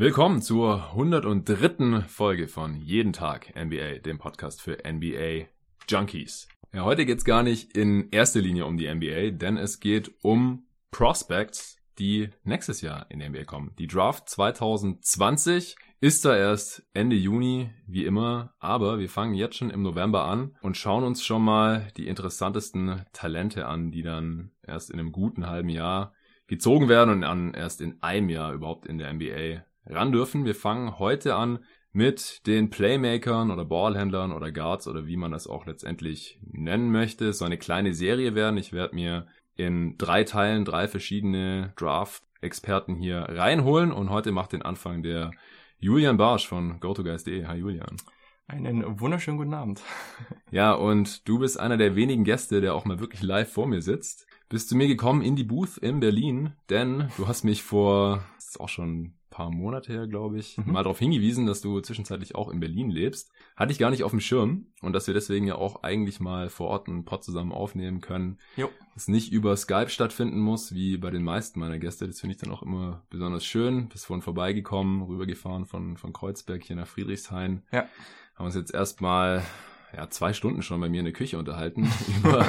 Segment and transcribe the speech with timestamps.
[0.00, 2.00] Willkommen zur 103.
[2.08, 5.48] Folge von Jeden Tag NBA, dem Podcast für NBA
[5.90, 6.48] Junkies.
[6.72, 10.64] Ja, heute geht's gar nicht in erster Linie um die NBA, denn es geht um
[10.90, 13.74] Prospects, die nächstes Jahr in die NBA kommen.
[13.78, 19.68] Die Draft 2020 ist da erst Ende Juni, wie immer, aber wir fangen jetzt schon
[19.68, 24.88] im November an und schauen uns schon mal die interessantesten Talente an, die dann erst
[24.90, 26.14] in einem guten halben Jahr
[26.46, 30.44] gezogen werden und dann erst in einem Jahr überhaupt in der NBA ran dürfen.
[30.44, 31.60] Wir fangen heute an
[31.92, 37.28] mit den Playmakern oder Ballhändlern oder Guards oder wie man das auch letztendlich nennen möchte.
[37.28, 38.56] Es soll eine kleine Serie werden.
[38.58, 44.62] Ich werde mir in drei Teilen drei verschiedene Draft-Experten hier reinholen und heute macht den
[44.62, 45.32] Anfang der
[45.78, 47.46] Julian Barsch von GoToGuys.de.
[47.46, 47.96] Hi Julian.
[48.46, 49.82] Einen wunderschönen guten Abend.
[50.52, 53.82] Ja, und du bist einer der wenigen Gäste, der auch mal wirklich live vor mir
[53.82, 54.26] sitzt.
[54.48, 58.48] Bist du mir gekommen in die Booth in Berlin, denn du hast mich vor, das
[58.48, 60.72] ist auch schon paar Monate her, glaube ich, mhm.
[60.72, 63.32] mal darauf hingewiesen, dass du zwischenzeitlich auch in Berlin lebst.
[63.56, 66.48] Hatte ich gar nicht auf dem Schirm und dass wir deswegen ja auch eigentlich mal
[66.50, 68.38] vor Ort einen Pod zusammen aufnehmen können.
[68.56, 68.68] Jo.
[68.94, 72.06] Das nicht über Skype stattfinden muss, wie bei den meisten meiner Gäste.
[72.06, 73.88] Das finde ich dann auch immer besonders schön.
[73.88, 77.62] Bist vorhin vorbeigekommen, rübergefahren von, von Kreuzberg hier nach Friedrichshain.
[77.72, 77.88] Ja.
[78.34, 79.42] Haben uns jetzt erstmal
[79.96, 82.46] ja, zwei Stunden schon bei mir in der Küche unterhalten über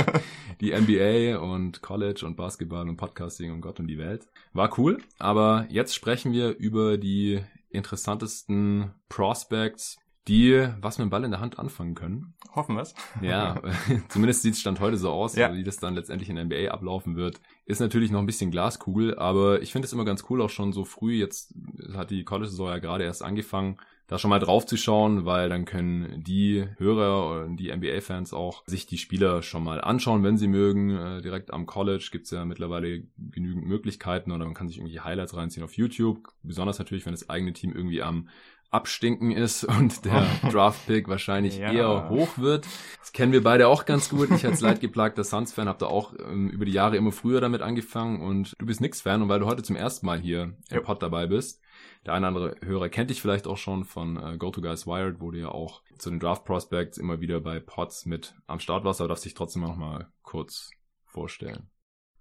[0.59, 4.27] die NBA und College und Basketball und Podcasting und Gott und die Welt.
[4.53, 11.23] War cool, aber jetzt sprechen wir über die interessantesten Prospects, die was mit dem Ball
[11.23, 12.35] in der Hand anfangen können.
[12.53, 12.93] Hoffen wir es.
[13.21, 13.59] Ja,
[14.09, 15.53] zumindest sieht es Stand heute so aus, ja.
[15.53, 17.41] wie das dann letztendlich in der NBA ablaufen wird.
[17.65, 20.73] Ist natürlich noch ein bisschen Glaskugel, aber ich finde es immer ganz cool, auch schon
[20.73, 21.15] so früh.
[21.15, 21.55] Jetzt
[21.95, 23.77] hat die College-Saison ja gerade erst angefangen
[24.11, 28.61] da schon mal drauf zu schauen, weil dann können die Hörer und die NBA-Fans auch
[28.65, 30.89] sich die Spieler schon mal anschauen, wenn sie mögen.
[30.89, 35.33] Äh, direkt am College gibt's ja mittlerweile genügend Möglichkeiten oder man kann sich irgendwie Highlights
[35.37, 36.27] reinziehen auf YouTube.
[36.43, 38.27] Besonders natürlich, wenn das eigene Team irgendwie am
[38.71, 41.71] Abstinken ist und der Draft-Pick wahrscheinlich ja.
[41.71, 42.65] eher hoch wird.
[42.99, 44.31] Das kennen wir beide auch ganz gut.
[44.31, 48.21] Ich als leidgeplagter Suns-Fan habe da auch ähm, über die Jahre immer früher damit angefangen
[48.21, 51.03] und du bist nix Fan und weil du heute zum ersten Mal hier im Pod
[51.03, 51.61] dabei bist,
[52.05, 55.31] der eine oder andere Hörer kennt dich vielleicht auch schon von äh, GoToGuys Wired, wo
[55.31, 59.01] du ja auch zu den Draft Prospects immer wieder bei Pods mit am Start warst,
[59.01, 60.71] aber darfst dich trotzdem noch mal kurz
[61.05, 61.69] vorstellen.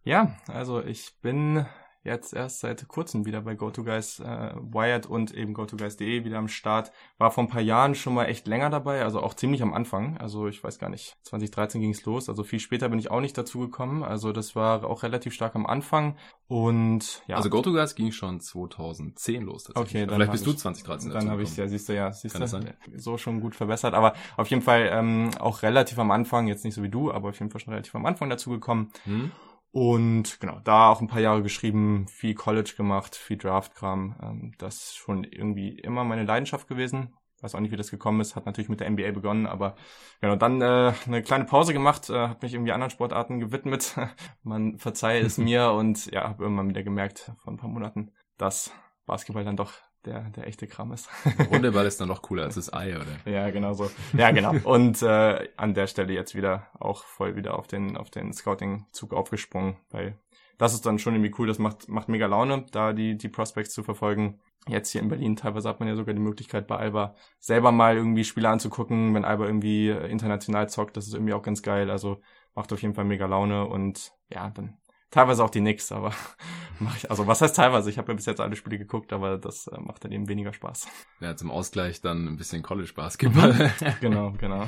[0.02, 1.66] Ja, also ich bin
[2.02, 6.92] jetzt erst seit kurzem wieder bei GoToGuys äh, Wired und eben GoToGuys.de wieder am Start.
[7.18, 10.16] War vor ein paar Jahren schon mal echt länger dabei, also auch ziemlich am Anfang.
[10.16, 13.20] Also ich weiß gar nicht, 2013 ging es los, also viel später bin ich auch
[13.20, 14.02] nicht dazu gekommen.
[14.02, 16.16] Also das war auch relativ stark am Anfang.
[16.48, 17.36] Und ja.
[17.36, 19.68] Also GoToGuys ging schon 2010 los.
[19.74, 22.34] Okay, dann vielleicht bist ich, du 2013 Dann habe ich ja, siehst du ja, siehst
[22.34, 23.94] Kann du, so schon gut verbessert.
[23.94, 27.28] Aber auf jeden Fall ähm, auch relativ am Anfang, jetzt nicht so wie du, aber
[27.28, 28.90] auf jeden Fall schon relativ am Anfang dazu gekommen.
[29.04, 29.30] Hm.
[29.72, 34.16] Und genau, da auch ein paar Jahre geschrieben, viel College gemacht, viel Draftkram.
[34.22, 37.14] Ähm, das ist schon irgendwie immer meine Leidenschaft gewesen.
[37.40, 38.36] Weiß auch nicht, wie das gekommen ist.
[38.36, 39.76] Hat natürlich mit der NBA begonnen, aber
[40.20, 43.96] genau, dann äh, eine kleine Pause gemacht, äh, hat mich irgendwie anderen Sportarten gewidmet.
[44.42, 48.72] Man verzeihe es mir und ja, habe irgendwann wieder gemerkt vor ein paar Monaten, dass
[49.06, 49.72] Basketball dann doch
[50.04, 51.08] der, der echte Kram ist.
[51.50, 53.30] Runde ist dann noch cooler als das Ei, oder?
[53.30, 53.90] Ja, genau so.
[54.12, 54.54] Ja, genau.
[54.64, 59.12] Und äh, an der Stelle jetzt wieder auch voll wieder auf den, auf den Scouting-Zug
[59.12, 60.18] aufgesprungen, weil
[60.58, 63.72] das ist dann schon irgendwie cool, das macht, macht mega Laune, da die, die Prospects
[63.72, 64.40] zu verfolgen.
[64.68, 67.96] Jetzt hier in Berlin teilweise hat man ja sogar die Möglichkeit bei Alba selber mal
[67.96, 71.90] irgendwie Spiele anzugucken, wenn Alba irgendwie international zockt, das ist irgendwie auch ganz geil.
[71.90, 72.20] Also
[72.54, 74.76] macht auf jeden Fall mega Laune und ja, dann
[75.10, 76.12] teilweise auch die Knicks, aber
[76.78, 77.90] mache ich, also was heißt teilweise?
[77.90, 80.52] Ich habe ja bis jetzt alle Spiele geguckt, aber das äh, macht dann eben weniger
[80.52, 80.88] Spaß.
[81.20, 83.72] Ja, zum Ausgleich dann ein bisschen College Basketball.
[84.00, 84.66] genau, genau.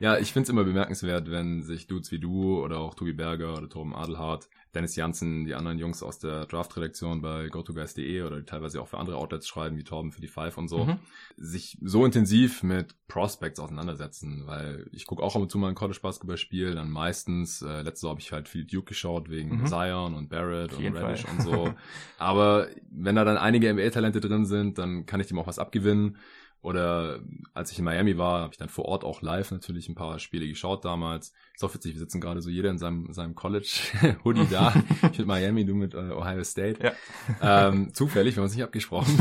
[0.00, 3.68] ja, ich find's immer bemerkenswert, wenn sich Dudes wie du oder auch Tobi Berger oder
[3.68, 8.80] Torben Adelhardt Dennis Janssen, die anderen Jungs aus der Draft-Redaktion bei GoToGuys.de oder die teilweise
[8.80, 10.98] auch für andere Outlets schreiben, wie Torben für die Five und so, mhm.
[11.36, 15.74] sich so intensiv mit Prospects auseinandersetzen, weil ich gucke auch ab und zu mal ein
[15.74, 19.66] College-Basketball-Spiel, dann meistens, äh, letztes Jahr habe ich halt viel Duke geschaut, wegen mhm.
[19.66, 21.72] Zion und Barrett und Reddish und so.
[22.18, 26.18] Aber wenn da dann einige NBA-Talente drin sind, dann kann ich dem auch was abgewinnen.
[26.66, 27.20] Oder
[27.54, 30.18] als ich in Miami war, habe ich dann vor Ort auch live natürlich ein paar
[30.18, 31.32] Spiele geschaut damals.
[31.54, 34.74] Ist auch witzig, wir sitzen gerade so jeder in seinem, seinem College-Hoodie da.
[35.12, 36.82] ich mit Miami, du mit äh, Ohio State.
[37.40, 37.68] Ja.
[37.68, 39.16] Ähm, zufällig, wir haben uns nicht abgesprochen.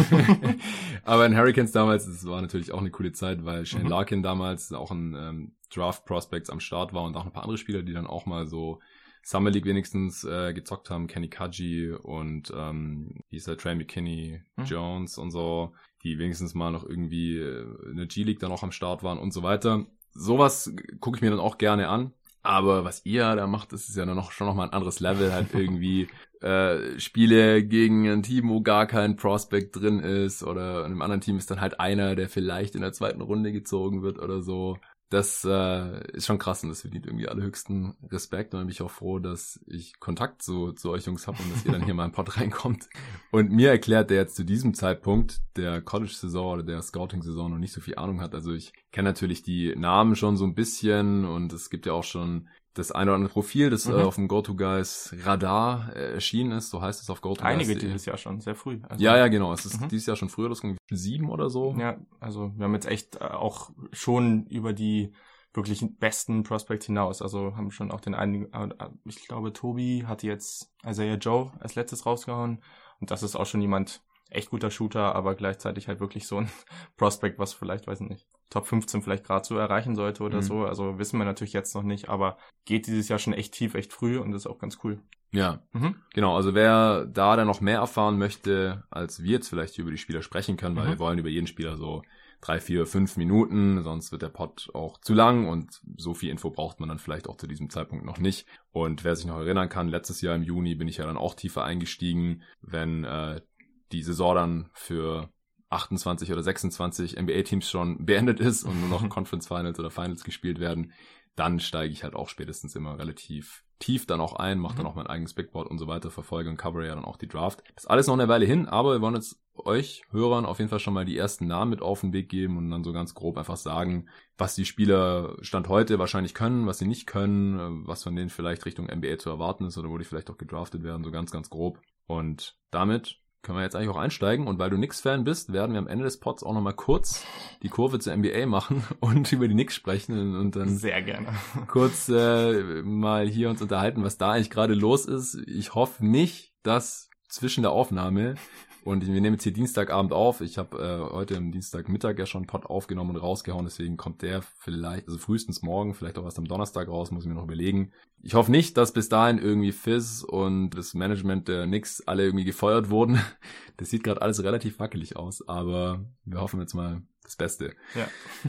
[1.03, 3.89] Aber in Hurricanes damals, das war natürlich auch eine coole Zeit, weil Shane mhm.
[3.89, 7.59] Larkin damals auch ein ähm, Draft Prospects am Start war und auch ein paar andere
[7.59, 8.79] Spieler, die dann auch mal so
[9.21, 14.63] Summer League wenigstens äh, gezockt haben, Kenny Kaji und ähm, der, Trey McKinney, mhm.
[14.65, 15.73] Jones und so,
[16.05, 19.33] die wenigstens mal noch irgendwie äh, in der G-League dann auch am Start waren und
[19.33, 19.85] so weiter.
[20.13, 22.13] Sowas gucke ich mir dann auch gerne an.
[22.43, 25.33] Aber was ihr da macht, das ist ja noch schon noch mal ein anderes Level,
[25.33, 26.07] halt irgendwie
[26.41, 31.21] äh, Spiele gegen ein Team, wo gar kein Prospect drin ist oder in einem anderen
[31.21, 34.77] Team ist dann halt einer, der vielleicht in der zweiten Runde gezogen wird oder so
[35.09, 38.81] das äh, ist schon krass und das verdient irgendwie allerhöchsten Respekt und dann bin ich
[38.81, 41.93] auch froh, dass ich Kontakt zu, zu euch Jungs habe und dass ihr dann hier
[41.93, 42.89] mal im Pod reinkommt.
[43.31, 47.73] Und mir erklärt, der jetzt zu diesem Zeitpunkt der College-Saison oder der Scouting-Saison noch nicht
[47.73, 48.33] so viel Ahnung hat.
[48.33, 52.03] Also ich kenne natürlich die Namen schon so ein bisschen und es gibt ja auch
[52.03, 53.99] schon das eine oder andere Profil, das äh, mhm.
[53.99, 57.45] äh, auf dem GoToGuys Radar äh, erschienen ist, so heißt es auf GoToGuys.
[57.45, 58.79] Einige dieses Jahr schon, sehr früh.
[58.87, 59.53] Also ja, ja, genau.
[59.53, 59.87] Es ist mhm.
[59.87, 61.75] dieses Jahr schon früher, das ging sieben oder so.
[61.79, 65.13] Ja, also wir haben jetzt echt äh, auch schon über die
[65.53, 67.21] wirklich besten Prospects hinaus.
[67.21, 68.69] Also haben schon auch den einigen, äh,
[69.05, 72.61] ich glaube, Tobi hat jetzt Isaiah Joe als letztes rausgehauen.
[72.99, 76.49] Und das ist auch schon jemand, echt guter Shooter, aber gleichzeitig halt wirklich so ein
[76.97, 80.43] Prospect, was vielleicht, weiß ich nicht, Top 15 vielleicht gerade so erreichen sollte oder mhm.
[80.43, 80.65] so.
[80.65, 83.91] Also wissen wir natürlich jetzt noch nicht, aber geht dieses Jahr schon echt tief, echt
[83.91, 85.01] früh und ist auch ganz cool.
[85.31, 85.95] Ja, mhm.
[86.13, 86.35] genau.
[86.35, 90.21] Also wer da dann noch mehr erfahren möchte, als wir jetzt vielleicht über die Spieler
[90.21, 90.91] sprechen können, weil mhm.
[90.91, 92.03] wir wollen über jeden Spieler so
[92.41, 96.51] drei, vier, fünf Minuten, sonst wird der Pod auch zu lang und so viel Info
[96.51, 98.47] braucht man dann vielleicht auch zu diesem Zeitpunkt noch nicht.
[98.71, 101.33] Und wer sich noch erinnern kann, letztes Jahr im Juni bin ich ja dann auch
[101.33, 103.41] tiefer eingestiegen, wenn äh,
[103.91, 105.29] die Saison dann für
[105.69, 110.59] 28 oder 26 NBA-Teams schon beendet ist und nur noch Conference Finals oder Finals gespielt
[110.59, 110.93] werden,
[111.35, 114.91] dann steige ich halt auch spätestens immer relativ tief dann auch ein, mache dann mhm.
[114.91, 117.61] auch mein eigenes Bigboard und so weiter, verfolge und cover ja dann auch die Draft.
[117.75, 120.69] Das ist alles noch eine Weile hin, aber wir wollen jetzt euch Hörern auf jeden
[120.69, 123.13] Fall schon mal die ersten Namen mit auf den Weg geben und dann so ganz
[123.13, 128.03] grob einfach sagen, was die Spieler Stand heute wahrscheinlich können, was sie nicht können, was
[128.03, 131.03] von denen vielleicht Richtung NBA zu erwarten ist oder wo die vielleicht auch gedraftet werden,
[131.03, 131.79] so ganz, ganz grob.
[132.07, 134.47] Und damit können wir jetzt eigentlich auch einsteigen.
[134.47, 137.23] Und weil du Knicks-Fan bist, werden wir am Ende des Pods auch nochmal kurz
[137.61, 141.27] die Kurve zur NBA machen und über die Knicks sprechen und dann sehr gerne
[141.67, 145.35] kurz äh, mal hier uns unterhalten, was da eigentlich gerade los ist.
[145.47, 148.35] Ich hoffe nicht, dass zwischen der Aufnahme
[148.85, 150.41] und wir nehmen jetzt hier Dienstagabend auf.
[150.41, 154.21] Ich habe äh, heute am Dienstagmittag ja schon einen Pod aufgenommen und rausgehauen, deswegen kommt
[154.21, 157.45] der vielleicht, also frühestens morgen, vielleicht auch erst am Donnerstag raus, muss ich mir noch
[157.45, 157.91] überlegen.
[158.21, 162.45] Ich hoffe nicht, dass bis dahin irgendwie Fizz und das Management der Knicks alle irgendwie
[162.45, 163.19] gefeuert wurden.
[163.77, 167.75] Das sieht gerade alles relativ wackelig aus, aber wir hoffen jetzt mal das Beste.
[167.93, 168.07] Ja.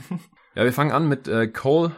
[0.55, 1.97] ja, wir fangen an mit äh, Cole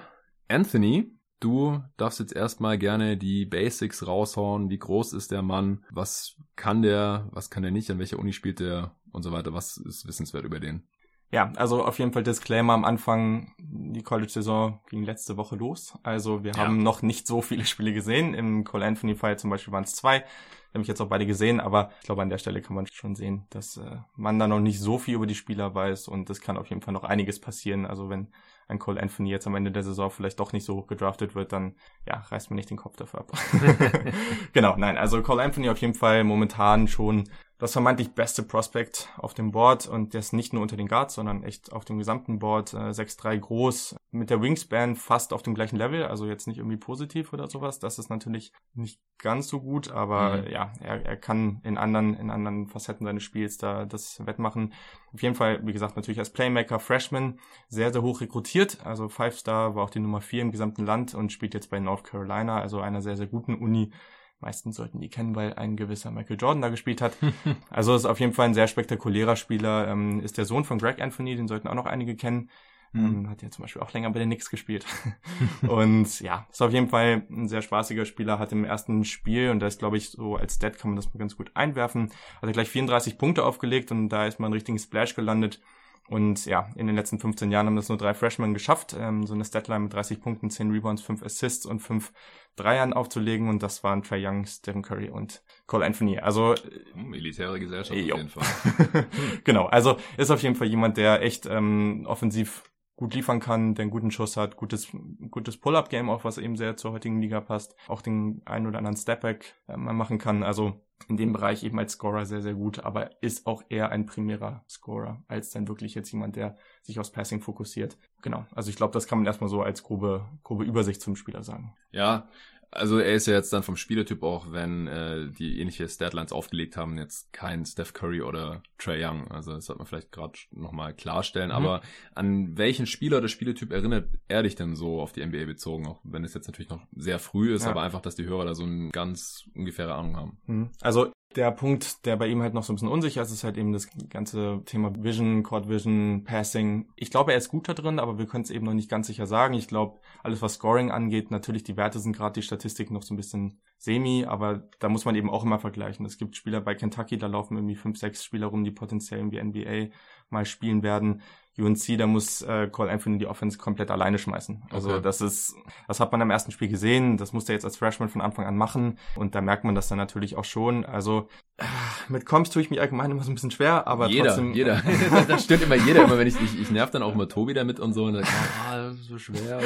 [0.48, 1.17] Anthony.
[1.40, 4.70] Du darfst jetzt erstmal gerne die Basics raushauen.
[4.70, 5.84] Wie groß ist der Mann?
[5.90, 7.28] Was kann der?
[7.30, 7.90] Was kann er nicht?
[7.90, 8.92] An welcher Uni spielt der?
[9.12, 9.54] Und so weiter.
[9.54, 10.82] Was ist wissenswert über den?
[11.30, 13.52] Ja, also auf jeden Fall Disclaimer am Anfang.
[13.58, 15.98] Die College-Saison ging letzte Woche los.
[16.02, 16.58] Also wir ja.
[16.58, 18.34] haben noch nicht so viele Spiele gesehen.
[18.34, 20.24] Im Cole Anthony Fall zum Beispiel waren es zwei.
[20.72, 23.14] Habe ich jetzt auch beide gesehen, aber ich glaube, an der Stelle kann man schon
[23.14, 26.40] sehen, dass äh, man da noch nicht so viel über die Spieler weiß und es
[26.40, 27.86] kann auf jeden Fall noch einiges passieren.
[27.86, 28.28] Also wenn
[28.68, 31.52] ein Cole Anthony jetzt am Ende der Saison vielleicht doch nicht so hoch gedraftet wird,
[31.52, 31.74] dann
[32.06, 33.32] ja, reißt man nicht den Kopf dafür ab.
[34.52, 37.28] genau, nein, also Cole Anthony auf jeden Fall momentan schon
[37.58, 41.14] das vermeintlich beste Prospect auf dem Board und der ist nicht nur unter den Guards,
[41.14, 45.54] sondern echt auf dem gesamten Board äh, 6'3 groß, mit der Wingspan fast auf dem
[45.54, 47.80] gleichen Level, also jetzt nicht irgendwie positiv oder sowas.
[47.80, 50.50] Das ist natürlich nicht ganz so gut, aber mhm.
[50.50, 54.72] ja, er, er kann in anderen, in anderen Facetten seines Spiels da das wettmachen.
[55.12, 58.86] Auf jeden Fall, wie gesagt, natürlich als Playmaker, Freshman, sehr, sehr hoch rekrutiert.
[58.86, 61.80] Also Five Star war auch die Nummer vier im gesamten Land und spielt jetzt bei
[61.80, 63.90] North Carolina, also einer sehr, sehr guten Uni
[64.40, 67.16] meisten sollten die kennen, weil ein gewisser Michael Jordan da gespielt hat.
[67.70, 69.88] also ist auf jeden Fall ein sehr spektakulärer Spieler.
[69.88, 72.50] Ähm, ist der Sohn von Greg Anthony, den sollten auch noch einige kennen.
[72.92, 73.04] Mhm.
[73.04, 74.86] Ähm, hat ja zum Beispiel auch länger bei den Knicks gespielt.
[75.68, 79.60] und ja, ist auf jeden Fall ein sehr spaßiger Spieler, hat im ersten Spiel, und
[79.60, 82.48] da ist glaube ich so als Stat kann man das mal ganz gut einwerfen, hat
[82.48, 85.60] er gleich 34 Punkte aufgelegt und da ist mal ein richtigen Splash gelandet.
[86.08, 89.34] Und ja, in den letzten 15 Jahren haben das nur drei Freshmen geschafft, ähm, so
[89.34, 92.12] eine Statline mit 30 Punkten, 10 Rebounds, 5 Assists und 5
[92.56, 93.48] Dreiern aufzulegen.
[93.48, 96.18] Und das waren Trey Young, Stephen Curry und Cole Anthony.
[96.18, 96.54] Also
[96.94, 98.14] militäre Gesellschaft jo.
[98.14, 99.06] auf jeden Fall.
[99.44, 102.64] genau, also ist auf jeden Fall jemand, der echt ähm, offensiv
[102.96, 104.88] gut liefern kann, der einen guten Schuss hat, gutes,
[105.30, 108.96] gutes Pull-Up-Game auch, was eben sehr zur heutigen Liga passt, auch den einen oder anderen
[108.96, 110.42] Stepback äh, man machen kann.
[110.42, 114.06] Also in dem Bereich eben als Scorer sehr, sehr gut, aber ist auch eher ein
[114.06, 117.96] primärer Scorer, als dann wirklich jetzt jemand, der sich aufs Passing fokussiert.
[118.22, 118.46] Genau.
[118.54, 121.74] Also ich glaube, das kann man erstmal so als grobe, grobe Übersicht zum Spieler sagen.
[121.92, 122.28] Ja,
[122.70, 126.76] also er ist ja jetzt dann vom Spielertyp auch, wenn äh, die ähnliche Statlines aufgelegt
[126.76, 129.30] haben, jetzt kein Steph Curry oder Trey Young.
[129.30, 131.48] Also das sollte man vielleicht gerade nochmal klarstellen.
[131.48, 131.56] Mhm.
[131.56, 131.82] Aber
[132.14, 135.86] an welchen Spieler oder Spielertyp erinnert er dich denn so auf die NBA bezogen?
[135.86, 137.70] Auch wenn es jetzt natürlich noch sehr früh ist, ja.
[137.70, 140.38] aber einfach, dass die Hörer da so eine ganz ungefähre Ahnung haben.
[140.46, 140.70] Mhm.
[140.80, 143.58] Also Der Punkt, der bei ihm halt noch so ein bisschen unsicher ist, ist halt
[143.58, 146.88] eben das ganze Thema Vision, Court Vision, Passing.
[146.96, 149.08] Ich glaube, er ist gut da drin, aber wir können es eben noch nicht ganz
[149.08, 149.52] sicher sagen.
[149.52, 153.12] Ich glaube, alles was Scoring angeht, natürlich die Werte sind gerade die Statistiken noch so
[153.12, 156.06] ein bisschen semi, aber da muss man eben auch immer vergleichen.
[156.06, 159.42] Es gibt Spieler bei Kentucky, da laufen irgendwie fünf, sechs Spieler rum, die potenziell irgendwie
[159.42, 159.94] NBA
[160.30, 161.20] mal spielen werden.
[161.58, 164.62] UNC, da muss äh, Cole Anthony die Offense komplett alleine schmeißen.
[164.70, 165.02] Also okay.
[165.02, 165.54] das ist,
[165.86, 168.46] das hat man am ersten Spiel gesehen, das musste er jetzt als Freshman von Anfang
[168.46, 170.84] an machen und da merkt man das dann natürlich auch schon.
[170.84, 171.64] Also äh,
[172.08, 174.54] mit Comps tue ich mich allgemein immer so ein bisschen schwer, aber jeder, trotzdem.
[174.54, 174.82] Jeder,
[175.28, 177.80] das stimmt immer jeder, immer wenn ich, ich, ich nerv dann auch immer Tobi damit
[177.80, 179.60] und so und dann, ah, so schwer.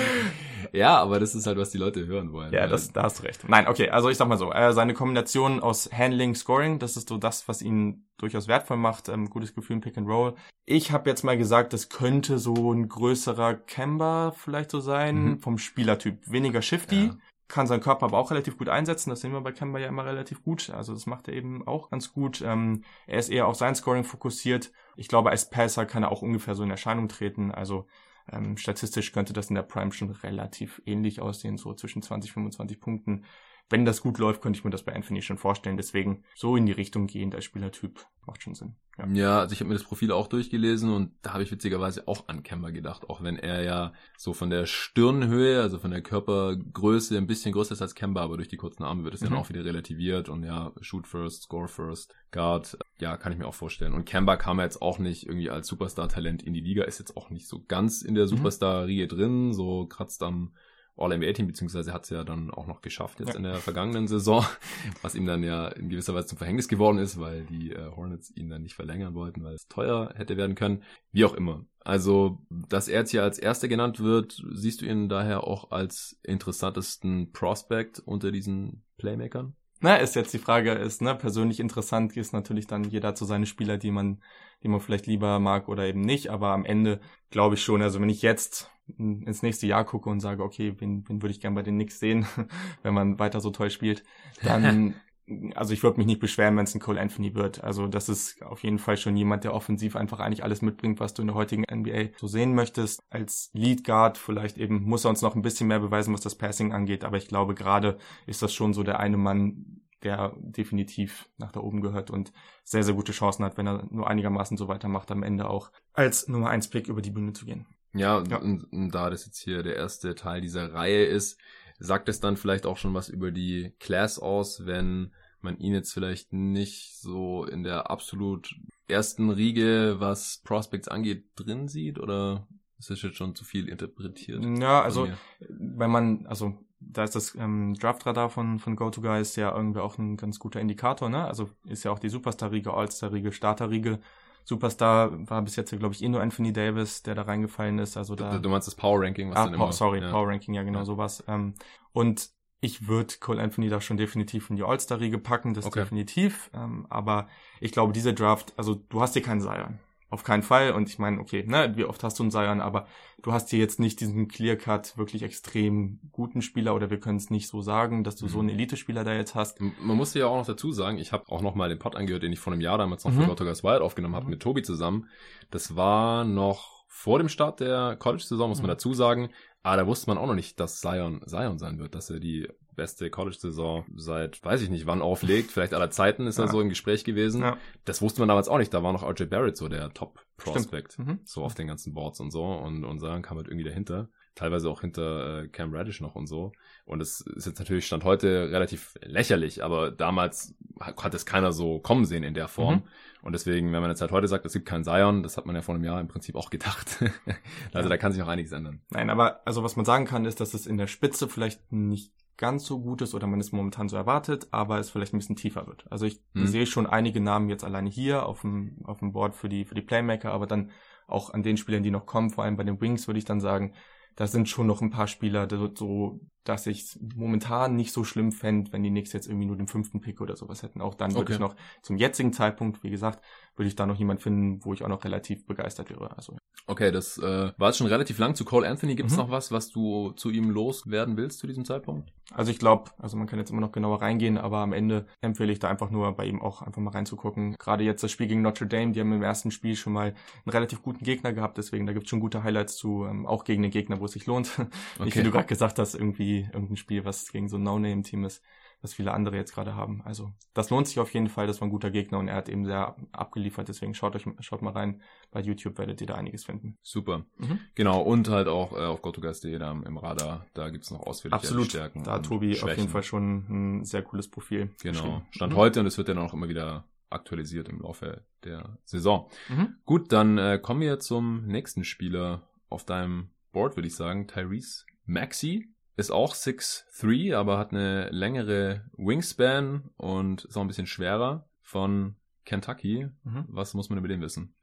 [0.73, 2.53] ja, aber das ist halt, was die Leute hören wollen.
[2.53, 3.49] Ja, das, da hast du recht.
[3.49, 7.09] Nein, okay, also ich sag mal so, äh, seine Kombination aus Handling, Scoring, das ist
[7.09, 10.35] so das, was ihn durchaus wertvoll macht, ähm, gutes Gefühl im Pick and Roll.
[10.65, 15.39] Ich habe jetzt mal gesagt, das könnte so ein größerer Kemba vielleicht so sein, mhm.
[15.41, 16.31] vom Spielertyp.
[16.31, 17.17] Weniger shifty, ja.
[17.49, 19.11] kann seinen Körper aber auch relativ gut einsetzen.
[19.11, 20.71] Das sehen wir bei Kemba ja immer relativ gut.
[20.71, 22.41] Also das macht er eben auch ganz gut.
[22.41, 24.71] Ähm, er ist eher auf sein Scoring fokussiert.
[24.97, 27.51] Ich glaube, als Passer kann er auch ungefähr so in Erscheinung treten.
[27.51, 27.87] Also
[28.31, 32.81] ähm, statistisch könnte das in der Prime schon relativ ähnlich aussehen, so zwischen 20, 25
[32.81, 33.25] Punkten
[33.71, 35.77] wenn das gut läuft, könnte ich mir das bei Anthony schon vorstellen.
[35.77, 38.77] Deswegen so in die Richtung gehen, als Spielertyp macht schon Sinn.
[38.99, 42.07] Ja, ja also ich habe mir das Profil auch durchgelesen und da habe ich witzigerweise
[42.07, 46.03] auch an Kemba gedacht, auch wenn er ja so von der Stirnhöhe, also von der
[46.03, 49.31] Körpergröße ein bisschen größer ist als Kemba, aber durch die kurzen Arme wird es mhm.
[49.31, 53.47] dann auch wieder relativiert und ja, shoot first, score first, guard, ja, kann ich mir
[53.47, 53.95] auch vorstellen.
[53.95, 57.31] Und Kemba kam jetzt auch nicht irgendwie als Superstar-Talent in die Liga, ist jetzt auch
[57.31, 58.37] nicht so ganz in der mhm.
[58.37, 60.53] Superstar-Riege drin, so kratzt am
[60.97, 63.37] All-NBA-Team, beziehungsweise hat es ja dann auch noch geschafft jetzt ja.
[63.37, 64.45] in der vergangenen Saison,
[65.03, 68.31] was ihm dann ja in gewisser Weise zum Verhängnis geworden ist, weil die äh, Hornets
[68.37, 70.83] ihn dann nicht verlängern wollten, weil es teuer hätte werden können.
[71.11, 71.65] Wie auch immer.
[71.81, 76.21] Also, dass er jetzt hier als Erster genannt wird, siehst du ihn daher auch als
[76.23, 79.57] interessantesten Prospect unter diesen Playmakern?
[79.85, 83.47] Na, ist jetzt die Frage, ist, ne, persönlich interessant ist natürlich dann jeder zu seine
[83.47, 84.23] Spieler, die man,
[84.63, 88.01] die man vielleicht lieber mag oder eben nicht, aber am Ende glaube ich schon, also
[88.01, 91.57] wenn ich jetzt ins nächste Jahr gucke und sage, okay, wen, wen würde ich gern
[91.57, 92.27] bei den Knicks sehen,
[92.85, 94.05] wenn man weiter so toll spielt,
[94.45, 94.95] dann,
[95.55, 97.63] also ich würde mich nicht beschweren, wenn es ein Cole Anthony wird.
[97.63, 101.15] Also das ist auf jeden Fall schon jemand, der offensiv einfach eigentlich alles mitbringt, was
[101.15, 103.03] du in der heutigen NBA so sehen möchtest.
[103.11, 106.37] Als Lead Guard vielleicht eben muss er uns noch ein bisschen mehr beweisen, was das
[106.37, 111.29] Passing angeht, aber ich glaube gerade ist das schon so der eine Mann, der definitiv
[111.39, 112.33] nach da oben gehört und
[112.65, 116.29] sehr, sehr gute Chancen hat, wenn er nur einigermaßen so weitermacht, am Ende auch als
[116.29, 117.67] Nummer 1 Pick über die Bühne zu gehen.
[117.95, 118.39] Ja, ja.
[118.39, 121.39] Und, und, da das jetzt hier der erste Teil dieser Reihe ist,
[121.83, 125.93] sagt es dann vielleicht auch schon was über die Class aus, wenn man ihn jetzt
[125.93, 128.55] vielleicht nicht so in der absolut
[128.89, 132.47] ersten Riege, was Prospects angeht, drin sieht oder
[132.79, 134.45] ist das jetzt schon zu viel interpretiert?
[134.61, 135.09] Ja, also
[135.41, 140.17] wenn man, also da ist das ähm, Draftradar von, von GoToGuys ja irgendwie auch ein
[140.17, 141.25] ganz guter Indikator, ne?
[141.25, 144.01] Also ist ja auch die Superstar-Riege, All-Star-Riege, Starter-Riege
[144.45, 147.97] Superstar war bis jetzt, glaube ich, eh nur Anthony Davis, der da reingefallen ist.
[147.97, 148.33] Also da.
[148.33, 149.73] Du, du meinst das Power Ranking, was ah, dann immer.
[149.73, 150.11] Sorry, ja.
[150.11, 150.85] Power Ranking, ja genau ja.
[150.85, 151.25] sowas.
[151.29, 151.55] Ähm,
[151.93, 152.31] und
[152.61, 155.81] ich würde Cole Anthony da schon definitiv in die All-Star-Riege packen, das okay.
[155.81, 156.51] definitiv.
[156.55, 157.29] Ähm, aber
[157.61, 159.81] ich glaube, diese Draft, also du hast hier keinen Zion.
[160.13, 160.73] Auf keinen Fall.
[160.73, 162.87] Und ich meine, okay, ne, wie oft hast du einen Zion, aber
[163.23, 167.31] du hast hier jetzt nicht diesen Clear-Cut wirklich extrem guten Spieler oder wir können es
[167.31, 168.29] nicht so sagen, dass du mhm.
[168.29, 169.59] so einen Elite-Spieler da jetzt hast.
[169.63, 172.25] Man muss ja auch noch dazu sagen, ich habe auch noch mal den Pod angehört,
[172.25, 173.23] den ich vor einem Jahr damals noch mhm.
[173.23, 174.33] für Gottogers Wild aufgenommen habe, mhm.
[174.33, 175.09] mit Tobi zusammen.
[175.51, 178.73] Das war noch vor dem Start der College-Saison, muss man mhm.
[178.73, 179.31] dazu sagen.
[179.63, 182.49] Aber da wusste man auch noch nicht, dass Zion Zion sein wird, dass er die
[182.75, 186.69] beste College-Saison seit, weiß ich nicht wann auflegt, vielleicht aller Zeiten ist er so im
[186.69, 187.43] Gespräch gewesen.
[187.43, 187.57] Ja.
[187.85, 191.21] Das wusste man damals auch nicht, da war noch RJ Barrett so der Top-Prospect, mhm.
[191.25, 194.09] so auf den ganzen Boards und so und, und Zion kam halt irgendwie dahinter.
[194.35, 196.53] Teilweise auch hinter äh, Cam Radish noch und so.
[196.87, 201.81] Und es ist jetzt natürlich Stand heute relativ lächerlich, aber damals hat es keiner so
[201.81, 202.77] kommen sehen in der Form.
[202.77, 202.83] Mhm.
[203.23, 205.55] Und deswegen, wenn man jetzt halt heute sagt, es gibt keinen Zion, das hat man
[205.55, 206.97] ja vor einem Jahr im Prinzip auch gedacht.
[207.73, 207.89] also ja.
[207.89, 208.81] da kann sich noch einiges ändern.
[208.89, 212.13] Nein, aber also was man sagen kann, ist, dass es in der Spitze vielleicht nicht
[212.37, 215.37] ganz so gut ist oder man es momentan so erwartet, aber es vielleicht ein bisschen
[215.37, 215.85] tiefer wird.
[215.91, 216.47] Also ich hm.
[216.47, 219.75] sehe schon einige Namen jetzt alleine hier auf dem, auf dem Board für die, für
[219.75, 220.71] die Playmaker, aber dann
[221.07, 223.41] auch an den Spielern, die noch kommen, vor allem bei den Wings würde ich dann
[223.41, 223.75] sagen,
[224.17, 228.33] da sind schon noch ein paar Spieler, so, dass ich es momentan nicht so schlimm
[228.33, 230.81] fände, wenn die Knicks jetzt irgendwie nur den fünften Pick oder sowas hätten.
[230.81, 231.33] Auch dann würde okay.
[231.35, 233.25] ich noch zum jetzigen Zeitpunkt, wie gesagt,
[233.57, 236.17] würde ich da noch jemand finden, wo ich auch noch relativ begeistert wäre.
[236.17, 236.37] Also.
[236.67, 238.95] Okay, das äh, war jetzt schon relativ lang zu Cole Anthony.
[238.95, 239.25] Gibt es mhm.
[239.25, 242.13] noch was, was du zu ihm loswerden willst zu diesem Zeitpunkt?
[242.33, 245.53] Also ich glaube, also man kann jetzt immer noch genauer reingehen, aber am Ende empfehle
[245.53, 247.57] ich da einfach nur bei ihm auch einfach mal reinzugucken.
[247.59, 250.51] Gerade jetzt das Spiel gegen Notre Dame, die haben im ersten Spiel schon mal einen
[250.53, 253.63] relativ guten Gegner gehabt, deswegen da gibt es schon gute Highlights zu, ähm, auch gegen
[253.63, 254.51] den Gegner, wo es sich lohnt.
[254.95, 255.05] Okay.
[255.05, 258.43] Nicht wie du gerade gesagt hast, irgendwie irgendein Spiel, was gegen so ein No-Name-Team ist
[258.83, 260.03] was viele andere jetzt gerade haben.
[260.05, 262.49] Also das lohnt sich auf jeden Fall, das war ein guter Gegner und er hat
[262.49, 265.01] eben sehr abgeliefert, deswegen schaut euch schaut mal rein.
[265.31, 266.77] Bei YouTube werdet ihr da einiges finden.
[266.83, 267.25] Super.
[267.39, 267.61] Mhm.
[267.75, 271.69] Genau, und halt auch äh, auf gottogast.de da im Radar, da gibt's noch ausführliche Absolut.
[271.69, 272.05] Stärken.
[272.05, 272.69] Da hat Tobi Schwächen.
[272.69, 274.71] auf jeden Fall schon ein sehr cooles Profil.
[274.83, 275.23] Genau.
[275.31, 275.57] Stand mhm.
[275.57, 279.31] heute und es wird dann auch immer wieder aktualisiert im Laufe der Saison.
[279.49, 279.77] Mhm.
[279.85, 284.27] Gut, dann äh, kommen wir zum nächsten Spieler auf deinem Board, würde ich sagen.
[284.27, 290.87] Tyrese Maxi ist auch 6'3, aber hat eine längere Wingspan und ist auch ein bisschen
[290.87, 293.09] schwerer von Kentucky.
[293.25, 293.45] Mhm.
[293.49, 294.55] Was muss man über den wissen?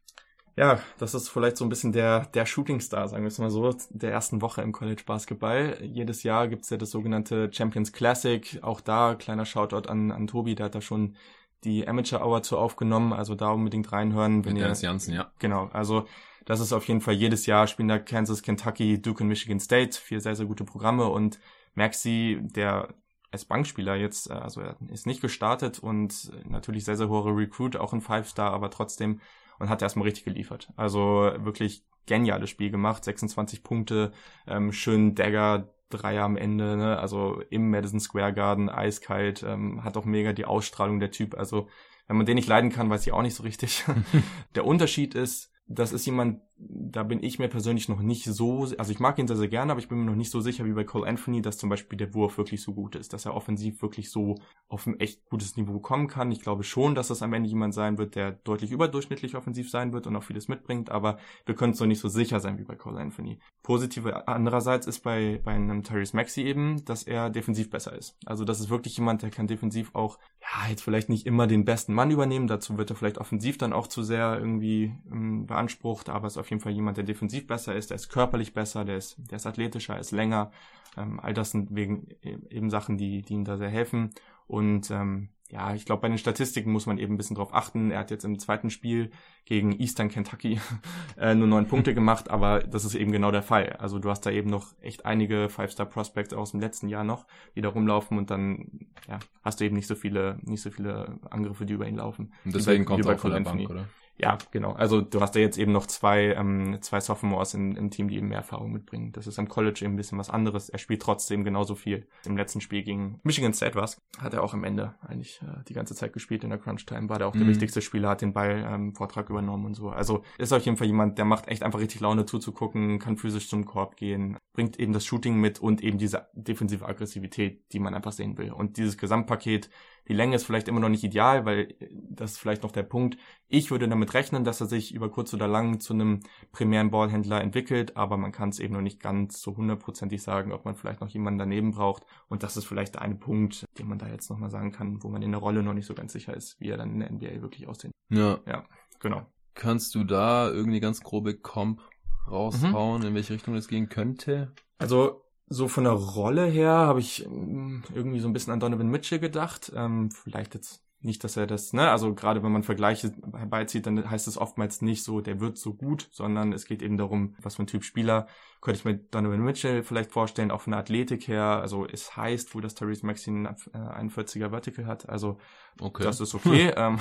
[0.55, 3.73] Ja, das ist vielleicht so ein bisschen der, der Shootingstar, sagen wir es mal so,
[3.91, 5.77] der ersten Woche im College Basketball.
[5.81, 8.59] Jedes Jahr gibt's ja das sogenannte Champions Classic.
[8.61, 11.15] Auch da kleiner Shoutout an, an Tobi, der hat da schon
[11.63, 14.43] die Amateur Hour zu aufgenommen, also da unbedingt reinhören.
[14.43, 15.31] Wenn Mit ihr, Dennis Janssen, ja.
[15.39, 16.05] Genau, also
[16.49, 19.95] das ist auf jeden Fall jedes Jahr spielen da Kansas, Kentucky, Duke und Michigan State,
[20.01, 21.39] vier sehr, sehr gute Programme und
[21.75, 22.95] Maxi, der
[23.29, 27.75] als Bankspieler jetzt, äh, also er ist nicht gestartet und natürlich sehr, sehr hohe Recruit,
[27.75, 29.21] auch ein Five-Star, aber trotzdem
[29.59, 30.73] und hat erstmal richtig geliefert.
[30.75, 34.11] Also wirklich geniales Spiel gemacht, 26 Punkte,
[34.47, 36.97] ähm, schön Dagger, Dreier am Ende, ne?
[36.97, 41.35] also im Madison Square Garden, eiskalt, ähm, hat auch mega die Ausstrahlung der Typ.
[41.37, 41.67] Also
[42.07, 43.85] wenn man den nicht leiden kann, weiß ich auch nicht so richtig.
[44.55, 48.91] der Unterschied ist, das ist jemand, da bin ich mir persönlich noch nicht so, also
[48.91, 50.73] ich mag ihn sehr, sehr gerne, aber ich bin mir noch nicht so sicher wie
[50.73, 53.81] bei Cole Anthony, dass zum Beispiel der Wurf wirklich so gut ist, dass er offensiv
[53.83, 54.35] wirklich so
[54.67, 56.31] auf ein echt gutes Niveau kommen kann.
[56.31, 59.93] Ich glaube schon, dass das am Ende jemand sein wird, der deutlich überdurchschnittlich offensiv sein
[59.93, 62.63] wird und auch vieles mitbringt, aber wir können es noch nicht so sicher sein wie
[62.63, 63.39] bei Cole Anthony.
[63.61, 68.17] Positive andererseits ist bei, bei einem Tyrese Maxi eben, dass er defensiv besser ist.
[68.25, 71.63] Also das ist wirklich jemand, der kann defensiv auch, ja, jetzt vielleicht nicht immer den
[71.63, 76.09] besten Mann übernehmen, dazu wird er vielleicht offensiv dann auch zu sehr irgendwie ähm, beansprucht,
[76.09, 78.85] aber es ist auf jeden Fall jemand, der defensiv besser ist, der ist körperlich besser,
[78.85, 80.51] der ist, der ist athletischer, ist länger.
[80.97, 82.07] Ähm, all das sind wegen
[82.49, 84.11] eben Sachen, die, die ihm da sehr helfen.
[84.47, 87.91] Und ähm, ja, ich glaube, bei den Statistiken muss man eben ein bisschen drauf achten.
[87.91, 89.11] Er hat jetzt im zweiten Spiel
[89.45, 90.61] gegen Eastern Kentucky
[91.17, 93.73] äh, nur neun Punkte gemacht, aber das ist eben genau der Fall.
[93.79, 97.25] Also du hast da eben noch echt einige Five-Star-Prospects aus dem letzten Jahr noch,
[97.55, 101.19] die da rumlaufen und dann ja, hast du eben nicht so viele, nicht so viele
[101.29, 102.33] Angriffe, die über ihn laufen.
[102.45, 103.87] Und deswegen kommt er auch von der Bank, oder?
[104.19, 104.73] Ja, genau.
[104.73, 108.17] Also du hast ja jetzt eben noch zwei, ähm, zwei Sophomores im, im Team, die
[108.17, 109.13] eben mehr Erfahrung mitbringen.
[109.13, 110.67] Das ist am College eben ein bisschen was anderes.
[110.67, 112.05] Er spielt trotzdem genauso viel.
[112.25, 115.73] Im letzten Spiel gegen Michigan State was hat er auch am Ende eigentlich äh, die
[115.73, 117.07] ganze Zeit gespielt in der Crunch Time.
[117.07, 117.39] War der auch mhm.
[117.39, 119.89] der wichtigste Spieler, hat den Ball ähm, Vortrag übernommen und so.
[119.89, 123.47] Also ist auf jeden Fall jemand, der macht echt einfach richtig Laune zuzugucken, kann physisch
[123.47, 127.93] zum Korb gehen, bringt eben das Shooting mit und eben diese defensive Aggressivität, die man
[127.93, 128.51] einfach sehen will.
[128.51, 129.69] Und dieses Gesamtpaket
[130.09, 132.83] die Länge ist vielleicht immer noch nicht ideal, weil äh, das ist vielleicht noch der
[132.83, 133.17] Punkt.
[133.47, 137.41] Ich würde damit rechnen, dass er sich über kurz oder lang zu einem primären Ballhändler
[137.41, 140.99] entwickelt, aber man kann es eben noch nicht ganz so hundertprozentig sagen, ob man vielleicht
[140.99, 142.03] noch jemanden daneben braucht.
[142.27, 145.09] Und das ist vielleicht der eine Punkt, den man da jetzt nochmal sagen kann, wo
[145.09, 147.11] man in der Rolle noch nicht so ganz sicher ist, wie er dann in der
[147.11, 147.91] NBA wirklich aussehen.
[148.09, 148.39] Ja.
[148.47, 148.65] Ja,
[148.99, 149.25] genau.
[149.53, 151.81] Kannst du da irgendwie ganz grobe Comp
[152.27, 153.07] raushauen, mhm.
[153.09, 154.53] in welche Richtung es gehen könnte?
[154.79, 158.89] Also so von der Rolle her habe ich ähm, irgendwie so ein bisschen an Donovan
[158.89, 159.71] Mitchell gedacht.
[159.75, 164.09] Ähm, vielleicht jetzt nicht, dass er das, ne, also gerade wenn man Vergleiche herbeizieht, dann
[164.09, 167.55] heißt es oftmals nicht so, der wird so gut, sondern es geht eben darum, was
[167.55, 168.27] für ein Typ Spieler
[168.61, 171.59] könnte ich mir Donovan Mitchell vielleicht vorstellen, auch von der Athletik her.
[171.61, 175.37] Also es heißt wohl, dass Therese Maxine einen 41er Vertical hat, also
[175.79, 176.03] okay.
[176.03, 176.73] das ist okay.
[176.75, 176.97] ähm,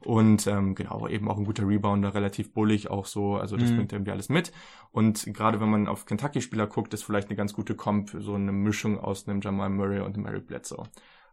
[0.00, 3.76] und ähm, genau, eben auch ein guter Rebounder, relativ bullig auch so, also das mhm.
[3.76, 4.50] bringt irgendwie alles mit.
[4.90, 8.50] Und gerade wenn man auf Kentucky-Spieler guckt, ist vielleicht eine ganz gute Comp, so eine
[8.50, 10.88] Mischung aus einem Jamal Murray und einem Eric Bledsoe.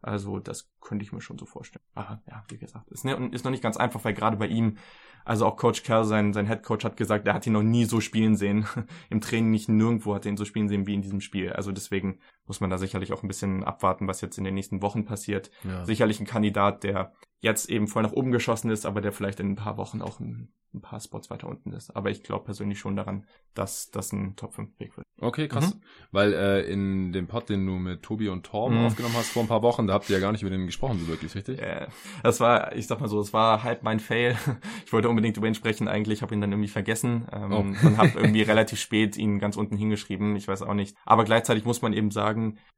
[0.06, 1.84] Also das könnte ich mir schon so vorstellen.
[1.96, 4.78] Aber ja, wie gesagt, ist, ne, ist noch nicht ganz einfach, weil gerade bei ihm,
[5.24, 7.86] also auch Coach Kerr, sein, sein Head Coach hat gesagt, er hat ihn noch nie
[7.86, 8.68] so spielen sehen.
[9.10, 11.54] Im Training nicht nirgendwo hat er ihn so spielen sehen wie in diesem Spiel.
[11.54, 14.82] Also deswegen muss man da sicherlich auch ein bisschen abwarten, was jetzt in den nächsten
[14.82, 15.52] Wochen passiert.
[15.64, 15.86] Ja.
[15.86, 19.52] Sicherlich ein Kandidat, der jetzt eben voll nach oben geschossen ist, aber der vielleicht in
[19.52, 21.96] ein paar Wochen auch ein, ein paar Spots weiter unten ist.
[21.96, 25.06] Aber ich glaube persönlich schon daran, dass das ein Top 5 Weg wird.
[25.22, 25.74] Okay, krass.
[25.74, 25.82] Mhm.
[26.12, 28.86] Weil äh, in dem Pod, den du mit Tobi und Torben mhm.
[28.86, 31.00] aufgenommen hast vor ein paar Wochen, da habt ihr ja gar nicht über den gesprochen,
[31.00, 31.62] so wirklich, richtig?
[31.62, 31.88] Äh,
[32.22, 34.36] das war, ich sag mal so, es war halb mein Fail.
[34.86, 37.88] Ich wollte unbedingt über ihn sprechen, eigentlich habe ihn dann irgendwie vergessen ähm, oh.
[37.88, 40.36] und habe irgendwie relativ spät ihn ganz unten hingeschrieben.
[40.36, 40.96] Ich weiß auch nicht.
[41.06, 42.35] Aber gleichzeitig muss man eben sagen,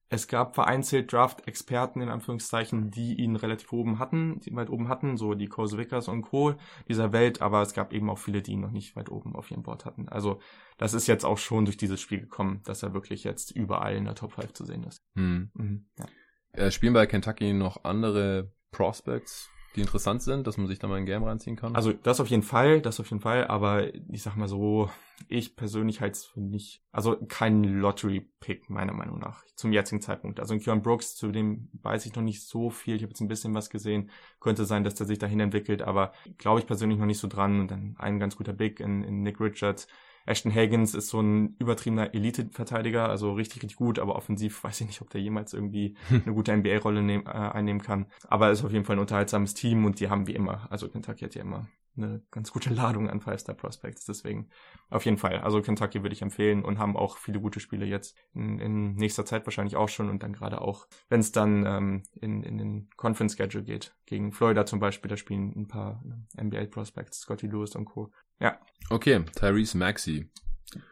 [0.10, 5.18] es gab vereinzelt Draft-Experten in Anführungszeichen, die ihn relativ oben hatten, die weit oben hatten,
[5.18, 6.56] so die Vickers und Co.
[6.88, 9.52] dieser Welt, aber es gab eben auch viele, die ihn noch nicht weit oben auf
[9.52, 10.08] ihrem Board hatten.
[10.08, 10.40] Also
[10.78, 14.06] das ist jetzt auch schon durch dieses Spiel gekommen, dass er wirklich jetzt überall in
[14.06, 15.04] der Top 5 zu sehen ist.
[15.16, 15.52] Hm.
[15.54, 16.06] Mhm, ja.
[16.54, 20.96] Äh, spielen bei Kentucky noch andere Prospects, die interessant sind, dass man sich da mal
[20.96, 21.76] ein Game reinziehen kann?
[21.76, 24.90] Also das auf jeden Fall, das auf jeden Fall, aber ich sag mal so,
[25.28, 30.40] ich persönlich halte es für nicht, also kein Lottery-Pick meiner Meinung nach zum jetzigen Zeitpunkt.
[30.40, 33.22] Also in Kieran Brooks, zu dem weiß ich noch nicht so viel, ich habe jetzt
[33.22, 34.10] ein bisschen was gesehen,
[34.40, 37.60] könnte sein, dass der sich dahin entwickelt, aber glaube ich persönlich noch nicht so dran
[37.60, 39.88] und dann ein ganz guter Pick in, in Nick Richards,
[40.28, 44.88] Ashton Hagans ist so ein übertriebener Elite-Verteidiger, also richtig, richtig gut, aber offensiv weiß ich
[44.88, 48.06] nicht, ob der jemals irgendwie eine gute NBA-Rolle äh, einnehmen kann.
[48.28, 50.90] Aber es ist auf jeden Fall ein unterhaltsames Team und die haben wie immer, also
[50.90, 54.06] Kentucky hat ja immer eine ganz gute Ladung an Five-Star Prospects.
[54.06, 54.50] Deswegen
[54.90, 55.40] auf jeden Fall.
[55.40, 59.26] Also Kentucky würde ich empfehlen und haben auch viele gute Spiele jetzt in, in nächster
[59.26, 62.90] Zeit wahrscheinlich auch schon und dann gerade auch, wenn es dann ähm, in, in den
[62.96, 63.96] Conference Schedule geht.
[64.06, 66.04] Gegen Florida zum Beispiel, da spielen ein paar
[66.38, 68.12] äh, NBA Prospects, Scotty Lewis und Co.
[68.40, 68.60] Ja.
[68.90, 70.30] Okay, Tyrese Maxey.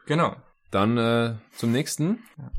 [0.06, 0.36] Genau.
[0.72, 2.24] Dann äh, zum nächsten.
[2.38, 2.52] Ja.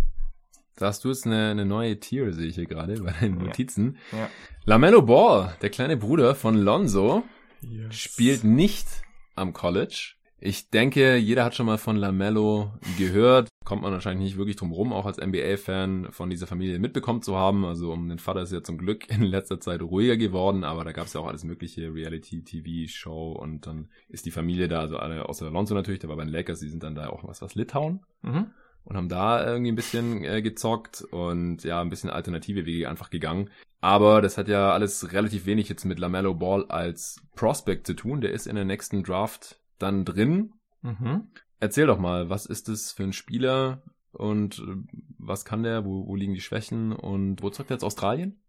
[0.77, 3.97] Da hast du jetzt eine, eine neue Tier, sehe ich hier gerade bei den Notizen.
[4.13, 4.19] Ja.
[4.19, 4.31] ja.
[4.65, 7.25] Lamello Ball, der kleine Bruder von Lonzo,
[7.63, 7.95] yes.
[7.95, 8.87] spielt nicht
[9.35, 10.17] am College.
[10.39, 13.49] Ich denke, jeder hat schon mal von Lamello gehört.
[13.65, 17.37] Kommt man wahrscheinlich nicht wirklich drum rum, auch als NBA-Fan von dieser Familie mitbekommen zu
[17.37, 17.65] haben.
[17.65, 20.93] Also um den Vater ist ja zum Glück in letzter Zeit ruhiger geworden, aber da
[20.93, 25.29] gab es ja auch alles mögliche, Reality-TV-Show und dann ist die Familie da, also alle
[25.29, 27.55] außer Alonso natürlich, der war bei den Lakers, die sind dann da auch was, was
[27.55, 28.05] Litauen.
[28.23, 28.51] Mhm.
[28.85, 33.11] Und haben da irgendwie ein bisschen äh, gezockt und ja, ein bisschen alternative Wege einfach
[33.11, 33.51] gegangen.
[33.81, 38.21] Aber das hat ja alles relativ wenig jetzt mit Lamello Ball als Prospect zu tun.
[38.21, 40.55] Der ist in der nächsten Draft dann drin.
[40.83, 41.29] Mhm.
[41.61, 44.77] Erzähl doch mal, was ist das für ein Spieler und äh,
[45.19, 48.41] was kann der, wo, wo liegen die Schwächen und wo zockt er jetzt Australien?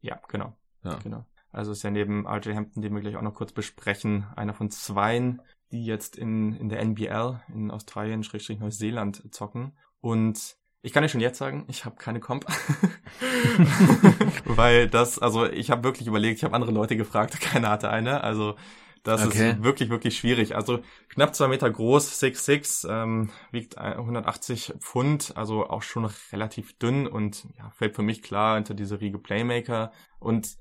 [0.00, 0.56] Ja, genau.
[0.82, 0.98] Ja.
[1.02, 1.26] genau.
[1.52, 4.70] Also ist ja neben RJ Hampton, den wir gleich auch noch kurz besprechen, einer von
[4.70, 5.42] zweien,
[5.72, 9.72] die jetzt in, in der NBL in Australien, Schrägstrich Neuseeland zocken.
[10.00, 12.46] Und ich kann dir schon jetzt sagen, ich habe keine Comp.
[14.44, 18.24] Weil das, also ich habe wirklich überlegt, ich habe andere Leute gefragt, keiner hatte eine.
[18.24, 18.56] Also
[19.02, 19.52] das okay.
[19.52, 20.54] ist wirklich, wirklich schwierig.
[20.54, 27.06] Also knapp zwei Meter groß, 6'6, ähm, wiegt 180 Pfund, also auch schon relativ dünn
[27.06, 29.92] und ja, fällt für mich klar hinter diese Riege Playmaker.
[30.18, 30.58] Und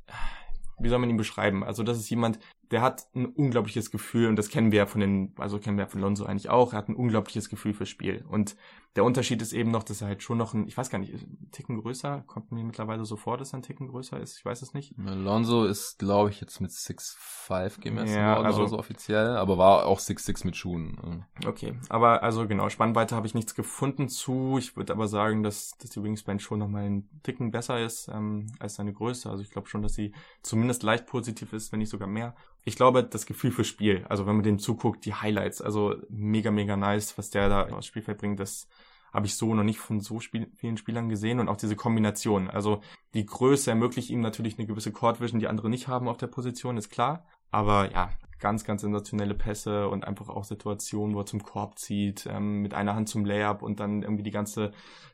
[0.79, 1.65] wie soll man ihn beschreiben?
[1.65, 2.39] Also das ist jemand,
[2.71, 5.85] der hat ein unglaubliches Gefühl und das kennen wir ja von den, also kennen wir
[5.85, 6.73] ja von Lonzo eigentlich auch.
[6.73, 8.55] Er hat ein unglaubliches Gefühl fürs Spiel und
[8.95, 11.13] der Unterschied ist eben noch, dass er halt schon noch ein, ich weiß gar nicht,
[11.13, 14.45] ein Ticken größer, kommt mir mittlerweile so vor, dass er ein Ticken größer ist, ich
[14.45, 14.95] weiß es nicht.
[14.97, 19.85] Lonzo ist, glaube ich, jetzt mit 6'5 gemessen ja, worden also, so offiziell, aber war
[19.85, 21.23] auch 6'6 mit Schuhen.
[21.45, 24.57] Okay, aber also genau, Spannweite habe ich nichts gefunden zu.
[24.57, 28.47] Ich würde aber sagen, dass, dass die Wingspan schon nochmal ein Ticken besser ist ähm,
[28.59, 29.29] als seine Größe.
[29.29, 32.75] Also ich glaube schon, dass sie zumindest leicht positiv ist, wenn nicht sogar mehr ich
[32.75, 36.75] glaube, das Gefühl für Spiel, also wenn man dem zuguckt, die Highlights, also mega, mega
[36.75, 38.67] nice, was der da aufs Spielfeld bringt, das
[39.13, 42.49] habe ich so noch nicht von so Spiel vielen Spielern gesehen und auch diese Kombination.
[42.49, 42.81] Also
[43.13, 46.27] die Größe ermöglicht ihm natürlich eine gewisse Court Vision, die andere nicht haben auf der
[46.27, 47.25] Position, ist klar.
[47.51, 52.27] Aber ja, ganz, ganz sensationelle Pässe und einfach auch Situationen, wo er zum Korb zieht,
[52.29, 54.71] ähm, mit einer Hand zum Layup und dann irgendwie die ganze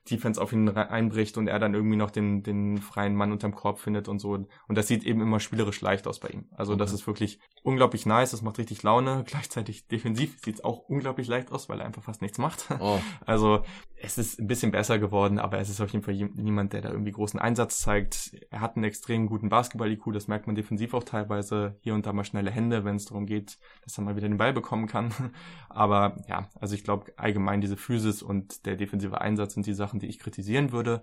[0.10, 3.80] Defense auf ihn einbricht und er dann irgendwie noch den, den freien Mann unterm Korb
[3.80, 4.34] findet und so.
[4.34, 6.46] Und das sieht eben immer spielerisch leicht aus bei ihm.
[6.56, 6.80] Also okay.
[6.80, 9.24] das ist wirklich unglaublich nice, das macht richtig Laune.
[9.28, 12.68] Gleichzeitig defensiv sieht es auch unglaublich leicht aus, weil er einfach fast nichts macht.
[12.80, 13.00] Oh.
[13.26, 13.64] Also
[13.98, 16.90] es ist ein bisschen besser geworden, aber es ist auf jeden Fall niemand, der da
[16.90, 18.36] irgendwie großen Einsatz zeigt.
[18.52, 21.76] Er hat einen extrem guten Basketball-IQ, das merkt man defensiv auch teilweise.
[21.80, 24.38] Hier und da mal schnelle Hände, wenn es darum geht, dass er mal wieder den
[24.38, 25.14] Ball bekommen kann.
[25.70, 30.00] Aber ja, also ich glaube allgemein diese Physis und der defensive Einsatz sind die Sachen,
[30.00, 31.02] die ich kritisieren würde.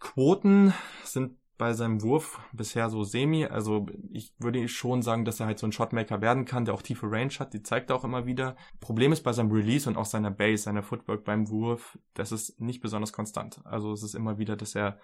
[0.00, 0.72] Quoten
[1.04, 3.44] sind bei seinem Wurf bisher so semi.
[3.44, 6.82] Also ich würde schon sagen, dass er halt so ein Shotmaker werden kann, der auch
[6.82, 7.52] tiefe Range hat.
[7.52, 8.56] Die zeigt er auch immer wieder.
[8.80, 12.60] Problem ist bei seinem Release und auch seiner Base, seiner Footwork beim Wurf, das ist
[12.60, 13.60] nicht besonders konstant.
[13.64, 14.98] Also es ist immer wieder, dass er,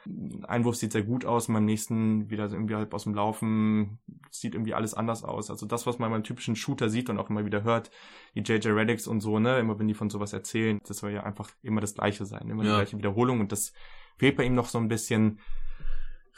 [0.46, 3.98] Einwurf sieht sehr gut aus, beim nächsten wieder irgendwie halb aus dem Laufen
[4.30, 5.50] sieht irgendwie alles anders aus.
[5.50, 7.90] Also das, was man beim typischen Shooter sieht und auch immer wieder hört,
[8.34, 11.22] die JJ Reddicks und so, ne, immer wenn die von sowas erzählen, das soll ja
[11.22, 12.70] einfach immer das Gleiche sein, immer ja.
[12.70, 13.72] die gleiche Wiederholung und das
[14.16, 15.38] fehlt bei ihm noch so ein bisschen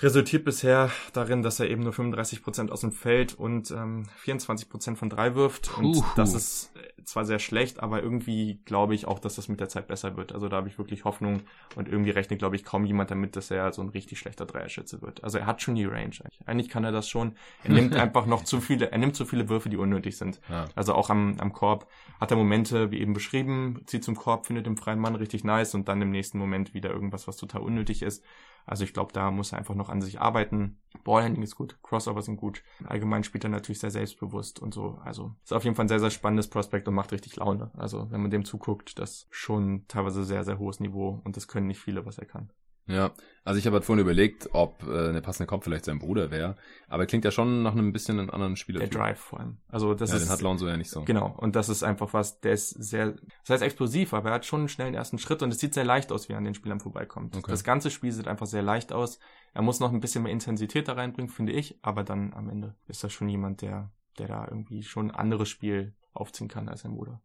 [0.02, 4.68] resultiert bisher darin, dass er eben nur 35 Prozent aus dem Feld und ähm, 24
[4.68, 5.76] Prozent von drei wirft.
[5.76, 6.04] Und Uhu.
[6.16, 9.68] das ist äh, zwar sehr schlecht, aber irgendwie glaube ich auch, dass das mit der
[9.68, 10.32] Zeit besser wird.
[10.32, 11.42] Also da habe ich wirklich Hoffnung
[11.76, 15.02] und irgendwie rechnet, glaube ich, kaum jemand damit, dass er so ein richtig schlechter Dreierschütze
[15.02, 15.22] wird.
[15.22, 16.00] Also er hat schon die Range.
[16.00, 17.34] Eigentlich, eigentlich kann er das schon.
[17.64, 20.40] Er nimmt einfach noch zu viele, er nimmt zu viele Würfe, die unnötig sind.
[20.48, 20.66] Ja.
[20.74, 21.86] Also auch am, am Korb
[22.20, 25.74] hat er Momente, wie eben beschrieben, zieht zum Korb, findet den freien Mann richtig nice
[25.74, 28.24] und dann im nächsten Moment wieder irgendwas, was total unnötig ist.
[28.66, 30.78] Also ich glaube, da muss er einfach noch an sich arbeiten.
[31.04, 32.62] Ballhandling ist gut, Crossover sind gut.
[32.84, 34.98] Allgemein spielt er natürlich sehr selbstbewusst und so.
[35.04, 37.70] Also ist auf jeden Fall ein sehr, sehr spannendes Prospekt und macht richtig Laune.
[37.76, 41.66] Also wenn man dem zuguckt, das schon teilweise sehr, sehr hohes Niveau und das können
[41.66, 42.50] nicht viele, was er kann.
[42.90, 43.12] Ja,
[43.44, 46.56] also ich habe halt vorhin überlegt, ob äh, eine passende Kopf vielleicht sein Bruder wäre,
[46.88, 48.80] aber er klingt ja schon nach einem bisschen einen anderen Spieler.
[48.80, 49.58] Der Drive vor allem.
[49.68, 51.04] Also das ja, ist den hat Lonzo ja nicht so.
[51.04, 54.46] Genau, und das ist einfach was, der ist sehr, das heißt explosiv, aber er hat
[54.46, 56.54] schon einen schnellen ersten Schritt und es sieht sehr leicht aus, wie er an den
[56.54, 57.36] Spielern vorbeikommt.
[57.36, 57.50] Okay.
[57.50, 59.18] Das ganze Spiel sieht einfach sehr leicht aus.
[59.54, 62.74] Er muss noch ein bisschen mehr Intensität da reinbringen, finde ich, aber dann am Ende
[62.88, 66.82] ist das schon jemand, der der da irgendwie schon ein anderes Spiel aufziehen kann als
[66.82, 67.20] sein Bruder.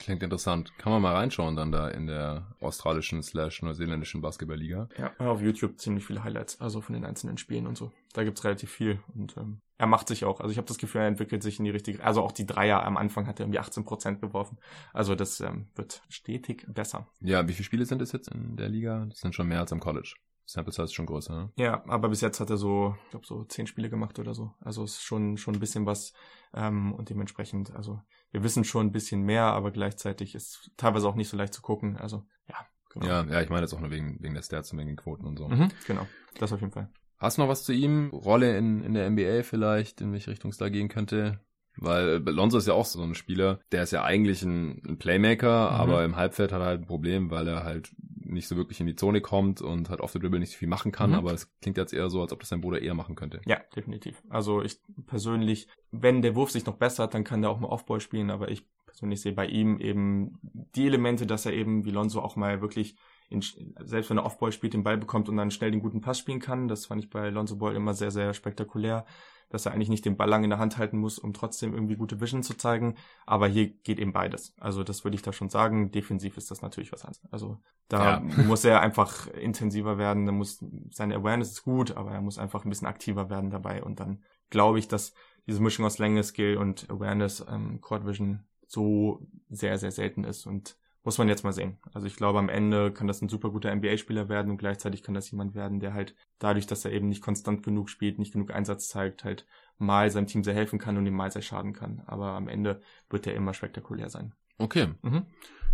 [0.00, 0.72] Klingt interessant.
[0.78, 4.88] Kann man mal reinschauen dann da in der australischen slash neuseeländischen Basketballliga.
[4.96, 7.92] Ja, auf YouTube ziemlich viele Highlights, also von den einzelnen Spielen und so.
[8.14, 10.40] Da gibt's relativ viel und ähm, er macht sich auch.
[10.40, 12.82] Also ich habe das Gefühl, er entwickelt sich in die richtige, also auch die Dreier
[12.82, 14.58] am Anfang hat er irgendwie 18 Prozent geworfen.
[14.94, 17.06] Also das ähm, wird stetig besser.
[17.20, 19.04] Ja, wie viele Spiele sind es jetzt in der Liga?
[19.06, 20.14] Das sind schon mehr als am College.
[20.52, 21.52] Sample Size ist schon größer, ne?
[21.56, 24.52] Ja, aber bis jetzt hat er so, ich glaube, so zehn Spiele gemacht oder so.
[24.60, 26.12] Also ist schon, schon ein bisschen was.
[26.52, 28.00] Ähm, und dementsprechend, also
[28.32, 31.62] wir wissen schon ein bisschen mehr, aber gleichzeitig ist teilweise auch nicht so leicht zu
[31.62, 31.96] gucken.
[31.96, 32.56] Also, ja,
[32.92, 33.06] genau.
[33.06, 35.24] Ja, ja, ich meine jetzt auch nur wegen, wegen der Stats und wegen den Quoten
[35.24, 35.48] und so.
[35.48, 36.06] Mhm, genau,
[36.38, 36.90] das auf jeden Fall.
[37.18, 38.10] Hast du noch was zu ihm?
[38.10, 41.38] Rolle in, in der NBA vielleicht, in welche Richtung es da gehen könnte?
[41.76, 45.70] Weil Lonzo ist ja auch so ein Spieler, der ist ja eigentlich ein, ein Playmaker,
[45.70, 45.76] mhm.
[45.76, 47.94] aber im Halbfeld hat er halt ein Problem, weil er halt
[48.30, 50.68] nicht so wirklich in die Zone kommt und halt auf der Dribble nicht so viel
[50.68, 51.16] machen kann, mhm.
[51.16, 53.40] aber es klingt jetzt eher so, als ob das sein Bruder eher machen könnte.
[53.46, 54.22] Ja, definitiv.
[54.28, 58.00] Also ich persönlich, wenn der Wurf sich noch bessert, dann kann der auch mal Offball
[58.00, 62.20] spielen, aber ich persönlich sehe bei ihm eben die Elemente, dass er eben wie Lonzo
[62.20, 62.96] auch mal wirklich
[63.28, 63.42] in,
[63.80, 66.40] selbst wenn er Offball spielt, den Ball bekommt und dann schnell den guten Pass spielen
[66.40, 66.66] kann.
[66.68, 69.06] Das fand ich bei Lonzo Ball immer sehr, sehr spektakulär
[69.50, 71.96] dass er eigentlich nicht den Ball lang in der Hand halten muss, um trotzdem irgendwie
[71.96, 72.94] gute Vision zu zeigen.
[73.26, 74.54] Aber hier geht eben beides.
[74.58, 75.90] Also das würde ich da schon sagen.
[75.90, 77.20] Defensiv ist das natürlich was anderes.
[77.30, 77.58] Also
[77.88, 78.20] da ja.
[78.44, 80.24] muss er einfach intensiver werden.
[80.24, 83.82] Da muss seine Awareness ist gut, aber er muss einfach ein bisschen aktiver werden dabei.
[83.82, 85.12] Und dann glaube ich, dass
[85.46, 90.46] diese Mischung aus Länge, Skill und Awareness, ähm, Court Vision so sehr, sehr selten ist
[90.46, 91.78] und muss man jetzt mal sehen.
[91.92, 95.14] Also ich glaube, am Ende kann das ein super guter NBA-Spieler werden und gleichzeitig kann
[95.14, 98.52] das jemand werden, der halt dadurch, dass er eben nicht konstant genug spielt, nicht genug
[98.52, 99.46] Einsatz zeigt, halt
[99.78, 102.02] mal seinem Team sehr helfen kann und ihm mal sehr schaden kann.
[102.06, 104.34] Aber am Ende wird er immer spektakulär sein.
[104.58, 104.88] Okay.
[105.02, 105.24] Mhm.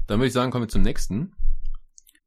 [0.06, 1.32] Dann würde ich sagen, kommen wir zum nächsten.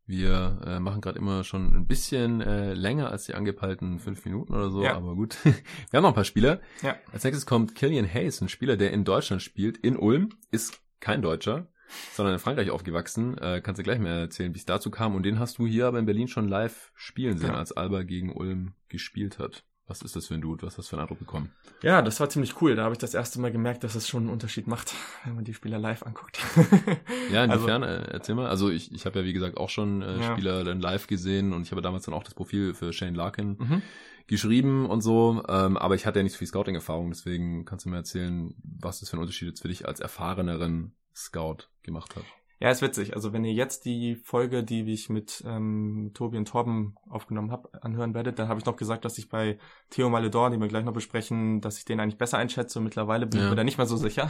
[0.06, 4.54] Wir äh, machen gerade immer schon ein bisschen äh, länger als die angepeilten fünf Minuten
[4.54, 4.96] oder so, ja.
[4.96, 5.38] aber gut.
[5.46, 5.54] wir
[5.94, 6.60] haben noch ein paar Spieler.
[6.82, 6.96] Ja.
[7.14, 11.22] Als nächstes kommt Killian Hayes, ein Spieler, der in Deutschland spielt, in Ulm, ist kein
[11.22, 11.68] Deutscher,
[12.14, 13.38] sondern in Frankreich aufgewachsen.
[13.38, 15.16] Äh, kannst du gleich mehr erzählen, wie es dazu kam.
[15.16, 17.58] Und den hast du hier aber in Berlin schon live spielen sehen, ja.
[17.58, 19.64] als Alba gegen Ulm gespielt hat.
[19.90, 20.62] Was ist das für ein Dude?
[20.62, 21.52] Was hast du für einen Eindruck bekommen?
[21.82, 22.76] Ja, das war ziemlich cool.
[22.76, 24.94] Da habe ich das erste Mal gemerkt, dass es schon einen Unterschied macht,
[25.26, 26.40] wenn man die Spieler live anguckt.
[27.34, 27.84] ja, inwiefern?
[27.84, 28.48] Also, äh, erzähl mal.
[28.48, 30.32] Also ich, ich habe ja, wie gesagt, auch schon äh, ja.
[30.32, 33.58] Spieler dann live gesehen und ich habe damals dann auch das Profil für Shane Larkin
[33.58, 33.82] mhm.
[34.28, 35.44] geschrieben und so.
[35.50, 39.00] Ähm, aber ich hatte ja nicht so viel Scouting-Erfahrung, deswegen kannst du mir erzählen, was
[39.00, 42.26] das für ein Unterschied jetzt für dich als erfahreneren Scout gemacht hat.
[42.62, 43.16] Ja, ist witzig.
[43.16, 47.70] Also wenn ihr jetzt die Folge, die ich mit ähm, Tobi und Torben aufgenommen habe,
[47.82, 49.58] anhören werdet, dann habe ich noch gesagt, dass ich bei
[49.90, 52.82] Theo Maledor, den wir gleich noch besprechen, dass ich den eigentlich besser einschätze.
[52.82, 53.46] Mittlerweile bin ja.
[53.46, 54.30] ich mir da nicht mehr so sicher.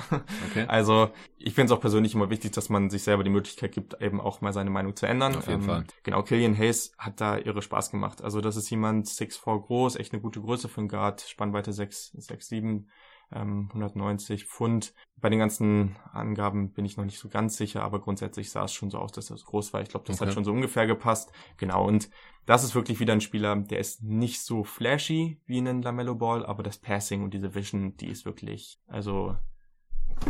[0.51, 0.65] Okay.
[0.79, 3.99] Also ich finde es auch persönlich immer wichtig, dass man sich selber die Möglichkeit gibt,
[4.01, 5.35] eben auch mal seine Meinung zu ändern.
[5.35, 5.83] Auf jeden ähm, Fall.
[6.03, 8.21] Genau, Killian Hayes hat da irre Spaß gemacht.
[8.21, 12.11] Also das ist jemand 6'4 groß, echt eine gute Größe für einen Guard, Spannweite 6,
[12.13, 12.89] 6, 7
[13.31, 14.93] ähm, 190 Pfund.
[15.17, 18.73] Bei den ganzen Angaben bin ich noch nicht so ganz sicher, aber grundsätzlich sah es
[18.73, 19.81] schon so aus, dass so groß war.
[19.81, 20.27] Ich glaube, das okay.
[20.27, 21.31] hat schon so ungefähr gepasst.
[21.57, 22.09] Genau, und
[22.45, 26.45] das ist wirklich wieder ein Spieler, der ist nicht so flashy wie ein Lamello Ball,
[26.45, 29.35] aber das Passing und diese Vision, die ist wirklich, also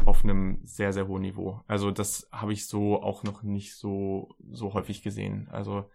[0.05, 1.61] auf einem sehr, sehr hohen Niveau.
[1.67, 5.47] Also das habe ich so auch noch nicht so, so häufig gesehen.
[5.49, 5.85] Also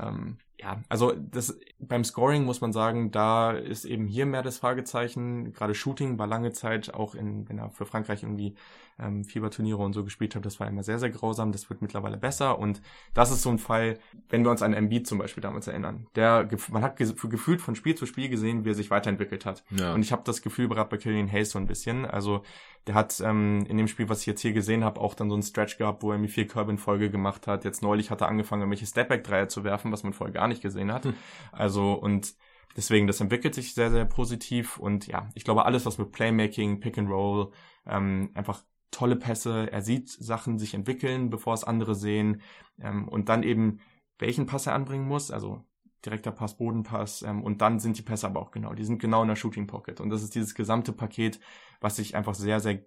[0.00, 4.58] ähm, ja, also das beim Scoring muss man sagen, da ist eben hier mehr das
[4.58, 5.52] Fragezeichen.
[5.52, 8.54] Gerade Shooting war lange Zeit auch in, wenn er für Frankreich irgendwie
[8.98, 11.50] ähm, Fieberturniere und so gespielt hat, das war immer sehr, sehr grausam.
[11.50, 12.80] Das wird mittlerweile besser und
[13.14, 13.98] das ist so ein Fall,
[14.28, 16.06] wenn wir uns an Embiid zum Beispiel damals erinnern.
[16.14, 19.64] Der, man hat gefühlt von Spiel zu Spiel gesehen, wie er sich weiterentwickelt hat.
[19.70, 19.94] Ja.
[19.94, 22.04] Und ich habe das Gefühl gerade bei Killian Hayes so ein bisschen.
[22.04, 22.42] Also
[22.86, 25.34] der hat ähm, in dem Spiel, was ich jetzt hier gesehen habe, auch dann so
[25.34, 27.64] einen Stretch gehabt, wo er mir vier Körbe in Folge gemacht hat.
[27.64, 30.62] Jetzt neulich hat er angefangen, irgendwelche Stepback-Dreier zu werfen, was man vorher gar nicht nicht
[30.62, 31.06] gesehen hat.
[31.52, 32.34] Also und
[32.76, 36.80] deswegen, das entwickelt sich sehr, sehr positiv und ja, ich glaube, alles, was mit Playmaking,
[36.80, 37.52] Pick and Roll,
[37.86, 42.42] ähm, einfach tolle Pässe, er sieht Sachen sich entwickeln, bevor es andere sehen
[42.80, 43.80] ähm, und dann eben,
[44.18, 45.64] welchen Pass er anbringen muss, also
[46.04, 49.22] direkter Pass, Bodenpass ähm, und dann sind die Pässe aber auch genau, die sind genau
[49.22, 51.40] in der Shooting Pocket und das ist dieses gesamte Paket,
[51.80, 52.80] was ich einfach sehr, sehr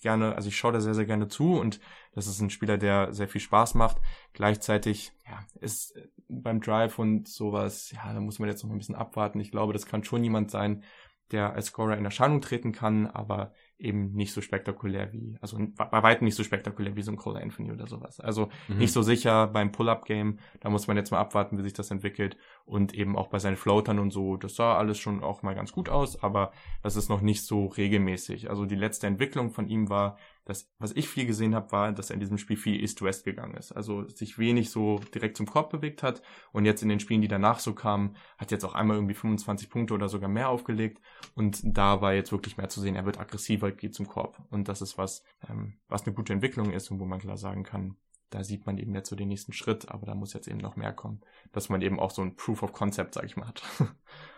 [0.00, 1.80] gerne, also ich schaue da sehr, sehr gerne zu und
[2.12, 3.98] das ist ein Spieler, der sehr viel Spaß macht.
[4.32, 5.94] Gleichzeitig, ja, ist
[6.28, 9.40] beim Drive und sowas, ja, da muss man jetzt noch ein bisschen abwarten.
[9.40, 10.82] Ich glaube, das kann schon jemand sein,
[11.30, 16.02] der als Scorer in Erscheinung treten kann, aber eben nicht so spektakulär wie, also bei
[16.02, 18.20] weitem nicht so spektakulär wie so ein Cole Anthony oder sowas.
[18.20, 18.78] Also mhm.
[18.78, 20.38] nicht so sicher beim Pull-Up-Game.
[20.60, 22.36] Da muss man jetzt mal abwarten, wie sich das entwickelt.
[22.64, 25.72] Und eben auch bei seinen Floatern und so, das sah alles schon auch mal ganz
[25.72, 28.50] gut aus, aber das ist noch nicht so regelmäßig.
[28.50, 30.16] Also die letzte Entwicklung von ihm war,
[30.50, 33.54] dass, was ich viel gesehen habe, war, dass er in diesem Spiel viel East-West gegangen
[33.54, 33.70] ist.
[33.70, 36.22] Also sich wenig so direkt zum Korb bewegt hat.
[36.52, 39.70] Und jetzt in den Spielen, die danach so kamen, hat jetzt auch einmal irgendwie 25
[39.70, 41.00] Punkte oder sogar mehr aufgelegt.
[41.36, 44.42] Und da war jetzt wirklich mehr zu sehen, er wird aggressiver, geht zum Korb.
[44.50, 47.62] Und das ist was, ähm, was eine gute Entwicklung ist und wo man klar sagen
[47.62, 47.96] kann,
[48.30, 50.74] da sieht man eben jetzt so den nächsten Schritt, aber da muss jetzt eben noch
[50.74, 51.20] mehr kommen,
[51.52, 53.62] dass man eben auch so ein Proof of Concept, sag ich mal, hat.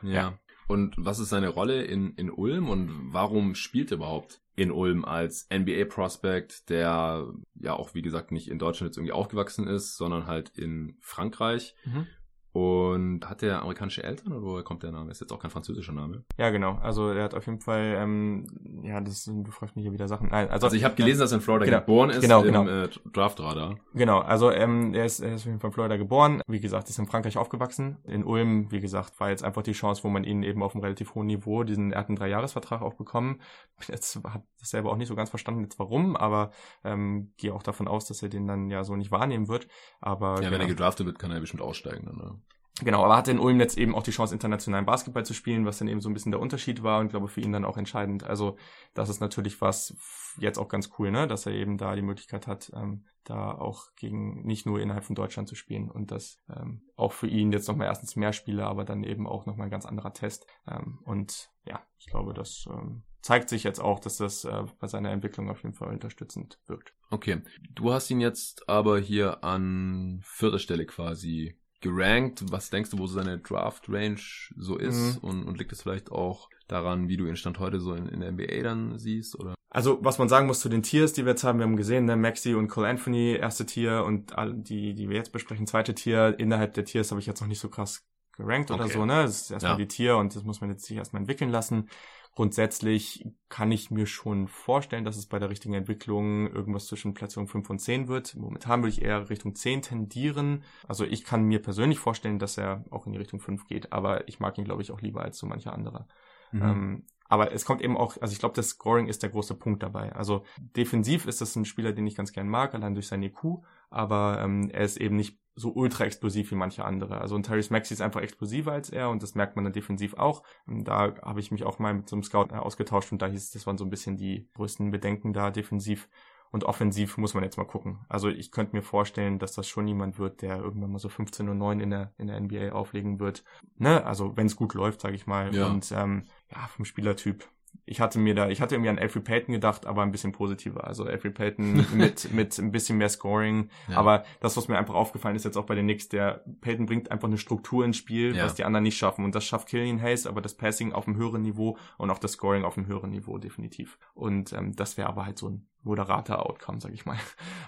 [0.03, 0.11] ja.
[0.13, 0.39] ja.
[0.69, 5.05] Und was ist seine Rolle in, in Ulm und warum spielt er überhaupt in Ulm
[5.05, 10.27] als NBA-Prospect, der ja auch, wie gesagt, nicht in Deutschland jetzt irgendwie aufgewachsen ist, sondern
[10.27, 11.75] halt in Frankreich.
[11.85, 12.07] Mhm.
[12.53, 15.11] Und hat der amerikanische Eltern oder woher kommt der Name?
[15.11, 16.25] Ist jetzt auch kein französischer Name.
[16.37, 16.75] Ja, genau.
[16.83, 18.47] Also er hat auf jeden Fall, ähm,
[18.83, 20.29] ja, das du fragst mich ja wieder Sachen.
[20.29, 22.63] Nein, also, also ich habe gelesen, dass er in Florida genau, geboren ist genau, genau.
[22.63, 23.79] im äh, Draftradar.
[23.95, 26.43] Genau, also ähm, er, ist, er ist in Florida geboren.
[26.47, 27.97] Wie gesagt, ist in Frankreich aufgewachsen.
[28.05, 30.85] In Ulm, wie gesagt, war jetzt einfach die Chance, wo man ihn eben auf einem
[30.85, 33.41] relativ hohen Niveau, diesen, er hat einen Dreijahresvertrag auch bekommen.
[33.89, 36.53] Jetzt habe das selber auch nicht so ganz verstanden jetzt warum, aber
[36.85, 39.67] ähm, gehe auch davon aus, dass er den dann ja so nicht wahrnehmen wird.
[40.01, 42.07] Aber ja, wenn er gedraftet wird, kann er bestimmt aussteigen.
[42.07, 42.42] Dann, ne?
[42.81, 45.79] Genau, aber hatte in Ulm jetzt eben auch die Chance, internationalen Basketball zu spielen, was
[45.79, 48.25] dann eben so ein bisschen der Unterschied war und glaube für ihn dann auch entscheidend.
[48.25, 48.57] Also
[48.95, 49.95] das ist natürlich was
[50.39, 53.95] jetzt auch ganz cool, ne, dass er eben da die Möglichkeit hat, ähm, da auch
[53.95, 57.69] gegen nicht nur innerhalb von Deutschland zu spielen und das ähm, auch für ihn jetzt
[57.69, 60.47] nochmal erstens mehr Spiele, aber dann eben auch nochmal ein ganz anderer Test.
[60.67, 64.89] Ähm, und ja, ich glaube, das ähm, zeigt sich jetzt auch, dass das äh, bei
[64.89, 66.95] seiner Entwicklung auf jeden Fall unterstützend wirkt.
[67.11, 72.45] Okay, du hast ihn jetzt aber hier an vierter Stelle quasi gerankt.
[72.51, 74.21] Was denkst du, wo seine Draft-Range
[74.57, 75.23] so ist?
[75.23, 75.29] Mhm.
[75.29, 78.21] Und, und liegt es vielleicht auch daran, wie du ihn Stand heute so in, in
[78.21, 79.39] der NBA dann siehst?
[79.39, 79.55] Oder?
[79.69, 82.05] Also, was man sagen muss zu den Tiers, die wir jetzt haben, wir haben gesehen,
[82.05, 85.95] ne, Maxi und Cole Anthony, erste Tier und all die, die wir jetzt besprechen, zweite
[85.95, 86.35] Tier.
[86.39, 88.05] Innerhalb der Tiers habe ich jetzt noch nicht so krass
[88.37, 88.81] gerankt okay.
[88.81, 89.23] oder so, ne?
[89.23, 89.79] Das ist erstmal ja.
[89.79, 91.89] die Tier und das muss man jetzt sich erstmal entwickeln lassen.
[92.35, 97.47] Grundsätzlich kann ich mir schon vorstellen, dass es bei der richtigen Entwicklung irgendwas zwischen Platzierung
[97.47, 98.37] 5 und 10 wird.
[98.37, 100.65] Momentan würde ich eher Richtung 10 tendieren.
[100.89, 104.29] Also ich kann mir persönlich vorstellen, dass er auch in die Richtung 5 geht, aber
[104.29, 106.09] ich mag ihn, glaube ich, auch lieber als so mancher anderer.
[106.53, 106.63] Mhm.
[106.63, 109.83] Ähm, aber es kommt eben auch, also ich glaube, das Scoring ist der große Punkt
[109.83, 110.15] dabei.
[110.15, 113.63] Also defensiv ist das ein Spieler, den ich ganz gern mag, allein durch sein EQ,
[113.89, 117.23] aber ähm, er ist eben nicht so ultra explosiv wie manche andere.
[117.23, 120.13] Also ein Tyrese Maxi ist einfach explosiver als er und das merkt man dann defensiv
[120.13, 120.43] auch.
[120.67, 123.43] Da habe ich mich auch mal mit so einem Scout äh, ausgetauscht und da hieß
[123.43, 126.11] es, das waren so ein bisschen die größten Bedenken da defensiv.
[126.51, 128.05] Und offensiv muss man jetzt mal gucken.
[128.11, 131.49] Also ich könnte mir vorstellen, dass das schon jemand wird, der irgendwann mal so 15
[131.49, 133.43] und 9 in der, in der NBA auflegen wird.
[133.79, 134.05] Ne?
[134.05, 135.55] Also wenn es gut läuft, sage ich mal.
[135.55, 135.69] Ja.
[135.69, 137.49] Und ähm, ja, vom Spielertyp
[137.85, 140.87] ich hatte mir da, ich hatte irgendwie an Alfred Payton gedacht, aber ein bisschen positiver.
[140.87, 143.71] Also Alfred Payton mit, mit ein bisschen mehr Scoring.
[143.89, 143.97] Ja.
[143.97, 147.11] Aber das, was mir einfach aufgefallen ist jetzt auch bei den Knicks, der Payton bringt
[147.11, 148.45] einfach eine Struktur ins Spiel, ja.
[148.45, 149.25] was die anderen nicht schaffen.
[149.25, 152.33] Und das schafft Killian Hayes, aber das Passing auf einem höheren Niveau und auch das
[152.33, 153.99] Scoring auf einem höheren Niveau definitiv.
[154.15, 157.19] Und ähm, das wäre aber halt so ein moderater Outcome, sag ich mal.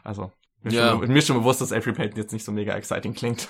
[0.05, 0.33] Also
[0.64, 0.90] mir, ja.
[0.90, 3.48] schon, mir schon bewusst, dass Avery Payton jetzt nicht so mega exciting klingt.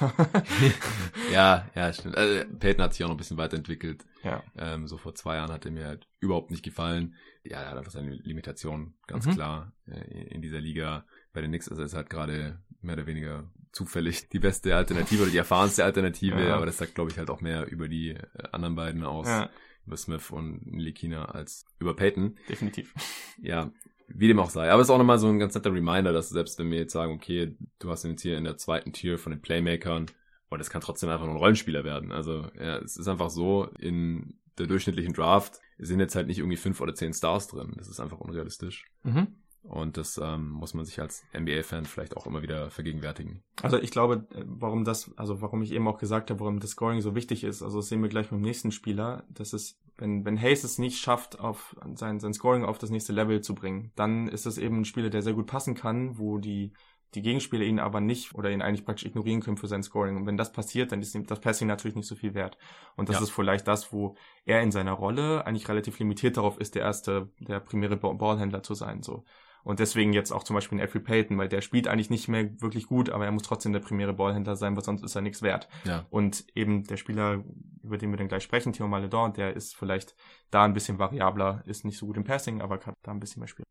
[1.32, 2.16] ja, ja, stimmt.
[2.16, 4.04] Also, Payton hat sich auch noch ein bisschen weiterentwickelt.
[4.22, 4.42] Ja.
[4.56, 7.14] Ähm, so vor zwei Jahren hat er mir halt überhaupt nicht gefallen.
[7.44, 9.34] Ja, er hat einfach seine Limitation, ganz mhm.
[9.34, 11.04] klar, äh, in dieser Liga.
[11.32, 15.30] Bei den Knicks ist er halt gerade mehr oder weniger zufällig die beste Alternative oder
[15.30, 16.54] die erfahrenste Alternative, ja.
[16.56, 18.20] aber das sagt, glaube ich, halt auch mehr über die äh,
[18.52, 19.26] anderen beiden aus.
[19.26, 19.50] Ja.
[19.86, 22.38] Über Smith und Likina als über Payton.
[22.48, 22.94] Definitiv.
[23.42, 23.70] Ja,
[24.08, 24.70] wie dem auch sei.
[24.70, 26.92] Aber es ist auch nochmal so ein ganz netter Reminder, dass selbst wenn wir jetzt
[26.92, 30.06] sagen, okay, du hast ihn jetzt hier in der zweiten Tier von den Playmakern,
[30.54, 32.12] und es kann trotzdem einfach nur ein Rollenspieler werden.
[32.12, 36.56] Also ja, es ist einfach so, in der durchschnittlichen Draft sind jetzt halt nicht irgendwie
[36.56, 37.74] fünf oder zehn Stars drin.
[37.76, 38.86] Das ist einfach unrealistisch.
[39.02, 39.28] Mhm.
[39.62, 43.42] Und das ähm, muss man sich als NBA-Fan vielleicht auch immer wieder vergegenwärtigen.
[43.62, 46.70] Also ich glaube, äh, warum das, also warum ich eben auch gesagt habe, warum das
[46.70, 50.24] Scoring so wichtig ist, also das sehen wir gleich beim nächsten Spieler, dass es, wenn,
[50.24, 53.92] wenn Hayes es nicht schafft, auf sein, sein Scoring auf das nächste Level zu bringen,
[53.96, 56.72] dann ist es eben ein Spieler, der sehr gut passen kann, wo die
[57.14, 60.16] die Gegenspieler ihn aber nicht oder ihn eigentlich praktisch ignorieren können für sein Scoring.
[60.16, 62.58] Und wenn das passiert, dann ist ihm das Passing natürlich nicht so viel wert.
[62.96, 63.22] Und das ja.
[63.22, 67.30] ist vielleicht das, wo er in seiner Rolle eigentlich relativ limitiert darauf ist, der erste,
[67.38, 69.02] der primäre Ballhändler zu sein.
[69.02, 69.24] So.
[69.64, 72.60] Und deswegen jetzt auch zum Beispiel in Alfred Payton, weil der spielt eigentlich nicht mehr
[72.60, 75.42] wirklich gut, aber er muss trotzdem der primäre Ballhändler sein, weil sonst ist er nichts
[75.42, 75.68] wert.
[75.84, 76.06] Ja.
[76.10, 77.42] Und eben der Spieler,
[77.82, 80.14] über den wir dann gleich sprechen, Theo Maledon, der ist vielleicht
[80.50, 83.40] da ein bisschen variabler, ist nicht so gut im Passing, aber kann da ein bisschen
[83.40, 83.66] mehr spielen.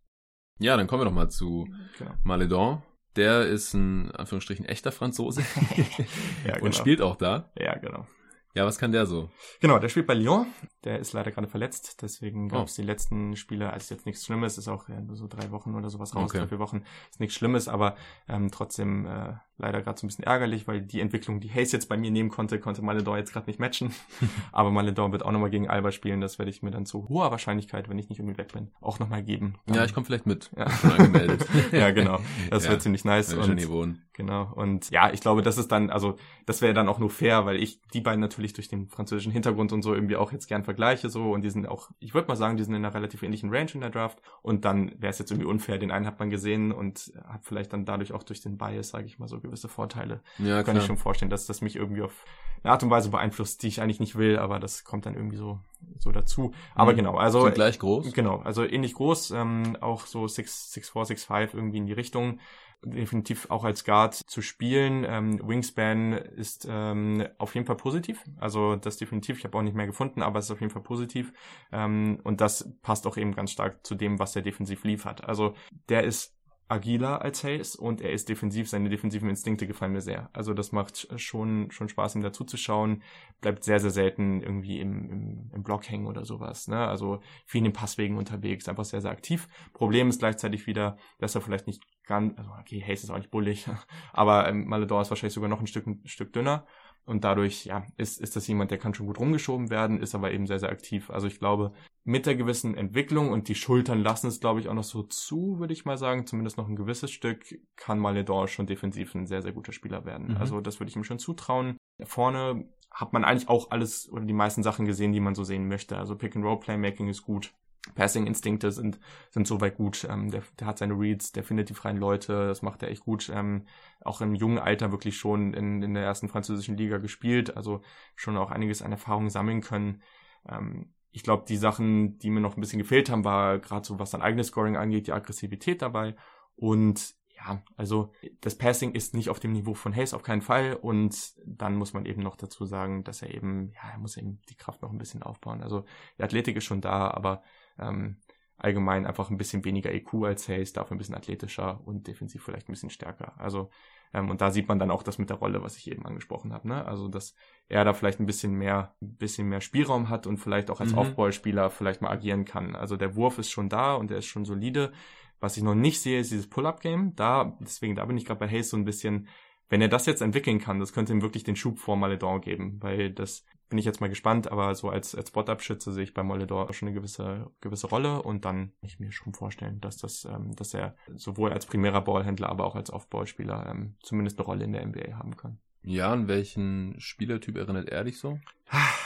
[0.59, 2.11] Ja, dann kommen wir doch mal zu genau.
[2.23, 2.81] Maledon.
[3.15, 5.41] Der ist ein, Anführungsstrichen, echter Franzose.
[6.45, 6.65] ja, genau.
[6.65, 7.51] Und spielt auch da.
[7.55, 8.07] Ja, genau.
[8.55, 9.29] Ja, was kann der so?
[9.61, 10.45] Genau, der spielt bei Lyon.
[10.83, 12.81] Der ist leider gerade verletzt, deswegen gab es oh.
[12.81, 15.89] die letzten Spiele, also jetzt nichts Schlimmes, ist auch ja, nur so drei Wochen oder
[15.89, 16.39] sowas raus, okay.
[16.39, 17.95] drei, vier Wochen, ist nichts Schlimmes, aber
[18.27, 21.89] ähm, trotzdem äh, leider gerade so ein bisschen ärgerlich, weil die Entwicklung, die Hayes jetzt
[21.89, 23.93] bei mir nehmen konnte, konnte Maledor jetzt gerade nicht matchen.
[24.51, 27.31] aber Maledor wird auch nochmal gegen Alba spielen, das werde ich mir dann zu hoher
[27.31, 29.55] Wahrscheinlichkeit, wenn ich nicht irgendwie weg bin, auch nochmal geben.
[29.65, 30.51] Dann, ja, ich komme vielleicht mit.
[30.57, 30.69] Ja.
[30.69, 31.45] Schon angemeldet.
[31.71, 32.19] ja, genau.
[32.49, 33.33] Das ja, wird ziemlich nice.
[33.33, 34.01] Und, hier wohnen.
[34.13, 34.51] Genau.
[34.55, 37.61] Und ja, ich glaube, das ist dann, also das wäre dann auch nur fair, weil
[37.61, 41.09] ich die beiden natürlich durch den französischen Hintergrund und so irgendwie auch jetzt gern vergleiche
[41.09, 43.49] so und die sind auch, ich würde mal sagen, die sind in einer relativ ähnlichen
[43.49, 46.29] Range in der Draft und dann wäre es jetzt irgendwie unfair, den einen hat man
[46.29, 49.69] gesehen und hat vielleicht dann dadurch auch durch den Bias, sage ich mal so, gewisse
[49.69, 50.21] Vorteile.
[50.39, 52.25] Ja, Kann ich schon vorstellen, dass das mich irgendwie auf
[52.63, 55.37] eine Art und Weise beeinflusst, die ich eigentlich nicht will, aber das kommt dann irgendwie
[55.37, 55.59] so
[55.99, 56.53] so dazu.
[56.75, 56.97] Aber mhm.
[56.97, 58.13] genau, also sind gleich groß.
[58.13, 61.93] Genau, also ähnlich groß, ähm, auch so 6 6 4 6 5 irgendwie in die
[61.93, 62.39] Richtung
[62.85, 65.05] definitiv auch als Guard zu spielen.
[65.07, 68.23] Ähm, Wingspan ist ähm, auf jeden Fall positiv.
[68.39, 69.37] Also das definitiv.
[69.37, 71.33] Ich habe auch nicht mehr gefunden, aber es ist auf jeden Fall positiv.
[71.71, 75.23] Ähm, und das passt auch eben ganz stark zu dem, was er defensiv liefert.
[75.23, 75.55] Also
[75.89, 76.35] der ist
[76.73, 80.29] agiler als Hayes und er ist defensiv, seine defensiven Instinkte gefallen mir sehr.
[80.33, 83.03] Also das macht schon, schon Spaß, ihm dazu zu schauen.
[83.41, 86.67] Bleibt sehr, sehr selten irgendwie im, im, im Block hängen oder sowas.
[86.67, 86.87] Ne?
[86.87, 89.47] Also viel in den Passwegen unterwegs, einfach sehr, sehr aktiv.
[89.73, 93.31] Problem ist gleichzeitig wieder, dass er vielleicht nicht ganz, also okay, Hayes ist auch nicht
[93.31, 93.67] bullig,
[94.13, 96.65] aber ähm, Maledor ist wahrscheinlich sogar noch ein Stück, ein Stück dünner.
[97.05, 100.31] Und dadurch, ja, ist, ist das jemand, der kann schon gut rumgeschoben werden, ist aber
[100.31, 101.09] eben sehr, sehr aktiv.
[101.09, 101.73] Also ich glaube,
[102.05, 105.59] mit der gewissen Entwicklung und die Schultern lassen es, glaube ich, auch noch so zu,
[105.59, 109.41] würde ich mal sagen, zumindest noch ein gewisses Stück, kann Maledor schon defensiv ein sehr,
[109.41, 110.29] sehr guter Spieler werden.
[110.29, 110.37] Mhm.
[110.37, 111.77] Also das würde ich ihm schon zutrauen.
[112.05, 115.67] Vorne hat man eigentlich auch alles oder die meisten Sachen gesehen, die man so sehen
[115.67, 115.97] möchte.
[115.97, 117.53] Also Pick-and-Roll-Playmaking ist gut.
[117.95, 120.07] Passing-Instinkte sind, sind soweit gut.
[120.09, 123.03] Ähm, der, der hat seine Reads, der findet die freien Leute, das macht er echt
[123.03, 123.29] gut.
[123.33, 123.65] Ähm,
[124.01, 127.81] auch im jungen Alter wirklich schon in, in der ersten französischen Liga gespielt, also
[128.15, 130.01] schon auch einiges an Erfahrung sammeln können.
[130.47, 133.99] Ähm, ich glaube, die Sachen, die mir noch ein bisschen gefehlt haben, war gerade so,
[133.99, 136.15] was sein eigenes Scoring angeht, die Aggressivität dabei.
[136.55, 138.11] Und ja, also
[138.41, 140.73] das Passing ist nicht auf dem Niveau von Hayes auf keinen Fall.
[140.73, 144.41] Und dann muss man eben noch dazu sagen, dass er eben, ja, er muss eben
[144.49, 145.61] die Kraft noch ein bisschen aufbauen.
[145.61, 145.85] Also
[146.17, 147.43] die Athletik ist schon da, aber
[147.79, 148.17] ähm,
[148.57, 152.69] allgemein einfach ein bisschen weniger EQ als Hayes, dafür ein bisschen athletischer und defensiv vielleicht
[152.69, 153.39] ein bisschen stärker.
[153.39, 153.69] Also
[154.13, 156.53] ähm, und da sieht man dann auch das mit der Rolle, was ich eben angesprochen
[156.53, 156.67] habe.
[156.67, 156.85] Ne?
[156.85, 157.35] Also dass
[157.67, 160.91] er da vielleicht ein bisschen mehr, ein bisschen mehr Spielraum hat und vielleicht auch als
[160.91, 160.99] mhm.
[160.99, 162.75] Aufballspieler vielleicht mal agieren kann.
[162.75, 164.91] Also der Wurf ist schon da und er ist schon solide.
[165.39, 167.15] Was ich noch nicht sehe, ist dieses Pull-up-Game.
[167.15, 169.27] Da, deswegen, da bin ich gerade bei Hayes so ein bisschen,
[169.67, 172.77] wenn er das jetzt entwickeln kann, das könnte ihm wirklich den Schub vor Maledon geben,
[172.81, 173.43] weil das
[173.73, 176.89] bin ich jetzt mal gespannt, aber so als, als Spot-Up-Schütze sehe ich bei Moledor schon
[176.89, 180.75] eine gewisse, gewisse Rolle und dann kann ich mir schon vorstellen, dass das, ähm, dass
[180.75, 184.85] er sowohl als primärer Ballhändler, aber auch als Off-Ball-Spieler ähm, zumindest eine Rolle in der
[184.85, 185.57] NBA haben kann.
[185.81, 188.39] Ja, an welchen Spielertyp erinnert er dich so?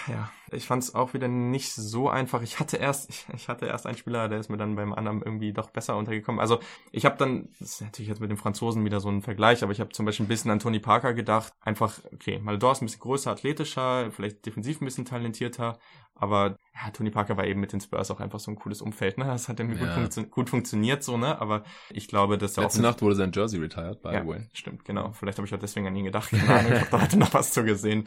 [0.07, 2.41] Ja, ich fand es auch wieder nicht so einfach.
[2.41, 5.21] Ich hatte erst, ich, ich, hatte erst einen Spieler, der ist mir dann beim anderen
[5.21, 6.39] irgendwie doch besser untergekommen.
[6.39, 6.59] Also
[6.91, 9.71] ich habe dann, das ist natürlich jetzt mit den Franzosen wieder so ein Vergleich, aber
[9.71, 11.53] ich habe zum Beispiel ein bisschen an Tony Parker gedacht.
[11.61, 15.77] Einfach, okay, Maledor ist ein bisschen größer, athletischer, vielleicht defensiv ein bisschen talentierter,
[16.19, 19.17] aber ja, Tony Parker war eben mit den Spurs auch einfach so ein cooles Umfeld,
[19.17, 19.25] ne?
[19.25, 19.85] Das hat irgendwie ja.
[19.85, 21.39] gut, funktio gut, funktioniert so, ne?
[21.39, 22.63] Aber ich glaube, dass er Letzte auch.
[22.63, 24.49] Letzte Nacht wurde sein Jersey retired, by ja, the way.
[24.53, 25.11] Stimmt, genau.
[25.13, 26.29] Vielleicht habe ich auch deswegen an ihn gedacht.
[26.31, 28.05] Keine Ahnung, ich habe da heute noch was zu gesehen.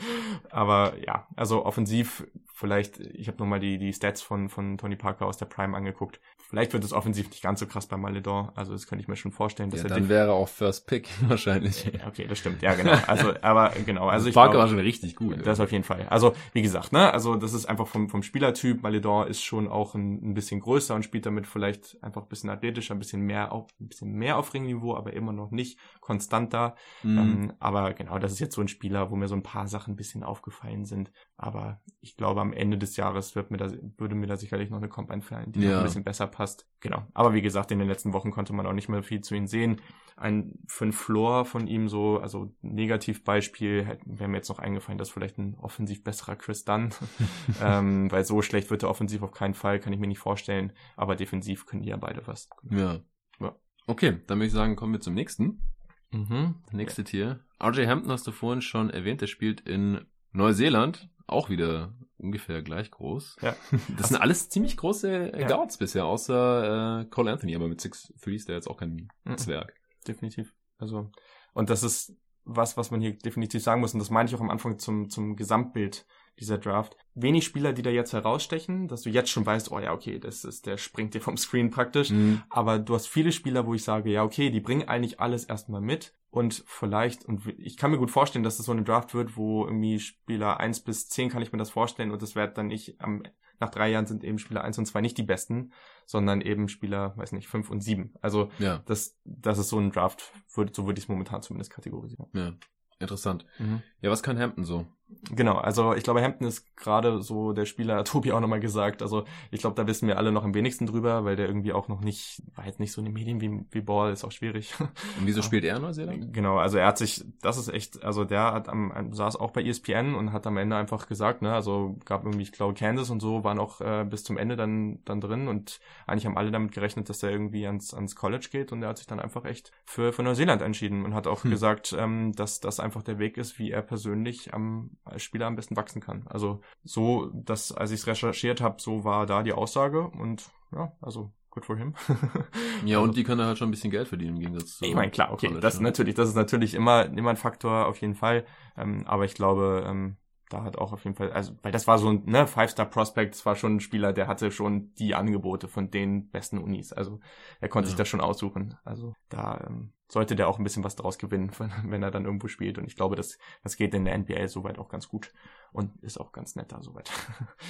[0.50, 2.26] Aber ja, also offensiv
[2.60, 6.20] vielleicht, ich habe nochmal die, die Stats von, von Tony Parker aus der Prime angeguckt.
[6.50, 8.50] Vielleicht wird es offensiv nicht ganz so krass bei Maledon.
[8.56, 9.70] Also das könnte ich mir schon vorstellen.
[9.70, 11.90] Dass ja, er dann wäre auch First Pick wahrscheinlich.
[12.06, 12.60] Okay, das stimmt.
[12.60, 12.98] Ja, genau.
[13.06, 14.08] Also, aber genau.
[14.08, 15.46] Also ich Parker glaub, war schon richtig gut.
[15.46, 16.06] Das auf jeden Fall.
[16.10, 18.82] Also wie gesagt, ne, also das ist einfach vom, vom Spielertyp.
[18.82, 22.50] Maledon ist schon auch ein, ein bisschen größer und spielt damit vielleicht einfach ein bisschen
[22.50, 26.52] athletischer, ein bisschen mehr auf, ein bisschen mehr auf Ringniveau, aber immer noch nicht konstant
[26.52, 26.74] da.
[27.04, 27.18] Mhm.
[27.18, 29.94] Ähm, aber genau, das ist jetzt so ein Spieler, wo mir so ein paar Sachen
[29.94, 31.12] ein bisschen aufgefallen sind.
[31.42, 34.76] Aber ich glaube, am Ende des Jahres wird mir da, würde mir da sicherlich noch
[34.76, 35.70] eine Comp einfallen, die ja.
[35.70, 36.68] noch ein bisschen besser passt.
[36.80, 37.06] Genau.
[37.14, 39.46] Aber wie gesagt, in den letzten Wochen konnte man auch nicht mehr viel zu ihm
[39.46, 39.80] sehen.
[40.18, 45.38] Ein ein Floor von ihm so, also Negativbeispiel, wäre mir jetzt noch eingefallen, dass vielleicht
[45.38, 46.90] ein offensiv besserer Chris Dunn,
[47.62, 50.74] ähm, weil so schlecht wird er offensiv auf keinen Fall, kann ich mir nicht vorstellen.
[50.94, 52.50] Aber defensiv können die ja beide was.
[52.70, 53.00] Ja.
[53.40, 53.56] ja.
[53.86, 55.62] Okay, dann würde ich sagen, kommen wir zum nächsten.
[56.10, 56.56] Mhm.
[56.70, 57.40] Nächste Tier.
[57.62, 62.90] RJ Hampton hast du vorhin schon erwähnt, der spielt in Neuseeland auch wieder ungefähr gleich
[62.90, 63.36] groß.
[63.40, 63.56] Ja.
[63.96, 65.46] Das sind alles ziemlich große ja.
[65.46, 69.38] Guards bisher, außer äh, Cole Anthony, aber mit Six Threes der jetzt auch kein mhm.
[69.38, 69.74] Zwerg.
[70.06, 70.54] Definitiv.
[70.78, 71.10] Also,
[71.52, 74.40] und das ist was, was man hier definitiv sagen muss, und das meine ich auch
[74.40, 76.06] am Anfang zum, zum Gesamtbild
[76.38, 76.96] dieser Draft.
[77.14, 80.44] Wenig Spieler, die da jetzt herausstechen, dass du jetzt schon weißt, oh ja, okay, das
[80.44, 82.10] ist, der springt dir vom Screen praktisch.
[82.10, 82.42] Mhm.
[82.48, 85.82] Aber du hast viele Spieler, wo ich sage, ja, okay, die bringen eigentlich alles erstmal
[85.82, 86.14] mit.
[86.30, 89.64] Und vielleicht, und ich kann mir gut vorstellen, dass das so eine Draft wird, wo
[89.64, 93.00] irgendwie Spieler eins bis zehn kann ich mir das vorstellen und das wird dann nicht
[93.00, 93.22] am
[93.60, 95.72] nach drei Jahren sind eben Spieler eins und zwei nicht die besten,
[96.06, 98.14] sondern eben Spieler, weiß nicht, fünf und sieben.
[98.22, 98.82] Also ja.
[98.86, 102.26] das, das ist so ein Draft, so würde ich es momentan zumindest kategorisieren.
[102.32, 102.54] Ja,
[102.98, 103.44] interessant.
[103.58, 103.82] Mhm.
[104.00, 104.86] Ja, was kann Hampton so?
[105.30, 109.02] Genau, also ich glaube, Hampton ist gerade so der Spieler, hat Tobi auch nochmal gesagt.
[109.02, 111.88] Also ich glaube, da wissen wir alle noch am wenigsten drüber, weil der irgendwie auch
[111.88, 114.74] noch nicht, war jetzt nicht so in den Medien wie, wie Ball, ist auch schwierig.
[115.18, 116.32] Und wieso spielt er in Neuseeland?
[116.32, 119.62] Genau, also er hat sich, das ist echt, also der hat am, saß auch bei
[119.62, 123.20] ESPN und hat am Ende einfach gesagt, ne, also gab irgendwie, ich glaube, Kansas und
[123.20, 126.72] so waren auch äh, bis zum Ende dann, dann drin und eigentlich haben alle damit
[126.72, 129.70] gerechnet, dass er irgendwie ans, ans College geht und er hat sich dann einfach echt
[129.84, 131.50] für, für Neuseeland entschieden und hat auch hm.
[131.50, 135.56] gesagt, ähm, dass das einfach der Weg ist, wie er persönlich am als Spieler am
[135.56, 136.26] besten wachsen kann.
[136.26, 140.92] Also so, dass als ich es recherchiert habe, so war da die Aussage und ja,
[141.00, 141.94] also good for him.
[142.84, 144.84] ja, und die können halt schon ein bisschen Geld verdienen im Gegensatz zu.
[144.84, 145.84] Ich meine, klar, okay, College, das ne?
[145.84, 148.44] natürlich, das ist natürlich immer, immer ein Faktor auf jeden Fall.
[148.76, 150.16] Ähm, aber ich glaube, ähm,
[150.48, 153.46] da hat auch auf jeden Fall, also, weil das war so ein, ne, Five-Star-Prospect, das
[153.46, 156.92] war schon ein Spieler, der hatte schon die Angebote von den besten Unis.
[156.92, 157.20] Also
[157.60, 157.90] er konnte ja.
[157.90, 158.76] sich das schon aussuchen.
[158.84, 161.50] Also da ähm, sollte der auch ein bisschen was draus gewinnen,
[161.84, 162.78] wenn er dann irgendwo spielt.
[162.78, 165.32] Und ich glaube, das, das geht in der NBL soweit auch ganz gut
[165.72, 167.10] und ist auch ganz nett da soweit.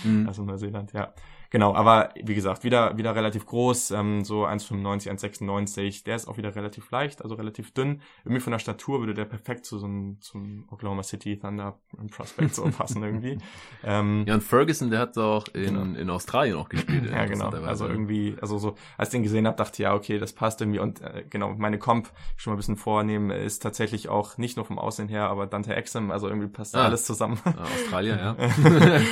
[0.05, 0.27] Mhm.
[0.27, 1.13] Also Neuseeland, ja.
[1.51, 6.05] Genau, aber wie gesagt, wieder, wieder relativ groß, ähm, so 1,95, 1,96.
[6.05, 8.01] Der ist auch wieder relativ leicht, also relativ dünn.
[8.25, 11.79] Irgendwie von der Statur würde der perfekt zu so einem, zum Oklahoma City Thunder
[12.13, 13.39] Prospect so passen irgendwie.
[13.83, 15.99] Ähm, ja, und Ferguson, der hat auch in, genau.
[15.99, 17.11] in Australien auch gespielt.
[17.11, 17.49] ja, genau.
[17.49, 20.61] Also irgendwie, also so, als ich den gesehen habe, dachte ich, ja, okay, das passt
[20.61, 20.79] irgendwie.
[20.79, 24.65] Und äh, genau, meine Comp, schon mal ein bisschen vornehmen, ist tatsächlich auch nicht nur
[24.65, 26.85] vom Aussehen her, aber Dante Exum, also irgendwie passt ah.
[26.85, 27.39] alles zusammen.
[27.45, 28.37] Ah, Australier, ja.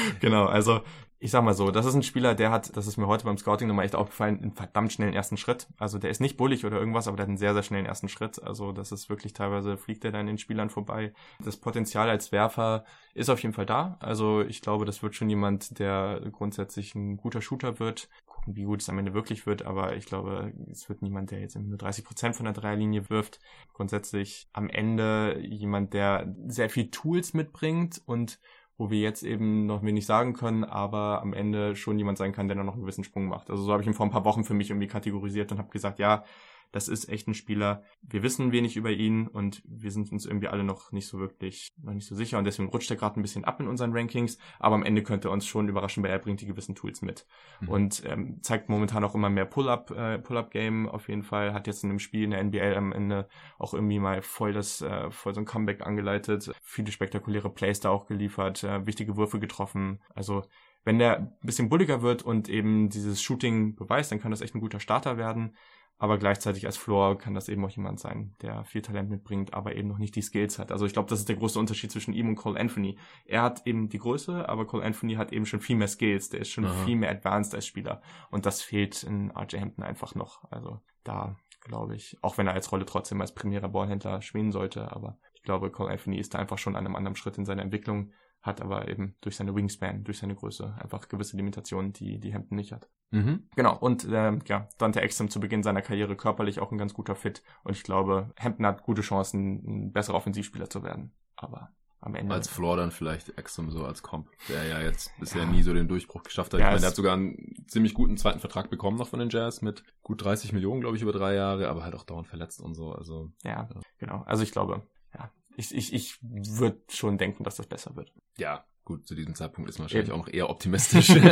[0.20, 0.80] genau, also
[1.20, 3.38] ich sag mal so, das ist ein Spieler, der hat, das ist mir heute beim
[3.38, 5.66] Scouting nochmal echt aufgefallen, einen verdammt schnellen ersten Schritt.
[5.76, 8.08] Also der ist nicht bullig oder irgendwas, aber der hat einen sehr, sehr schnellen ersten
[8.08, 8.40] Schritt.
[8.42, 11.12] Also das ist wirklich teilweise fliegt er dann den Spielern vorbei.
[11.44, 13.96] Das Potenzial als Werfer ist auf jeden Fall da.
[13.98, 18.08] Also ich glaube, das wird schon jemand, der grundsätzlich ein guter Shooter wird.
[18.38, 21.40] Gucken, wie gut es am Ende wirklich wird, aber ich glaube, es wird niemand, der
[21.40, 23.40] jetzt nur 30 Prozent von der Dreierlinie wirft.
[23.74, 28.38] Grundsätzlich am Ende jemand, der sehr viel Tools mitbringt und
[28.76, 32.46] wo wir jetzt eben noch wenig sagen können, aber am Ende schon jemand sein kann,
[32.46, 33.50] der dann noch einen gewissen Sprung macht.
[33.50, 35.70] Also so habe ich ihn vor ein paar Wochen für mich irgendwie kategorisiert und habe
[35.70, 36.24] gesagt, ja,
[36.72, 37.82] das ist echt ein Spieler.
[38.02, 41.72] Wir wissen wenig über ihn und wir sind uns irgendwie alle noch nicht so wirklich,
[41.82, 44.38] noch nicht so sicher und deswegen rutscht er gerade ein bisschen ab in unseren Rankings,
[44.58, 47.26] aber am Ende könnte er uns schon überraschen, weil er bringt die gewissen Tools mit
[47.60, 47.68] mhm.
[47.68, 51.84] und ähm, zeigt momentan auch immer mehr Pull-up, äh, Pull-up-Game auf jeden Fall, hat jetzt
[51.84, 55.34] in einem Spiel in der NBA am Ende auch irgendwie mal voll das, äh, voll
[55.34, 60.44] so ein Comeback angeleitet, viele spektakuläre Plays da auch geliefert, äh, wichtige Würfe getroffen, also
[60.84, 64.54] wenn der ein bisschen bulliger wird und eben dieses Shooting beweist, dann kann das echt
[64.54, 65.54] ein guter Starter werden.
[66.00, 69.74] Aber gleichzeitig als Floor kann das eben auch jemand sein, der viel Talent mitbringt, aber
[69.74, 70.70] eben noch nicht die Skills hat.
[70.70, 72.98] Also ich glaube, das ist der große Unterschied zwischen ihm und Cole Anthony.
[73.24, 76.28] Er hat eben die Größe, aber Cole Anthony hat eben schon viel mehr Skills.
[76.28, 76.84] Der ist schon Aha.
[76.84, 78.00] viel mehr advanced als Spieler.
[78.30, 80.44] Und das fehlt in RJ Hampton einfach noch.
[80.50, 84.92] Also da glaube ich, auch wenn er als Rolle trotzdem als primärer Ballhändler schwingen sollte,
[84.92, 87.62] aber ich glaube, Cole Anthony ist da einfach schon an einem anderen Schritt in seiner
[87.62, 88.12] Entwicklung
[88.48, 92.56] hat aber eben durch seine Wingspan, durch seine Größe einfach gewisse Limitationen, die die Hampton
[92.56, 92.88] nicht hat.
[93.10, 93.48] Mhm.
[93.54, 97.14] Genau, und ähm, ja, Dante Exum zu Beginn seiner Karriere körperlich auch ein ganz guter
[97.14, 101.12] Fit und ich glaube, Hampton hat gute Chancen, ein besserer Offensivspieler zu werden.
[101.36, 101.70] Aber
[102.00, 102.34] am Ende.
[102.34, 105.48] Als Floor dann vielleicht Exum so als Comp, der ja jetzt bisher ja.
[105.48, 106.60] nie so den Durchbruch geschafft hat.
[106.60, 109.30] Ja, ich meine, der hat sogar einen ziemlich guten zweiten Vertrag bekommen noch von den
[109.30, 112.60] Jazz mit gut 30 Millionen, glaube ich, über drei Jahre, aber halt auch dauernd verletzt
[112.60, 112.92] und so.
[112.92, 113.80] Also ja, ja.
[113.98, 114.22] genau.
[114.26, 114.82] Also ich glaube,
[115.14, 118.12] ja, ich, ich, ich würde schon denken, dass das besser wird.
[118.38, 120.20] Ja, gut, zu diesem Zeitpunkt ist man wahrscheinlich Eben.
[120.20, 121.10] auch noch eher optimistisch.
[121.10, 121.28] okay.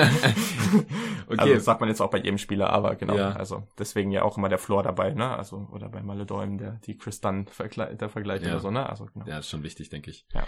[1.39, 3.33] Also das sagt man jetzt auch bei jedem Spieler, aber genau, ja.
[3.33, 5.37] also deswegen ja auch immer der Floor dabei, ne?
[5.37, 8.49] Also, oder bei Maledolm, der die Chris Dunn Vergle der Vergleich ja.
[8.49, 8.89] oder so, ne?
[8.89, 9.27] Also genau.
[9.27, 10.27] Ja, ist schon wichtig, denke ich.
[10.35, 10.47] Ja.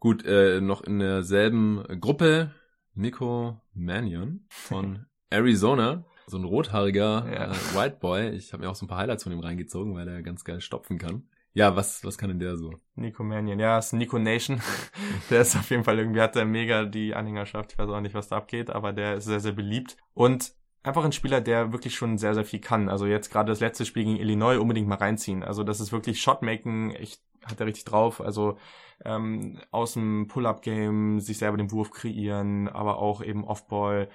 [0.00, 2.52] Gut, äh, noch in derselben Gruppe
[2.94, 6.04] Nico Mannion von Arizona.
[6.26, 7.52] So ein rothaariger ja.
[7.52, 8.30] äh, White Boy.
[8.30, 10.60] Ich habe mir auch so ein paar Highlights von ihm reingezogen, weil er ganz geil
[10.60, 11.28] stopfen kann.
[11.54, 12.74] Ja, was, was kann denn der so?
[12.94, 14.60] Nico Mannion, ja, ist Nico Nation.
[15.30, 17.72] der ist auf jeden Fall irgendwie, hat der mega die Anhängerschaft.
[17.72, 19.96] Ich weiß auch nicht, was da abgeht, aber der ist sehr, sehr beliebt.
[20.14, 22.88] Und einfach ein Spieler, der wirklich schon sehr, sehr viel kann.
[22.88, 25.42] Also jetzt gerade das letzte Spiel gegen Illinois unbedingt mal reinziehen.
[25.42, 28.20] Also das ist wirklich Shotmaking, echt, hat er richtig drauf.
[28.20, 28.58] Also
[29.04, 34.08] ähm, aus dem Pull-Up-Game sich selber den Wurf kreieren, aber auch eben Off-Ball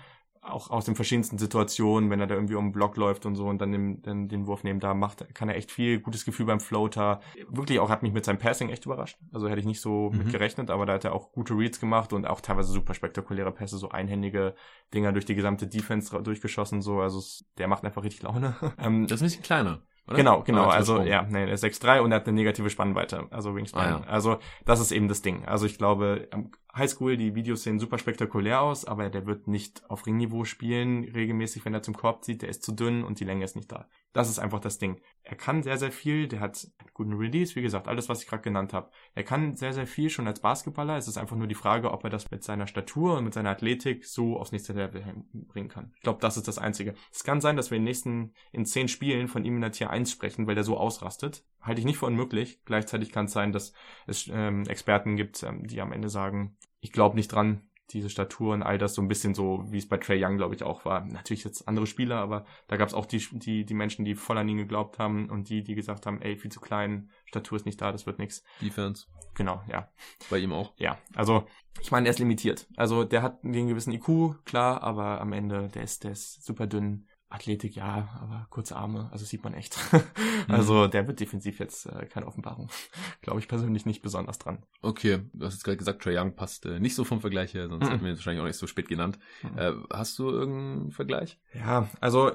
[0.44, 3.48] auch aus den verschiedensten Situationen, wenn er da irgendwie um den Block läuft und so
[3.48, 6.46] und dann den, den, den Wurf nehmen, da macht, kann er echt viel gutes Gefühl
[6.46, 7.22] beim Floater.
[7.50, 9.18] Wirklich auch hat mich mit seinem Passing echt überrascht.
[9.32, 10.20] Also hätte ich nicht so mhm.
[10.20, 13.52] mit gerechnet, aber da hat er auch gute Reads gemacht und auch teilweise super spektakuläre
[13.52, 14.54] Pässe, so einhändige
[14.94, 17.00] Dinger durch die gesamte Defense durchgeschossen, so.
[17.00, 17.22] Also
[17.58, 18.56] der macht einfach richtig Laune.
[18.80, 19.82] Ähm, das ist ein bisschen kleiner.
[20.08, 20.18] Oder?
[20.18, 20.66] Genau, genau.
[20.66, 23.86] Also ja, nee, er ist 6'3 und er hat eine negative Spannweite, also Wingspan.
[23.86, 24.08] Ah, ja.
[24.08, 25.46] Also das ist eben das Ding.
[25.46, 26.28] Also ich glaube,
[26.76, 31.66] Highschool, die Videos sehen super spektakulär aus, aber der wird nicht auf Ringniveau spielen, regelmäßig,
[31.66, 33.88] wenn er zum Korb zieht, der ist zu dünn und die Länge ist nicht da.
[34.12, 35.00] Das ist einfach das Ding.
[35.22, 38.28] Er kann sehr, sehr viel, der hat einen guten Release, wie gesagt, alles, was ich
[38.28, 38.90] gerade genannt habe.
[39.14, 40.98] Er kann sehr, sehr viel schon als Basketballer.
[40.98, 43.52] Es ist einfach nur die Frage, ob er das mit seiner Statur und mit seiner
[43.52, 45.92] Athletik so aufs nächste Level bringen kann.
[45.96, 46.96] Ich glaube, das ist das Einzige.
[47.12, 49.72] Es kann sein, dass wir in den nächsten, in zehn Spielen von ihm in der
[49.72, 51.46] Tier 1 sprechen, weil der so ausrastet.
[51.64, 52.60] Halte ich nicht für unmöglich.
[52.66, 53.74] Gleichzeitig kann es sein, dass
[54.06, 58.54] es ähm, Experten gibt, ähm, die am Ende sagen, ich glaube nicht dran, diese Statur
[58.54, 60.86] und all das so ein bisschen so, wie es bei Trey Young, glaube ich, auch
[60.86, 61.06] war.
[61.06, 64.38] Natürlich jetzt andere Spieler, aber da gab es auch die, die, die Menschen, die voll
[64.38, 67.66] an ihn geglaubt haben und die, die gesagt haben, ey, viel zu klein, Statur ist
[67.66, 68.44] nicht da, das wird nichts.
[68.62, 69.08] Defense.
[69.36, 69.90] Genau, ja.
[70.30, 70.74] Bei ihm auch.
[70.78, 71.46] Ja, also
[71.82, 72.68] ich meine, er ist limitiert.
[72.76, 76.68] Also der hat einen gewissen IQ, klar, aber am Ende, der ist, der ist super
[76.68, 77.08] dünn.
[77.34, 79.78] Athletik, ja, aber kurze Arme, also sieht man echt.
[80.48, 82.70] also der wird defensiv jetzt äh, keine Offenbarung.
[83.22, 84.60] Glaube ich persönlich nicht besonders dran.
[84.84, 87.70] Okay, du hast jetzt gerade gesagt, Trae Young passt äh, nicht so vom Vergleich her,
[87.70, 87.90] sonst mhm.
[87.90, 89.18] hätten wir ihn wahrscheinlich auch nicht so spät genannt.
[89.42, 89.58] Mhm.
[89.58, 91.40] Äh, hast du irgendeinen Vergleich?
[91.54, 92.32] Ja, also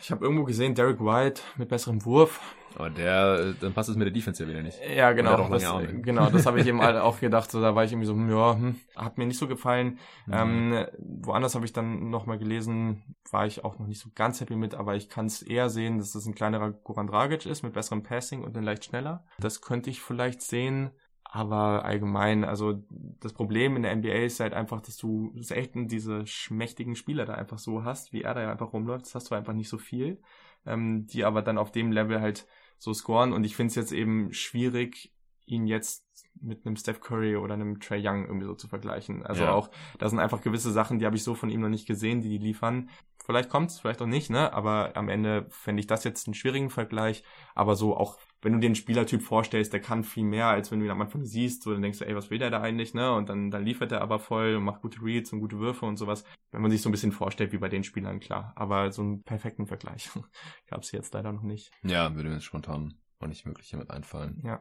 [0.00, 2.40] ich habe irgendwo gesehen, Derek White mit besserem Wurf.
[2.76, 4.78] Aber der, dann passt es mit der Defense ja wieder nicht.
[4.94, 5.48] Ja, genau.
[5.48, 5.64] Das,
[6.02, 7.50] genau, das habe ich eben halt auch gedacht.
[7.50, 9.98] So, da war ich irgendwie so, ja, hm, hat mir nicht so gefallen.
[10.26, 10.32] Mhm.
[10.32, 14.56] Ähm, woanders habe ich dann nochmal gelesen, war ich auch noch nicht so ganz happy
[14.56, 17.72] mit, aber ich kann es eher sehen, dass das ein kleinerer Goran Dragic ist mit
[17.72, 19.24] besserem Passing und dann leicht schneller.
[19.38, 20.90] Das könnte ich vielleicht sehen.
[21.34, 26.26] Aber allgemein, also das Problem in der NBA ist halt einfach, dass du selten diese
[26.26, 29.06] schmächtigen Spieler da einfach so hast, wie er da einfach rumläuft.
[29.06, 30.20] Das hast du einfach nicht so viel,
[30.66, 32.46] ähm, die aber dann auf dem Level halt
[32.82, 33.32] so scoren.
[33.32, 35.12] Und ich finde es jetzt eben schwierig,
[35.52, 36.04] ihn jetzt
[36.40, 39.24] mit einem Steph Curry oder einem Trey Young irgendwie so zu vergleichen.
[39.24, 39.52] Also ja.
[39.52, 42.20] auch, da sind einfach gewisse Sachen, die habe ich so von ihm noch nicht gesehen,
[42.20, 42.88] die die liefern.
[43.24, 44.52] Vielleicht kommt's, vielleicht auch nicht, ne?
[44.52, 47.22] Aber am Ende fände ich das jetzt einen schwierigen Vergleich.
[47.54, 50.80] Aber so auch, wenn du dir einen Spielertyp vorstellst, der kann viel mehr, als wenn
[50.80, 52.94] du ihn am Anfang siehst, so dann denkst du, ey, was will der da eigentlich,
[52.94, 53.12] ne?
[53.12, 55.98] Und dann, dann liefert er aber voll und macht gute Reads und gute Würfe und
[55.98, 56.24] sowas.
[56.50, 58.52] Wenn man sich so ein bisschen vorstellt, wie bei den Spielern, klar.
[58.56, 60.10] Aber so einen perfekten Vergleich
[60.66, 61.70] gab's jetzt leider noch nicht.
[61.84, 64.40] Ja, würde mir spontan auch nicht möglich damit einfallen.
[64.44, 64.60] Ja.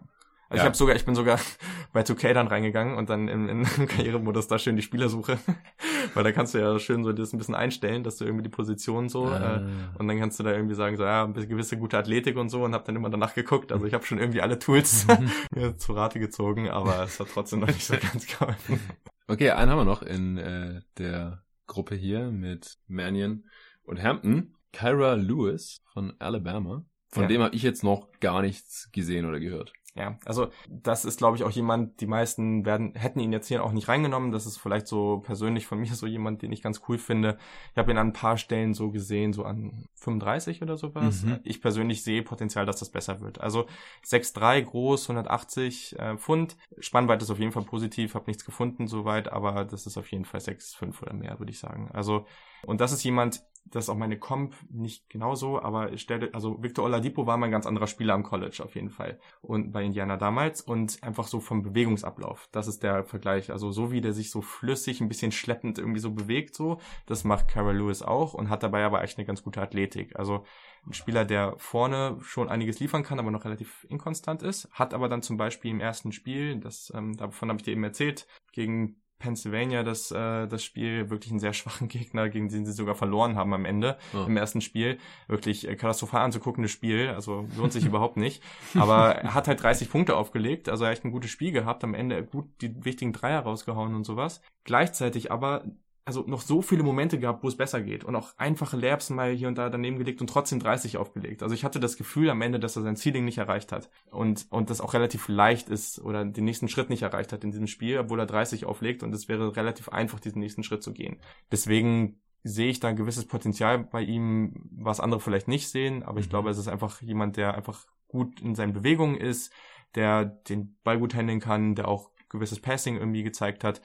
[0.52, 0.64] Also ja.
[0.64, 1.40] ich habe sogar, ich bin sogar
[1.94, 5.40] bei 2K dann reingegangen und dann im, im Karrieremodus da schön die Spielersuche,
[6.14, 8.50] weil da kannst du ja schön so das ein bisschen einstellen, dass du irgendwie die
[8.50, 9.58] Position so ah.
[9.58, 9.62] äh,
[9.98, 12.66] und dann kannst du da irgendwie sagen so ja eine gewisse gute Athletik und so
[12.66, 13.72] und habe dann immer danach geguckt.
[13.72, 15.08] Also ich habe schon irgendwie alle Tools
[15.56, 18.82] mir zu Rate gezogen, aber es hat trotzdem noch nicht so ganz geholfen.
[19.30, 23.46] Okay, einen haben wir noch in äh, der Gruppe hier mit Mannion
[23.84, 24.58] und Hampton.
[24.74, 26.86] Kyra Lewis von Alabama.
[27.08, 27.28] Von ja.
[27.28, 29.74] dem habe ich jetzt noch gar nichts gesehen oder gehört.
[29.94, 33.62] Ja, also das ist, glaube ich, auch jemand, die meisten werden, hätten ihn jetzt hier
[33.62, 34.32] auch nicht reingenommen.
[34.32, 37.38] Das ist vielleicht so persönlich von mir so jemand, den ich ganz cool finde.
[37.74, 41.24] Ich habe ihn an ein paar Stellen so gesehen, so an 35 oder sowas.
[41.24, 41.40] Mhm.
[41.44, 43.42] Ich persönlich sehe Potenzial, dass das besser wird.
[43.42, 43.66] Also
[44.06, 46.56] 6'3 groß, 180 äh, Pfund.
[46.80, 50.26] Spannweite ist auf jeden Fall positiv, habe nichts gefunden soweit, aber das ist auf jeden
[50.26, 51.90] Fall 6'5 oder mehr, würde ich sagen.
[51.92, 52.26] Also,
[52.66, 56.62] und das ist jemand, das ist auch meine Comp nicht genauso, aber ich stelle, also
[56.62, 59.84] Victor Oladipo war mal ein ganz anderer Spieler am College auf jeden Fall und bei
[59.84, 62.50] Indiana damals und einfach so vom Bewegungsablauf.
[62.52, 63.52] Das ist der Vergleich.
[63.52, 67.24] Also so wie der sich so flüssig, ein bisschen schleppend irgendwie so bewegt so, das
[67.24, 70.18] macht Carol Lewis auch und hat dabei aber eigentlich eine ganz gute Athletik.
[70.18, 70.44] Also
[70.86, 75.08] ein Spieler, der vorne schon einiges liefern kann, aber noch relativ inkonstant ist, hat aber
[75.08, 79.01] dann zum Beispiel im ersten Spiel, das ähm, davon habe ich dir eben erzählt, gegen
[79.22, 83.36] Pennsylvania das, äh, das Spiel wirklich einen sehr schwachen Gegner, gegen den sie sogar verloren
[83.36, 84.26] haben am Ende oh.
[84.28, 84.98] im ersten Spiel.
[85.28, 88.44] Wirklich äh, katastrophal anzuguckendes Spiel, also lohnt sich überhaupt nicht.
[88.76, 92.24] Aber er hat halt 30 Punkte aufgelegt, also echt ein gutes Spiel gehabt, am Ende
[92.24, 94.42] gut die wichtigen Dreier rausgehauen und sowas.
[94.64, 95.64] Gleichzeitig aber
[96.04, 99.32] also noch so viele Momente gehabt, wo es besser geht und auch einfache Labs mal
[99.32, 101.44] hier und da daneben gelegt und trotzdem 30 aufgelegt.
[101.44, 104.48] Also ich hatte das Gefühl am Ende, dass er sein Ceiling nicht erreicht hat und
[104.50, 107.68] und das auch relativ leicht ist oder den nächsten Schritt nicht erreicht hat in diesem
[107.68, 111.20] Spiel, obwohl er 30 auflegt und es wäre relativ einfach diesen nächsten Schritt zu gehen.
[111.52, 116.20] Deswegen sehe ich da ein gewisses Potenzial bei ihm, was andere vielleicht nicht sehen, aber
[116.20, 116.32] ich mhm.
[116.32, 119.54] glaube, es ist einfach jemand, der einfach gut in seinen Bewegungen ist,
[119.94, 123.82] der den Ball gut handeln kann, der auch gewisses Passing irgendwie gezeigt hat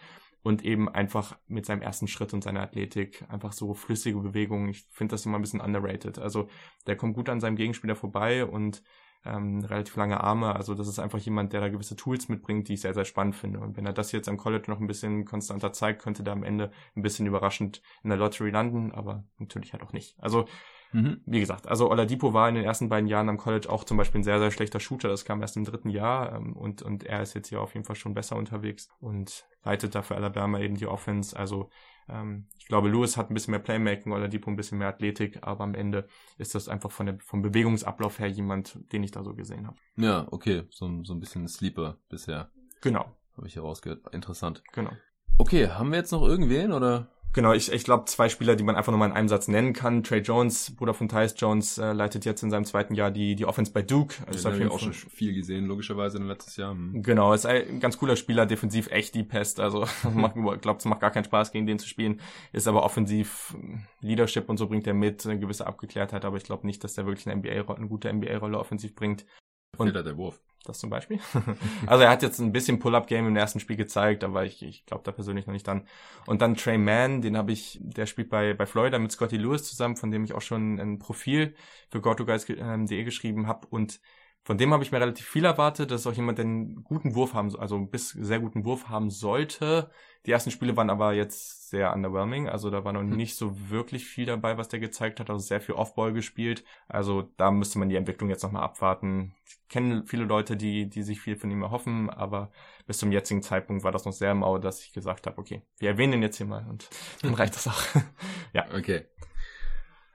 [0.46, 4.68] und eben einfach mit seinem ersten Schritt und seiner Athletik einfach so flüssige Bewegungen.
[4.68, 6.20] Ich finde das immer ein bisschen underrated.
[6.20, 6.48] Also
[6.86, 8.80] der kommt gut an seinem Gegenspieler vorbei und
[9.24, 10.54] ähm, relativ lange Arme.
[10.54, 13.34] Also das ist einfach jemand, der da gewisse Tools mitbringt, die ich sehr, sehr spannend
[13.34, 13.58] finde.
[13.58, 16.44] Und wenn er das jetzt am College noch ein bisschen konstanter zeigt, könnte der am
[16.44, 20.14] Ende ein bisschen überraschend in der Lottery landen, aber natürlich halt auch nicht.
[20.20, 20.46] Also
[20.92, 21.20] Mhm.
[21.26, 24.20] Wie gesagt, also Oladipo war in den ersten beiden Jahren am College auch zum Beispiel
[24.20, 25.08] ein sehr, sehr schlechter Shooter.
[25.08, 27.84] Das kam erst im dritten Jahr ähm, und, und er ist jetzt hier auf jeden
[27.84, 31.36] Fall schon besser unterwegs und leitet dafür Alabama eben die Offense.
[31.36, 31.70] Also
[32.08, 35.64] ähm, ich glaube, Lewis hat ein bisschen mehr Playmaking, Oladipo ein bisschen mehr Athletik, aber
[35.64, 36.06] am Ende
[36.38, 39.76] ist das einfach von der, vom Bewegungsablauf her jemand, den ich da so gesehen habe.
[39.96, 42.50] Ja, okay, so, so ein bisschen Sleeper bisher.
[42.80, 43.16] Genau.
[43.36, 44.14] Habe ich herausgehört.
[44.14, 44.62] Interessant.
[44.72, 44.92] Genau.
[45.38, 47.10] Okay, haben wir jetzt noch irgendwen oder?
[47.32, 50.02] Genau, ich, ich glaube, zwei Spieler, die man einfach nochmal in einem Satz nennen kann.
[50.02, 53.44] Trey Jones, Bruder von Tyus Jones, äh, leitet jetzt in seinem zweiten Jahr die, die
[53.44, 54.14] Offense bei Duke.
[54.26, 56.72] Das ja, habe ich auch schon viel gesehen, logischerweise in letztes Jahr.
[56.72, 57.02] Hm.
[57.02, 59.60] Genau, ist ein ganz cooler Spieler, defensiv echt die Pest.
[59.60, 62.20] Also ich glaube, es macht gar keinen Spaß, gegen den zu spielen.
[62.52, 63.54] Ist aber offensiv
[64.00, 67.06] Leadership und so bringt er mit, eine gewisse Abgeklärtheit, aber ich glaube nicht, dass der
[67.06, 69.26] wirklich eine NBA, eine gute NBA-Rolle offensiv bringt.
[69.76, 70.40] Und Fehlt der Wurf.
[70.66, 71.20] Das zum Beispiel.
[71.86, 75.04] also er hat jetzt ein bisschen Pull-Up-Game im ersten Spiel gezeigt, aber ich, ich glaube
[75.04, 75.86] da persönlich noch nicht dran.
[76.26, 79.64] Und dann Trey Mann, den habe ich, der spielt bei, bei Florida mit Scotty Lewis
[79.64, 81.54] zusammen, von dem ich auch schon ein Profil
[81.88, 83.66] für GoToGuys.de ähm, geschrieben habe.
[83.70, 84.00] Und
[84.46, 85.90] von dem habe ich mir relativ viel erwartet.
[85.90, 89.10] Das ist auch jemand, einen guten Wurf haben, also einen bis sehr guten Wurf haben
[89.10, 89.90] sollte.
[90.24, 92.48] Die ersten Spiele waren aber jetzt sehr underwhelming.
[92.48, 93.10] Also da war noch hm.
[93.10, 95.30] nicht so wirklich viel dabei, was der gezeigt hat.
[95.30, 96.62] Also sehr viel Offball gespielt.
[96.86, 99.34] Also da müsste man die Entwicklung jetzt nochmal abwarten.
[99.48, 102.52] Ich kenne viele Leute, die, die sich viel von ihm erhoffen, aber
[102.86, 105.62] bis zum jetzigen Zeitpunkt war das noch sehr im Auge, dass ich gesagt habe, okay,
[105.78, 106.88] wir erwähnen ihn jetzt hier mal und
[107.20, 107.82] dann reicht das auch.
[108.52, 108.64] ja.
[108.72, 109.06] Okay.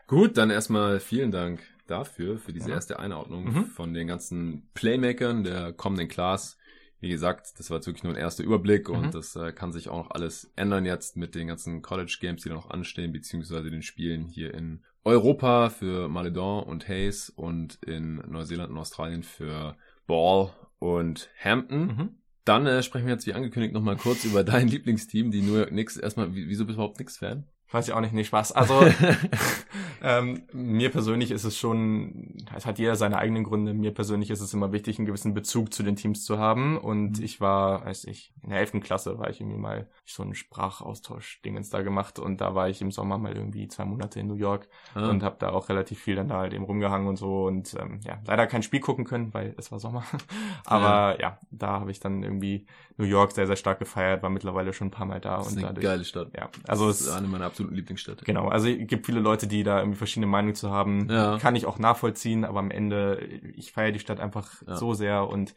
[0.07, 2.75] Gut, dann erstmal vielen Dank dafür, für diese ja.
[2.75, 3.65] erste Einordnung mhm.
[3.65, 6.57] von den ganzen Playmakern der kommenden Class.
[6.99, 8.95] Wie gesagt, das war jetzt wirklich nur ein erster Überblick mhm.
[8.95, 12.43] und das äh, kann sich auch noch alles ändern jetzt mit den ganzen College Games,
[12.43, 17.79] die da noch anstehen, beziehungsweise den Spielen hier in Europa für Maledon und Hayes und
[17.83, 19.75] in Neuseeland und Australien für
[20.05, 21.87] Ball und Hampton.
[21.87, 22.09] Mhm.
[22.45, 25.69] Dann äh, sprechen wir jetzt wie angekündigt nochmal kurz über dein Lieblingsteam, die New York
[25.69, 25.97] Knicks.
[25.97, 27.47] Erstmal, wieso bist du überhaupt Knicks-Fan?
[27.71, 28.51] Weiß ich auch nicht, nee, Spaß.
[28.51, 28.85] Also
[30.03, 33.73] ähm, mir persönlich ist es schon, es hat jeder seine eigenen Gründe.
[33.73, 36.77] Mir persönlich ist es immer wichtig, einen gewissen Bezug zu den Teams zu haben.
[36.77, 37.23] Und mhm.
[37.23, 41.69] ich war, weiß ich, in der elften Klasse war ich irgendwie mal so einen Sprachaustausch-Dingens
[41.69, 44.67] da gemacht und da war ich im Sommer mal irgendwie zwei Monate in New York
[44.93, 45.09] ah.
[45.09, 48.01] und habe da auch relativ viel dann da halt eben rumgehangen und so und ähm,
[48.03, 50.03] ja, leider kein Spiel gucken können, weil es war Sommer.
[50.65, 52.65] Aber ja, ja da habe ich dann irgendwie
[52.97, 55.37] New York sehr, sehr stark gefeiert, war mittlerweile schon ein paar Mal da.
[55.37, 56.31] Das ist und eine dadurch, geile Stadt.
[56.35, 58.25] Ja, also das ist eine meiner absoluten Lieblingsstädte.
[58.25, 61.09] Genau, also es gibt viele Leute, die da irgendwie verschiedene Meinungen zu haben.
[61.09, 61.37] Ja.
[61.39, 63.19] Kann ich auch nachvollziehen, aber am Ende,
[63.55, 64.75] ich feiere die Stadt einfach ja.
[64.75, 65.55] so sehr und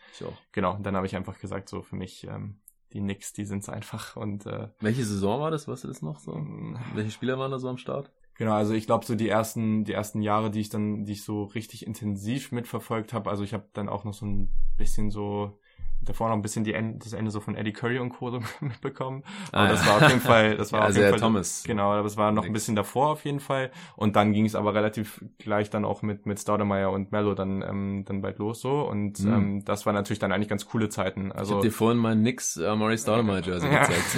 [0.53, 2.61] genau, dann habe ich einfach gesagt, so für mich, ähm,
[2.93, 5.67] die Knicks, die sind's einfach und äh, Welche Saison war das?
[5.67, 6.37] Was ist noch so?
[6.37, 6.79] Mm.
[6.95, 8.11] Welche Spieler waren da so am Start?
[8.37, 11.25] Genau, also ich glaube so die ersten die ersten Jahre, die ich dann die ich
[11.25, 15.59] so richtig intensiv mitverfolgt habe, also ich habe dann auch noch so ein bisschen so
[16.05, 18.31] davor noch ein bisschen die End, das Ende so von Eddie Curry und Co.
[18.61, 19.23] mitbekommen.
[19.53, 21.63] Aber ah, das war auf jeden Fall, das war ja, auf jeden Fall, Thomas.
[21.67, 22.51] Genau, aber es war noch Nix.
[22.51, 23.71] ein bisschen davor auf jeden Fall.
[23.97, 27.63] Und dann ging es aber relativ gleich dann auch mit, mit Staudemeyer und Mello dann,
[27.63, 28.83] ähm, dann bald los so.
[28.83, 29.33] Und mhm.
[29.33, 31.33] ähm, das war natürlich dann eigentlich ganz coole Zeiten.
[31.33, 34.17] Also, ich hab dir vorhin meinen Nix äh, Murray Staudemeyer Jersey gezeigt.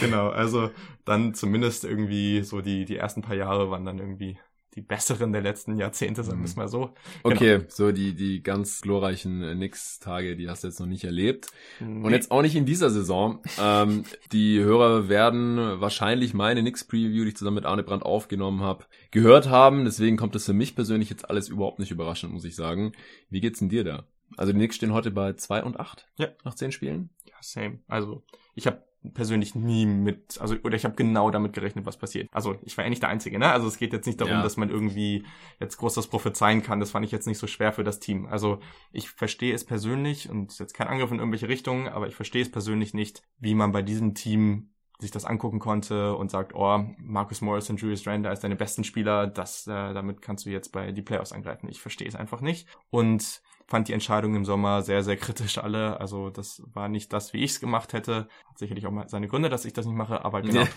[0.00, 0.70] genau, also
[1.04, 4.38] dann zumindest irgendwie so die, die ersten paar Jahre waren dann irgendwie
[4.78, 6.62] die besseren der letzten Jahrzehnte, sagen wir es mhm.
[6.62, 6.90] mal so.
[7.24, 7.64] Okay, genau.
[7.68, 11.48] so die, die ganz glorreichen äh, Nix-Tage, die hast du jetzt noch nicht erlebt.
[11.80, 12.06] Nee.
[12.06, 13.42] Und jetzt auch nicht in dieser Saison.
[13.60, 18.84] ähm, die Hörer werden wahrscheinlich meine Nix-Preview, die ich zusammen mit Arne Brandt aufgenommen habe,
[19.10, 19.84] gehört haben.
[19.84, 22.92] Deswegen kommt das für mich persönlich jetzt alles überhaupt nicht überraschend, muss ich sagen.
[23.30, 24.04] Wie geht's denn dir da?
[24.36, 26.28] Also die Knicks stehen heute bei 2 und 8 ja.
[26.44, 27.10] nach 10 Spielen.
[27.24, 27.80] Ja, same.
[27.88, 28.22] Also
[28.54, 28.84] ich habe
[29.14, 32.28] persönlich nie mit, also oder ich habe genau damit gerechnet, was passiert.
[32.32, 33.50] Also ich war ja nicht der Einzige, ne?
[33.50, 34.42] Also es geht jetzt nicht darum, ja.
[34.42, 35.24] dass man irgendwie
[35.60, 36.80] jetzt groß das prophezeien kann.
[36.80, 38.26] Das fand ich jetzt nicht so schwer für das Team.
[38.26, 38.60] Also
[38.92, 42.42] ich verstehe es persönlich und ist jetzt kein Angriff in irgendwelche Richtungen, aber ich verstehe
[42.42, 44.70] es persönlich nicht, wie man bei diesem Team
[45.00, 48.82] sich das angucken konnte und sagt, oh, Marcus Morris und Julius Randle als deine besten
[48.82, 51.68] Spieler, das, äh, damit kannst du jetzt bei die Playoffs angreifen.
[51.68, 52.66] Ich verstehe es einfach nicht.
[52.90, 56.00] Und fand die Entscheidung im Sommer sehr, sehr kritisch alle.
[56.00, 58.26] Also das war nicht das, wie ich es gemacht hätte.
[58.48, 60.62] Hat sicherlich auch mal seine Gründe, dass ich das nicht mache, aber genau.
[60.62, 60.68] Nee.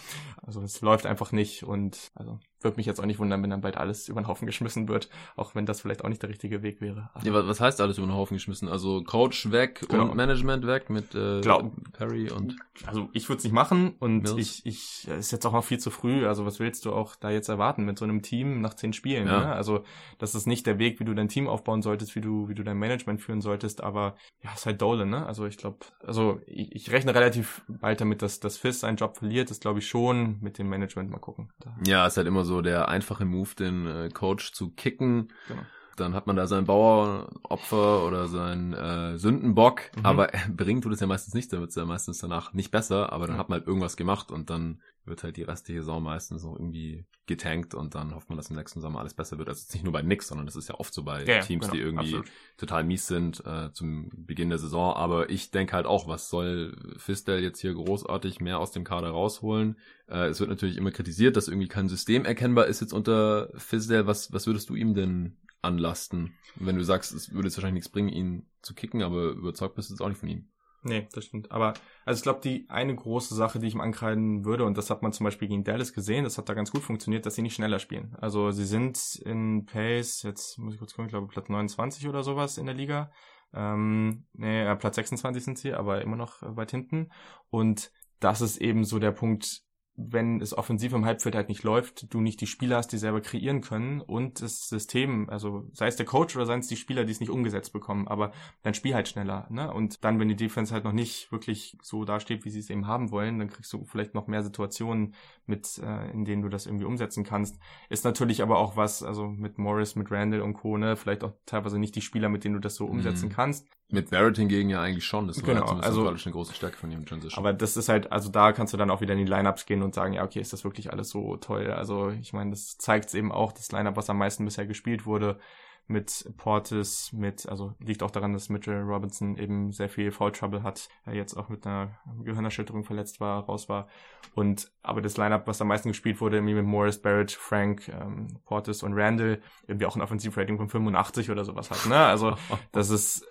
[0.42, 3.62] Also es läuft einfach nicht und also würde mich jetzt auch nicht wundern, wenn dann
[3.62, 6.64] bald alles über den Haufen geschmissen wird, auch wenn das vielleicht auch nicht der richtige
[6.64, 7.10] Weg wäre.
[7.24, 8.68] ja, was heißt alles über den Haufen geschmissen?
[8.70, 10.04] Also Coach weg genau.
[10.04, 12.56] und Management weg mit äh, Glaub, Perry und
[12.86, 14.38] also ich würde es nicht machen und Mills.
[14.38, 16.28] ich ich ist jetzt auch noch viel zu früh.
[16.28, 19.28] Also was willst du auch da jetzt erwarten mit so einem Team nach zehn Spielen?
[19.28, 19.40] Ja.
[19.40, 19.54] Ne?
[19.54, 19.84] Also
[20.18, 22.64] das ist nicht der Weg, wie du dein Team aufbauen solltest, wie du wie du
[22.64, 23.82] dein Management führen solltest.
[23.82, 25.26] Aber ja, ist halt Dolan, ne?
[25.26, 29.18] Also ich glaube, also ich, ich rechne relativ bald damit, dass dass Fizz seinen Job
[29.18, 29.50] verliert.
[29.50, 31.52] Das glaube ich schon mit dem Management mal gucken.
[31.60, 31.76] Da.
[31.86, 35.30] Ja, ist halt immer so so der einfache Move, den äh, Coach zu kicken.
[35.48, 35.62] Genau.
[36.02, 40.06] Dann hat man da sein Baueropfer oder sein äh, Sündenbock, mhm.
[40.06, 43.14] aber bringen tut es ja meistens nicht, da wird es ja meistens danach nicht besser,
[43.14, 46.44] aber dann hat man halt irgendwas gemacht und dann wird halt die restliche Saison meistens
[46.44, 49.50] noch irgendwie getankt und dann hofft man, dass im nächsten Sommer alles besser wird.
[49.50, 51.74] Also nicht nur bei Nix, sondern das ist ja oft so bei ja, Teams, genau,
[51.74, 52.32] die irgendwie absolut.
[52.58, 54.94] total mies sind äh, zum Beginn der Saison.
[54.94, 59.10] Aber ich denke halt auch, was soll Fistel jetzt hier großartig mehr aus dem Kader
[59.10, 59.78] rausholen?
[60.08, 64.06] Äh, es wird natürlich immer kritisiert, dass irgendwie kein System erkennbar ist jetzt unter Fistel.
[64.06, 66.34] Was, was würdest du ihm denn anlasten?
[66.56, 69.90] Wenn du sagst, es würde jetzt wahrscheinlich nichts bringen, ihn zu kicken, aber überzeugt bist
[69.90, 70.50] du jetzt auch nicht von ihm.
[70.84, 71.52] Nee, das stimmt.
[71.52, 71.74] Aber
[72.06, 75.04] also ich glaube, die eine große Sache, die ich ihm ankreiden würde, und das hat
[75.04, 77.54] man zum Beispiel gegen Dallas gesehen, das hat da ganz gut funktioniert, dass sie nicht
[77.54, 78.16] schneller spielen.
[78.20, 82.24] Also sie sind in Pace, jetzt muss ich kurz gucken, ich glaube Platz 29 oder
[82.24, 83.12] sowas in der Liga.
[83.54, 87.12] Ähm, nee, äh, Platz 26 sind sie, aber immer noch weit hinten.
[87.50, 89.62] Und das ist eben so der Punkt,
[89.96, 93.22] wenn es offensiv im Halbfeld halt nicht läuft, du nicht die Spieler hast, die selber
[93.22, 97.04] kreieren können und das System, also sei es der Coach oder seien es die Spieler,
[97.04, 98.32] die es nicht umgesetzt bekommen, aber
[98.64, 99.72] dein Spiel halt schneller, ne?
[99.74, 102.88] Und dann, wenn die Defense halt noch nicht wirklich so dasteht, wie sie es eben
[102.88, 105.14] haben wollen, dann kriegst du vielleicht noch mehr Situationen
[105.46, 107.60] mit, äh, in denen du das irgendwie umsetzen kannst.
[107.90, 110.96] Ist natürlich aber auch was, also mit Morris, mit Randall und Co., ne?
[110.96, 113.34] Vielleicht auch teilweise nicht die Spieler, mit denen du das so umsetzen mhm.
[113.34, 113.68] kannst.
[113.92, 115.28] Mit Barrett hingegen ja eigentlich schon.
[115.28, 117.38] Das genau, war also eine große Stärke von ihm Transition.
[117.38, 119.84] Aber das ist halt, also da kannst du dann auch wieder in die Lineups gehen
[119.84, 121.70] und sagen, ja, okay, ist das wirklich alles so toll?
[121.72, 125.06] Also ich meine, das zeigt es eben auch, das Lineup, was am meisten bisher gespielt
[125.06, 125.40] wurde,
[125.88, 130.64] mit Portis, mit, also liegt auch daran, dass Mitchell Robinson eben sehr viel Foul Trouble
[130.64, 133.88] hat, er jetzt auch mit einer Gehirnerschütterung verletzt war, raus war.
[134.34, 138.40] Und aber das Lineup, was am meisten gespielt wurde, irgendwie mit Morris, Barrett, Frank, ähm,
[138.46, 141.86] Portis und Randall, irgendwie auch ein Offensivrating von 85 oder sowas hat.
[141.88, 141.98] Ne?
[141.98, 142.36] Also
[142.72, 143.28] das ist,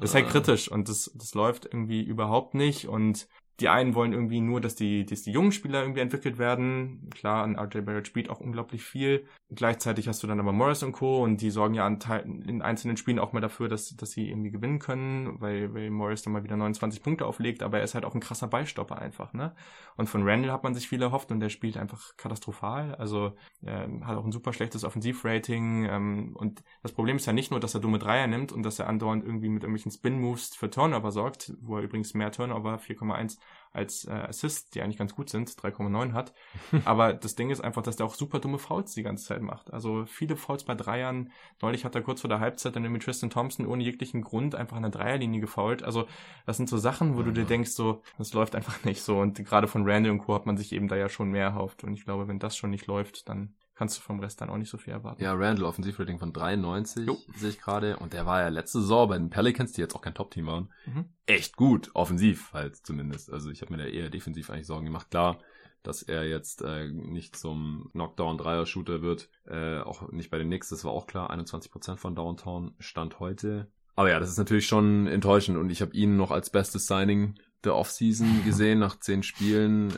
[0.00, 2.88] ist halt kritisch und das, das läuft irgendwie überhaupt nicht.
[2.88, 3.28] Und
[3.60, 7.08] die einen wollen irgendwie nur, dass die, dass die jungen Spieler irgendwie entwickelt werden.
[7.10, 9.26] Klar, an RJ Barrett spielt auch unglaublich viel.
[9.50, 11.22] Gleichzeitig hast du dann aber Morris und Co.
[11.22, 14.78] und die sorgen ja in einzelnen Spielen auch mal dafür, dass, dass sie irgendwie gewinnen
[14.78, 18.14] können, weil, weil Morris dann mal wieder 29 Punkte auflegt, aber er ist halt auch
[18.14, 19.54] ein krasser Beistopper einfach, ne?
[19.96, 22.94] Und von Randall hat man sich viel erhofft und der spielt einfach katastrophal.
[22.94, 25.84] Also er hat auch ein super schlechtes Offensivrating.
[25.84, 28.78] Ähm, und das Problem ist ja nicht nur, dass er dumme Dreier nimmt und dass
[28.78, 33.38] er andauernd irgendwie mit irgendwelchen Spin-Moves für Turnover sorgt, wo er übrigens mehr Turnover, 4,1
[33.72, 36.32] als äh, Assist, die eigentlich ganz gut sind, 3,9 hat.
[36.84, 39.72] Aber das Ding ist einfach, dass der auch super dumme Fouls die ganze Zeit macht.
[39.72, 41.30] Also viele Fouls bei Dreiern.
[41.62, 44.76] Neulich hat er kurz vor der Halbzeit dann mit Tristan Thompson ohne jeglichen Grund einfach
[44.76, 45.82] an der Dreierlinie gefault.
[45.82, 46.06] Also
[46.46, 49.18] das sind so Sachen, wo du dir denkst, so, das läuft einfach nicht so.
[49.18, 50.34] Und gerade von Randall und Co.
[50.34, 51.84] hat man sich eben da ja schon mehr erhofft.
[51.84, 54.58] Und ich glaube, wenn das schon nicht läuft, dann kannst du vom Rest dann auch
[54.58, 55.22] nicht so viel erwarten.
[55.22, 57.16] Ja, Randall Offensivrating von 93 jo.
[57.34, 60.02] sehe ich gerade und der war ja letzte Saison bei den Pelicans, die jetzt auch
[60.02, 61.06] kein Top-Team waren, mhm.
[61.24, 63.32] echt gut, offensiv halt zumindest.
[63.32, 65.10] Also ich habe mir da eher defensiv eigentlich Sorgen gemacht.
[65.10, 65.38] Klar,
[65.82, 70.84] dass er jetzt äh, nicht zum Knockdown-Dreier-Shooter wird, äh, auch nicht bei den Knicks, das
[70.84, 73.72] war auch klar, 21% von Downtown stand heute.
[73.96, 77.36] Aber ja, das ist natürlich schon enttäuschend und ich habe ihn noch als bestes Signing
[77.64, 79.92] der Offseason gesehen, nach zehn Spielen,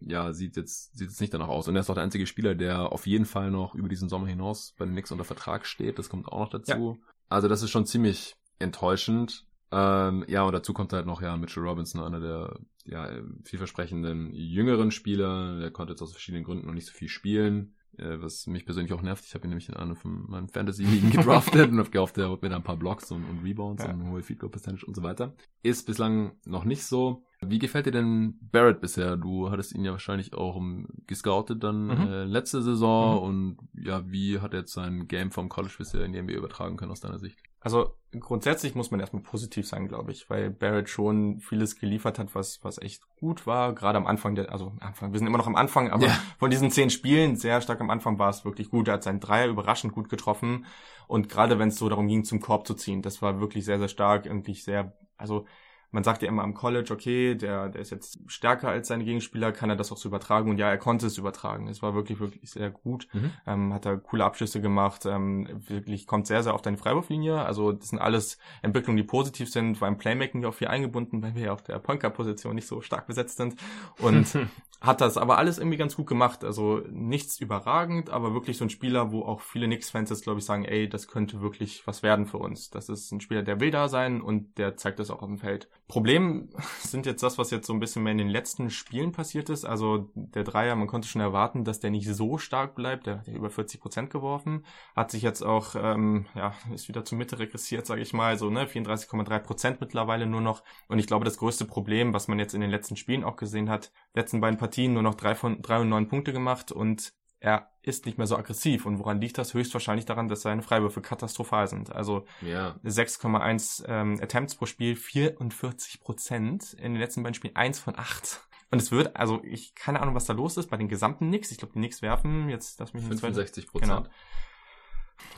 [0.00, 1.68] ja, sieht jetzt, sieht jetzt nicht danach aus.
[1.68, 4.26] Und er ist auch der einzige Spieler, der auf jeden Fall noch über diesen Sommer
[4.26, 5.98] hinaus bei den Knicks unter Vertrag steht.
[5.98, 6.98] Das kommt auch noch dazu.
[7.00, 7.12] Ja.
[7.28, 9.46] Also das ist schon ziemlich enttäuschend.
[9.72, 13.10] Ähm, ja, und dazu kommt halt noch ja Mitchell Robinson, einer der ja,
[13.44, 15.58] vielversprechenden jüngeren Spieler.
[15.58, 17.75] Der konnte jetzt aus verschiedenen Gründen noch nicht so viel spielen.
[17.98, 19.24] Äh, was mich persönlich auch nervt.
[19.26, 22.42] Ich habe ihn nämlich in einer von meinen Fantasy-Ligen gedraftet und habe gehofft, der holt
[22.42, 23.90] mir da ein paar Blocks und, und Rebounds ja.
[23.90, 25.34] und hohe Field Goal Percentage und so weiter.
[25.62, 27.24] Ist bislang noch nicht so.
[27.40, 29.16] Wie gefällt dir denn Barrett bisher?
[29.16, 30.60] Du hattest ihn ja wahrscheinlich auch
[31.06, 32.06] gescoutet dann mhm.
[32.08, 33.22] äh, letzte Saison mhm.
[33.22, 36.76] und ja, wie hat er jetzt sein Game vom College bisher in die NBA übertragen
[36.76, 37.38] können aus deiner Sicht?
[37.60, 42.34] Also grundsätzlich muss man erstmal positiv sein, glaube ich, weil Barrett schon vieles geliefert hat,
[42.34, 43.74] was, was echt gut war.
[43.74, 46.18] Gerade am Anfang der, also Anfang, wir sind immer noch am Anfang, aber ja.
[46.38, 48.88] von diesen zehn Spielen, sehr stark am Anfang war es wirklich gut.
[48.88, 50.64] Er hat seinen Dreier überraschend gut getroffen.
[51.08, 53.78] Und gerade wenn es so darum ging, zum Korb zu ziehen, das war wirklich sehr,
[53.78, 55.46] sehr stark, irgendwie sehr, also
[55.90, 59.52] man sagt ja immer am College, okay, der, der ist jetzt stärker als seine Gegenspieler,
[59.52, 61.68] kann er das auch so übertragen und ja, er konnte es übertragen.
[61.68, 63.08] Es war wirklich, wirklich sehr gut.
[63.12, 63.30] Mhm.
[63.46, 67.44] Ähm, hat er coole Abschlüsse gemacht, ähm, wirklich kommt sehr, sehr auf deine Freiwurflinie.
[67.44, 71.34] Also das sind alles Entwicklungen, die positiv sind, war im Playmaking auch viel eingebunden, weil
[71.34, 73.56] wir ja auf der Point-Position nicht so stark besetzt sind.
[73.98, 74.36] Und
[74.80, 76.44] hat das aber alles irgendwie ganz gut gemacht.
[76.44, 80.44] Also nichts überragend, aber wirklich so ein Spieler, wo auch viele Knicks-Fans jetzt, glaube ich,
[80.44, 82.70] sagen, ey, das könnte wirklich was werden für uns.
[82.70, 85.38] Das ist ein Spieler, der will da sein und der zeigt das auch auf dem
[85.38, 85.68] Feld.
[85.88, 86.48] Problem
[86.80, 89.64] sind jetzt das, was jetzt so ein bisschen mehr in den letzten Spielen passiert ist.
[89.64, 93.06] Also der Dreier, man konnte schon erwarten, dass der nicht so stark bleibt.
[93.06, 94.64] Der hat ja über 40 Prozent geworfen.
[94.94, 98.38] Hat sich jetzt auch, ähm, ja, ist wieder zur Mitte regressiert, sage ich mal.
[98.38, 100.62] So, ne, 34,3 Prozent mittlerweile nur noch.
[100.88, 103.70] Und ich glaube, das größte Problem, was man jetzt in den letzten Spielen auch gesehen
[103.70, 107.70] hat, letzten beiden Partien nur noch drei von drei und neun Punkte gemacht und er
[107.82, 108.86] ist nicht mehr so aggressiv.
[108.86, 109.54] Und woran liegt das?
[109.54, 111.94] Höchstwahrscheinlich daran, dass seine Freiwürfe katastrophal sind.
[111.94, 112.74] Also ja.
[112.84, 116.74] 6,1 ähm, Attempts pro Spiel, 44 Prozent.
[116.74, 118.40] In den letzten beiden Spielen 1 von 8.
[118.70, 121.52] Und es wird, also ich keine Ahnung, was da los ist bei den gesamten Knicks.
[121.52, 123.92] Ich glaube, die Knicks werfen jetzt, lass mich 65 Prozent.
[123.92, 124.08] Genau.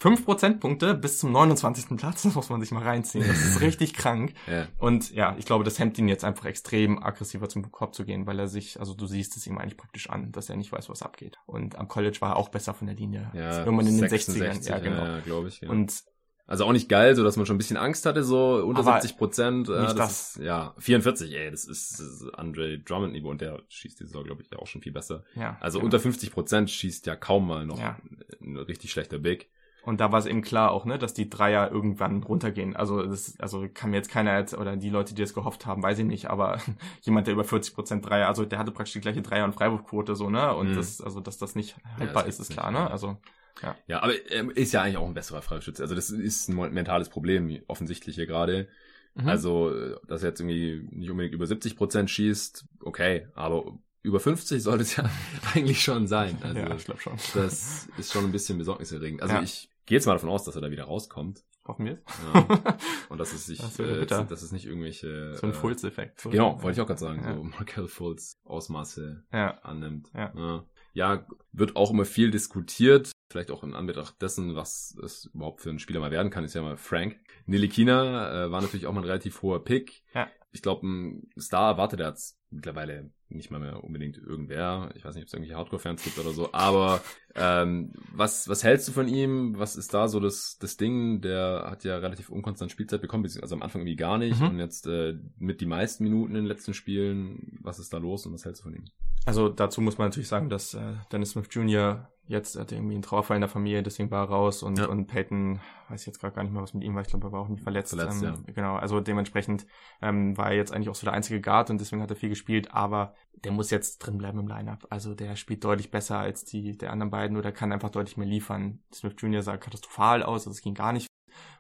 [0.01, 1.97] 5 Prozentpunkte bis zum 29.
[1.97, 3.27] Platz, das muss man sich mal reinziehen.
[3.27, 4.35] Das ist richtig krank.
[4.47, 4.67] Ja.
[4.79, 8.27] Und ja, ich glaube, das hemmt ihn jetzt einfach extrem aggressiver zum Korb zu gehen,
[8.27, 10.89] weil er sich, also du siehst es ihm eigentlich praktisch an, dass er nicht weiß,
[10.89, 11.39] was abgeht.
[11.47, 13.31] Und am College war er auch besser von der Linie.
[13.35, 14.69] Ja, Irgendwann in den 60ern.
[14.69, 15.05] Ja, genau.
[15.05, 15.61] Ja, glaube ich.
[15.61, 15.71] Ja.
[15.71, 16.03] Und
[16.49, 19.19] also auch nicht geil, so dass man schon ein bisschen Angst hatte, so unter 70
[19.19, 19.69] Prozent.
[19.69, 20.37] Äh, das, das.
[20.37, 24.07] Ist, ja, 44, ey, das ist, das ist Andre Drummond Niveau und der schießt die
[24.07, 25.25] Saison, glaube ich, auch schon viel besser.
[25.35, 25.85] Ja, also genau.
[25.85, 27.99] unter 50 Prozent schießt ja kaum mal noch ja.
[28.41, 29.51] ein richtig schlechter Big.
[29.83, 32.77] Und da war es eben klar auch, ne, dass die Dreier irgendwann runtergehen.
[32.77, 35.83] Also das, also kann mir jetzt keiner jetzt, oder die Leute, die das gehofft haben,
[35.83, 36.59] weiß ich nicht, aber
[37.03, 40.15] jemand, der über 40 Prozent Dreier, also der hatte praktisch die gleiche Dreier- und Freiwurfquote
[40.15, 40.55] so, ne?
[40.55, 40.77] Und mhm.
[40.77, 42.91] das, also dass das nicht haltbar ja, ist, ist klar, ne?
[42.91, 43.17] Also
[43.63, 43.77] ja.
[43.87, 45.83] ja, aber er ist ja eigentlich auch ein besserer Freischütze.
[45.83, 48.69] Also das ist ein mentales Problem, offensichtlich hier gerade.
[49.15, 49.29] Mhm.
[49.29, 54.63] Also, dass er jetzt irgendwie nicht unbedingt über 70 Prozent schießt, okay, aber über 50
[54.63, 55.09] sollte es ja
[55.55, 56.39] eigentlich schon sein.
[56.43, 57.17] Also, ja, ich glaube schon.
[57.35, 59.23] Das ist schon ein bisschen besorgniserregend.
[59.23, 59.43] Also ja.
[59.43, 61.45] ich gehe jetzt mal davon aus, dass er da wieder rauskommt.
[61.67, 62.03] Hoffen wir
[62.35, 62.77] ja.
[63.11, 65.35] Und dass es sich, das äh, dass es nicht irgendwelche.
[65.35, 65.53] So ein.
[65.53, 67.35] Äh, genau, wollte ich auch gerade sagen, ja.
[67.35, 70.11] so Markel Fulls Ausmaße annimmt.
[70.15, 70.33] Ja.
[70.35, 70.65] ja.
[70.95, 71.27] ja.
[71.53, 73.13] wird auch immer viel diskutiert.
[73.31, 76.55] Vielleicht auch in Anbetracht dessen, was es überhaupt für ein Spieler mal werden kann, ist
[76.55, 77.19] ja mal Frank.
[77.45, 80.03] Nilikina äh, war natürlich auch mal ein relativ hoher Pick.
[80.15, 80.29] Ja.
[80.51, 84.91] Ich glaube, ein Star erwartet er jetzt mittlerweile nicht mal mehr unbedingt irgendwer.
[84.95, 86.53] Ich weiß nicht, ob es irgendwelche Hardcore-Fans gibt oder so.
[86.53, 87.03] Aber
[87.41, 89.59] ähm, was, was hältst du von ihm?
[89.59, 91.21] Was ist da so das, das Ding?
[91.21, 94.41] Der hat ja relativ unkonstant Spielzeit bekommen, also am Anfang irgendwie gar nicht.
[94.41, 94.49] Mhm.
[94.49, 97.59] Und jetzt äh, mit die meisten Minuten in den letzten Spielen.
[97.63, 98.85] Was ist da los und was hältst du von ihm?
[99.29, 102.09] Also dazu muss man natürlich sagen, dass äh, Dennis Smith Jr.
[102.27, 104.87] jetzt hat irgendwie einen Trauerfall in der Familie, deswegen war er raus und, ja.
[104.87, 105.61] und Peyton,
[105.91, 107.49] weiß jetzt gerade gar nicht mehr, was mit ihm war, ich glaube, er war auch
[107.49, 107.91] nicht verletzt.
[107.91, 108.53] verletzt ähm, ja.
[108.55, 109.67] Genau, also dementsprechend
[110.01, 112.31] ähm, war er jetzt eigentlich auch so der einzige Guard und deswegen hat er viel
[112.31, 113.15] gespielt, aber
[113.45, 114.87] der muss jetzt drin bleiben im Lineup.
[114.91, 118.27] Also der spielt deutlich besser als die der anderen beiden oder kann einfach deutlich mehr
[118.27, 118.81] liefern.
[118.93, 119.43] Smith Jr.
[119.43, 121.09] sah katastrophal aus, also es ging gar nicht.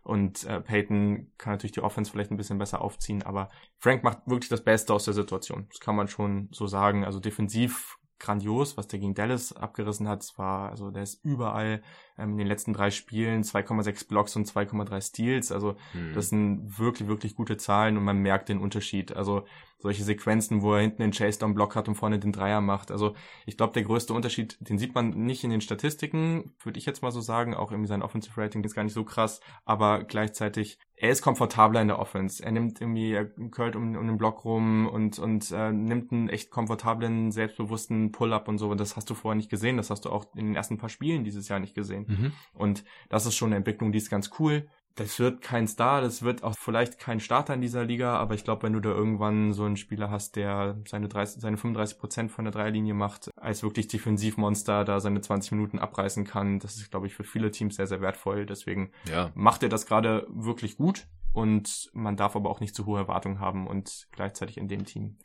[0.03, 3.49] Und äh, Peyton kann natürlich die Offense vielleicht ein bisschen besser aufziehen, aber
[3.79, 5.67] Frank macht wirklich das Beste aus der Situation.
[5.69, 7.05] Das kann man schon so sagen.
[7.05, 10.23] Also defensiv grandios, was der gegen Dallas abgerissen hat.
[10.23, 11.83] Es war, also der ist überall
[12.19, 15.53] ähm, in den letzten drei Spielen 2,6 Blocks und 2,3 Steals.
[15.53, 16.13] Also hm.
[16.15, 19.17] das sind wirklich, wirklich gute Zahlen und man merkt den Unterschied.
[19.17, 19.45] Also
[19.79, 22.91] solche Sequenzen, wo er hinten den Chase-Down-Block hat und vorne den Dreier macht.
[22.91, 23.15] Also
[23.47, 27.03] ich glaube, der größte Unterschied, den sieht man nicht in den Statistiken, würde ich jetzt
[27.03, 27.55] mal so sagen.
[27.55, 31.81] Auch irgendwie sein Offensive Rating ist gar nicht so krass, aber gleichzeitig er ist komfortabler
[31.81, 32.43] in der Offense.
[32.43, 36.29] Er nimmt irgendwie, er curlt um, um den Block rum und, und äh, nimmt einen
[36.29, 38.69] echt komfortablen, selbstbewussten Pull-up und so.
[38.71, 39.77] Und das hast du vorher nicht gesehen.
[39.77, 42.07] Das hast du auch in den ersten paar Spielen dieses Jahr nicht gesehen.
[42.09, 42.33] Mhm.
[42.53, 46.23] Und das ist schon eine Entwicklung, die ist ganz cool das wird kein Star, das
[46.23, 49.53] wird auch vielleicht kein Starter in dieser Liga, aber ich glaube, wenn du da irgendwann
[49.53, 53.63] so einen Spieler hast, der seine 30, seine 35 Prozent von der Dreierlinie macht, als
[53.63, 57.77] wirklich Defensivmonster da seine 20 Minuten abreißen kann, das ist, glaube ich, für viele Teams
[57.77, 58.45] sehr, sehr wertvoll.
[58.45, 59.31] Deswegen ja.
[59.35, 63.39] macht er das gerade wirklich gut und man darf aber auch nicht zu hohe Erwartungen
[63.39, 65.19] haben und gleichzeitig in dem Team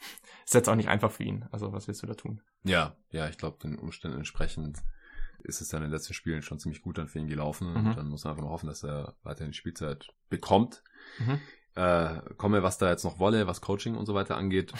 [0.45, 1.45] ist jetzt auch nicht einfach für ihn.
[1.51, 2.41] Also was willst du da tun?
[2.63, 4.84] Ja, ja, ich glaube, den Umständen entsprechend
[5.43, 7.69] ist es dann in den letzten Spielen schon ziemlich gut dann für ihn gelaufen.
[7.69, 7.87] Mhm.
[7.87, 10.83] Und dann muss man einfach nur hoffen, dass er weiterhin die Spielzeit bekommt.
[11.19, 11.39] Mhm.
[11.75, 14.73] Äh, komme, was da jetzt noch wolle, was Coaching und so weiter angeht.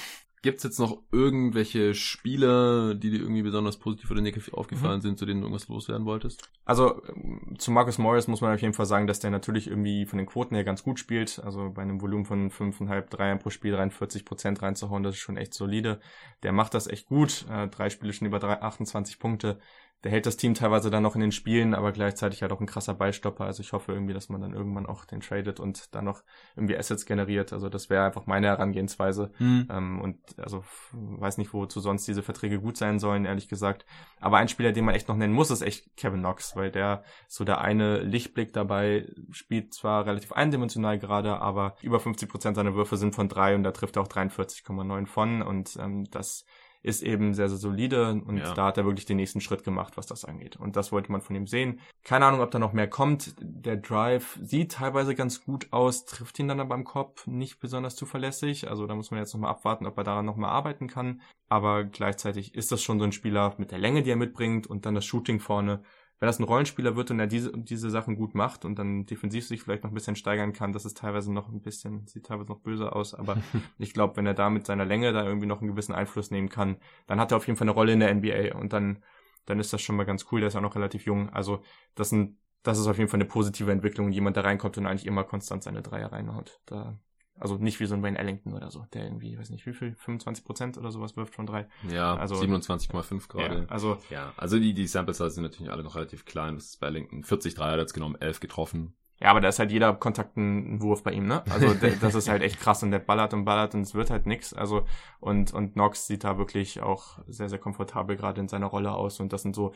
[0.43, 5.01] Gibt es jetzt noch irgendwelche Spieler, die dir irgendwie besonders positiv oder negativ aufgefallen mhm.
[5.01, 6.49] sind, zu denen du irgendwas loswerden wolltest?
[6.66, 10.05] Also ähm, zu Marcus Morris muss man auf jeden Fall sagen, dass der natürlich irgendwie
[10.05, 11.39] von den Quoten her ganz gut spielt.
[11.41, 15.38] Also bei einem Volumen von 5,5, 3 pro Spiel 43 Prozent reinzuhauen, das ist schon
[15.38, 16.01] echt solide.
[16.43, 17.45] Der macht das echt gut.
[17.49, 19.59] Äh, drei Spiele schon über 3, 28 Punkte
[20.04, 22.66] der hält das Team teilweise dann noch in den Spielen, aber gleichzeitig halt auch ein
[22.66, 23.45] krasser Beistopper.
[23.45, 26.24] Also ich hoffe irgendwie, dass man dann irgendwann auch den tradet und dann noch
[26.58, 27.54] irgendwie Assets generiert.
[27.54, 29.32] Also das wäre einfach meine Herangehensweise.
[29.39, 29.68] Mhm.
[29.72, 33.86] Ähm, und also weiß nicht, wozu sonst diese Verträge gut sein sollen, ehrlich gesagt.
[34.20, 37.04] Aber ein Spieler, den man echt noch nennen muss, ist echt Kevin Knox, weil der
[37.30, 42.76] so der eine Lichtblick dabei spielt zwar relativ eindimensional gerade, aber über 50 Prozent seiner
[42.76, 46.45] Würfe sind von drei und da trifft er auch 43,9 von und ähm, das
[46.84, 48.54] ist eben sehr, sehr solide und ja.
[48.54, 50.58] da hat er wirklich den nächsten Schritt gemacht, was das angeht.
[50.58, 51.80] Und das wollte man von ihm sehen.
[52.04, 53.36] Keine Ahnung, ob da noch mehr kommt.
[53.40, 57.96] Der Drive sieht teilweise ganz gut aus, trifft ihn dann aber im Kopf nicht besonders
[57.96, 58.70] zuverlässig.
[58.70, 61.22] Also da muss man jetzt nochmal abwarten, ob er daran nochmal arbeiten kann.
[61.48, 64.86] Aber gleichzeitig ist das schon so ein Spieler mit der Länge, die er mitbringt und
[64.86, 65.84] dann das Shooting vorne
[66.24, 69.45] wenn das ein Rollenspieler wird und er diese, diese Sachen gut macht und dann defensiv
[69.45, 72.49] sich vielleicht noch ein bisschen steigern kann, das ist teilweise noch ein bisschen, sieht teilweise
[72.49, 73.36] noch böse aus, aber
[73.78, 76.47] ich glaube, wenn er da mit seiner Länge da irgendwie noch einen gewissen Einfluss nehmen
[76.47, 79.03] kann, dann hat er auf jeden Fall eine Rolle in der NBA und dann
[79.45, 80.39] dann ist das schon mal ganz cool.
[80.39, 81.30] Der ist auch noch relativ jung.
[81.32, 81.61] Also
[81.95, 84.09] das sind das ist auf jeden Fall eine positive Entwicklung.
[84.13, 86.61] Jemand, der reinkommt und eigentlich immer konstant seine Dreier reinhaut.
[86.65, 86.97] Da,
[87.40, 89.96] also nicht wie so ein Wayne Ellington oder so, der irgendwie, weiß nicht wie viel,
[89.96, 91.68] 25 Prozent oder sowas wirft von drei.
[91.90, 93.60] Ja, also 27,5 gerade.
[93.62, 96.56] Ja, also, ja, also die, die Samples sind natürlich alle noch relativ klein.
[96.56, 98.96] Das ist bei Ellington 40 Dreier jetzt genommen, 11 getroffen.
[99.20, 101.44] Ja, aber da ist halt jeder Kontakt ein Wurf bei ihm, ne?
[101.50, 104.26] Also das ist halt echt krass und der ballert und ballert und es wird halt
[104.26, 104.54] nix.
[104.54, 104.86] Also
[105.20, 109.20] und und Nox sieht da wirklich auch sehr sehr komfortabel gerade in seiner Rolle aus
[109.20, 109.74] und das sind so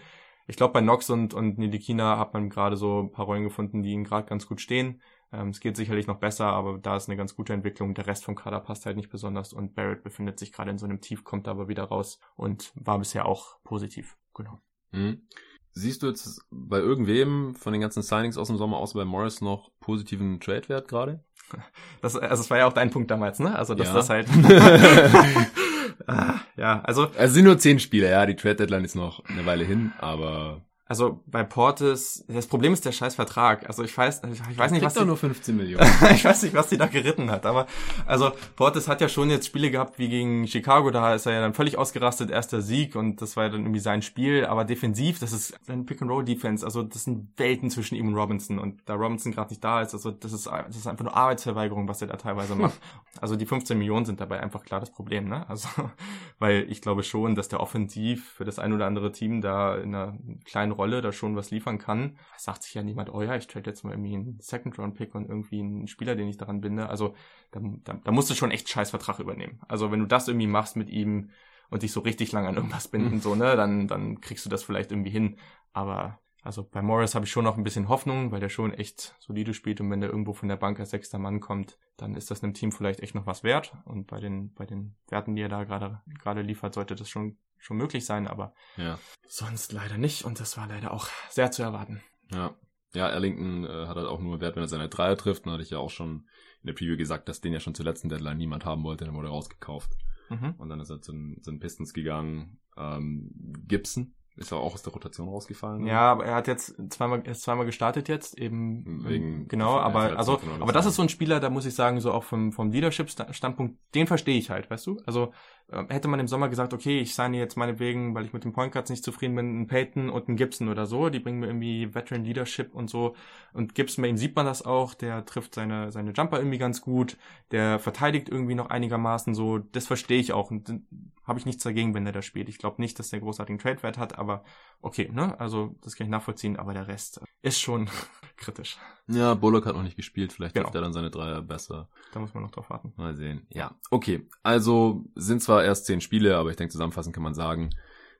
[0.49, 3.83] ich glaube, bei Nox und, und Nidikina hat man gerade so ein paar Rollen gefunden,
[3.83, 5.01] die ihnen gerade ganz gut stehen.
[5.31, 7.93] Ähm, es geht sicherlich noch besser, aber da ist eine ganz gute Entwicklung.
[7.93, 10.85] Der Rest vom Kader passt halt nicht besonders und Barrett befindet sich gerade in so
[10.85, 14.17] einem Tief, kommt aber wieder raus und war bisher auch positiv.
[14.33, 14.59] Genau.
[14.91, 15.27] Mhm.
[15.73, 19.41] Siehst du jetzt bei irgendwem von den ganzen Signings aus dem Sommer, außer bei Morris,
[19.41, 21.23] noch positiven Trade-Wert gerade?
[22.01, 23.55] Das, also das war ja auch dein Punkt damals, ne?
[23.55, 23.93] Also dass ja.
[23.93, 24.27] das halt
[26.07, 27.09] Ah, ja, also.
[27.17, 28.25] Es sind nur zehn Spiele, ja.
[28.25, 32.85] Die Trade Deadline ist noch eine Weile hin, aber also bei Portis, das Problem ist
[32.85, 33.67] der scheiß Vertrag.
[33.67, 35.85] Also ich weiß, ich weiß nicht, was die, nur 15 Millionen.
[36.13, 37.67] ich weiß nicht, was die da geritten hat, aber
[38.05, 41.41] also Portis hat ja schon jetzt Spiele gehabt wie gegen Chicago, da ist er ja
[41.41, 45.19] dann völlig ausgerastet, erster Sieg und das war ja dann irgendwie sein Spiel, aber defensiv,
[45.19, 48.59] das ist ein Pick and Roll Defense, also das sind Welten zwischen ihm und Robinson
[48.59, 51.87] und da Robinson gerade nicht da ist, also das ist das ist einfach nur Arbeitsverweigerung,
[51.87, 52.79] was er da teilweise macht.
[53.19, 55.49] Also die 15 Millionen sind dabei einfach klar das Problem, ne?
[55.49, 55.69] Also
[56.39, 59.95] weil ich glaube schon, dass der offensiv für das ein oder andere Team da in
[59.95, 60.15] einer
[60.45, 63.69] kleinen Rolle da schon was liefern kann, sagt sich ja niemand, oh ja, ich trade
[63.69, 66.89] jetzt mal irgendwie einen Second-Round-Pick und irgendwie einen Spieler, den ich daran binde.
[66.89, 67.15] Also
[67.51, 69.59] da, da, da musst du schon echt scheiß Vertrag übernehmen.
[69.67, 71.31] Also wenn du das irgendwie machst mit ihm
[71.69, 74.63] und dich so richtig lang an irgendwas binden, so, ne, dann, dann kriegst du das
[74.63, 75.37] vielleicht irgendwie hin.
[75.73, 79.15] Aber also bei Morris habe ich schon noch ein bisschen Hoffnung, weil der schon echt
[79.19, 82.31] solide spielt und wenn der irgendwo von der Bank als sechster Mann kommt, dann ist
[82.31, 83.73] das einem Team vielleicht echt noch was wert.
[83.83, 87.37] Und bei den, bei den Werten, die er da gerade, gerade liefert, sollte das schon
[87.59, 88.99] schon möglich sein, aber ja.
[89.27, 92.01] sonst leider nicht und das war leider auch sehr zu erwarten.
[92.31, 92.55] Ja.
[92.93, 95.45] Ja, Erlington äh, hat halt auch nur Wert, wenn er seine Dreier trifft.
[95.45, 96.27] Da hatte ich ja auch schon
[96.63, 99.13] in der Preview gesagt, dass den ja schon zur letzten Deadline niemand haben wollte, dann
[99.13, 99.91] wurde er rausgekauft.
[100.29, 100.55] Mhm.
[100.57, 102.59] Und dann ist er zu, den Pistons gegangen.
[102.77, 103.29] Ähm,
[103.67, 105.87] Gibson ist er auch aus der Rotation rausgefallen?
[105.87, 109.03] Ja, aber er hat jetzt zweimal, er ist zweimal gestartet jetzt, eben.
[109.03, 112.11] Wegen, genau, aber, also, aber das ist so ein Spieler, da muss ich sagen, so
[112.11, 115.01] auch vom, vom Leadership-Standpunkt, den verstehe ich halt, weißt du?
[115.07, 115.33] Also,
[115.69, 118.71] hätte man im Sommer gesagt, okay, ich signe jetzt meinetwegen, weil ich mit den Point
[118.71, 121.93] Guards nicht zufrieden bin, einen Peyton und einen Gibson oder so, die bringen mir irgendwie
[121.93, 123.15] Veteran Leadership und so.
[123.53, 126.81] Und Gibson, bei ihm sieht man das auch, der trifft seine, seine Jumper irgendwie ganz
[126.81, 127.17] gut,
[127.51, 130.81] der verteidigt irgendwie noch einigermaßen so, das verstehe ich auch und
[131.27, 132.47] habe ich nichts dagegen, wenn er da spielt.
[132.47, 134.45] Ich glaube nicht, dass der großartigen Trade-Wert hat, aber
[134.81, 137.89] okay, ne, also das kann ich nachvollziehen, aber der Rest ist schon
[138.37, 138.77] kritisch.
[139.07, 140.65] Ja, Bullock hat noch nicht gespielt, vielleicht genau.
[140.65, 141.89] trifft er dann seine Dreier besser.
[142.13, 142.93] Da muss man noch drauf warten.
[142.95, 143.45] Mal sehen.
[143.49, 147.69] Ja, okay, also sind zwar erst zehn Spiele, aber ich denke, zusammenfassend kann man sagen,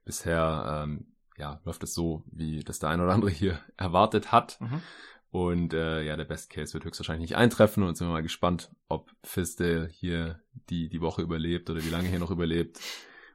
[0.05, 1.07] bisher ähm,
[1.37, 4.59] ja, läuft es so, wie das der ein oder andere hier erwartet hat.
[4.59, 4.81] Mhm.
[5.29, 8.71] Und äh, ja, der Best Case wird höchstwahrscheinlich nicht eintreffen und sind wir mal gespannt,
[8.87, 12.79] ob Fisdale hier die, die Woche überlebt oder wie lange hier noch überlebt.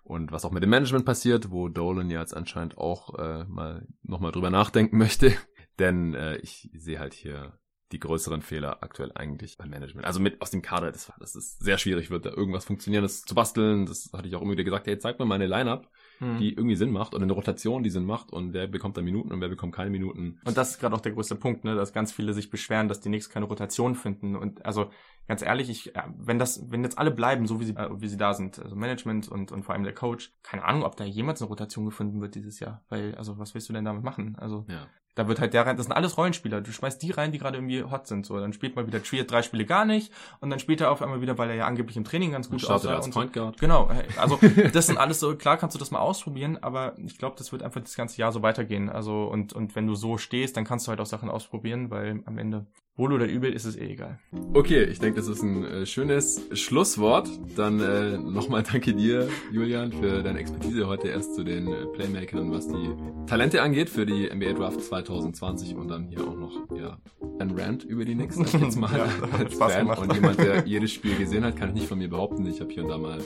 [0.03, 3.87] Und was auch mit dem Management passiert, wo Dolan ja jetzt anscheinend auch äh, mal
[4.03, 5.33] nochmal drüber nachdenken möchte.
[5.79, 7.59] Denn äh, ich sehe halt hier
[7.93, 10.07] die größeren Fehler aktuell eigentlich beim Management.
[10.07, 13.23] Also mit aus dem Kader, das, das ist sehr schwierig, wird da irgendwas funktionieren, das
[13.23, 13.87] zu basteln.
[13.87, 15.89] Das hatte ich auch immer wieder gesagt, hey, zeig mir mal eine Line-Up,
[16.19, 16.39] hm.
[16.39, 19.33] die irgendwie Sinn macht und eine Rotation, die Sinn macht und wer bekommt da Minuten
[19.33, 20.41] und wer bekommt keine Minuten.
[20.45, 23.01] Und das ist gerade auch der größte Punkt, ne, dass ganz viele sich beschweren, dass
[23.01, 24.37] die Knicks keine Rotation finden.
[24.37, 24.91] Und also
[25.29, 28.17] ganz ehrlich, ich, wenn das, wenn jetzt alle bleiben, so wie sie, äh, wie sie
[28.17, 31.43] da sind, also Management und, und vor allem der Coach, keine Ahnung, ob da jemals
[31.43, 32.83] eine Rotation gefunden wird dieses Jahr.
[32.89, 34.37] Weil, also was willst du denn damit machen?
[34.39, 34.87] Also ja.
[35.15, 36.61] Da wird halt der rein, das sind alles Rollenspieler.
[36.61, 38.25] Du schmeißt die rein, die gerade irgendwie hot sind.
[38.25, 41.03] So, dann spielt mal wieder Trier drei Spiele gar nicht und dann spielt er auf
[41.03, 42.97] einmal wieder, weil er ja angeblich im Training ganz gut aussah.
[42.97, 43.59] Als Point Guard.
[43.61, 43.91] Genau.
[44.17, 44.39] Also
[44.73, 47.63] das sind alles so, klar kannst du das mal ausprobieren, aber ich glaube, das wird
[47.63, 48.89] einfach das ganze Jahr so weitergehen.
[48.89, 52.23] Also und, und wenn du so stehst, dann kannst du halt auch Sachen ausprobieren, weil
[52.25, 54.19] am Ende Wohl oder übel ist es eh egal.
[54.53, 57.27] Okay, ich denke, das ist ein äh, schönes Schlusswort.
[57.57, 62.53] Dann äh, nochmal danke dir, Julian, für deine Expertise heute erst zu den äh, Playmakern,
[62.53, 62.91] was die
[63.27, 66.99] Talente angeht für die NBA Draft 2020 und dann hier auch noch ja,
[67.39, 68.37] ein Rant über die Knicks.
[68.37, 69.07] Jetzt mal ja,
[69.39, 70.03] als Spaß Fan gemacht.
[70.03, 72.45] und jemand, der jedes Spiel gesehen hat, kann ich nicht von mir behaupten.
[72.47, 73.21] Ich habe hier und da mal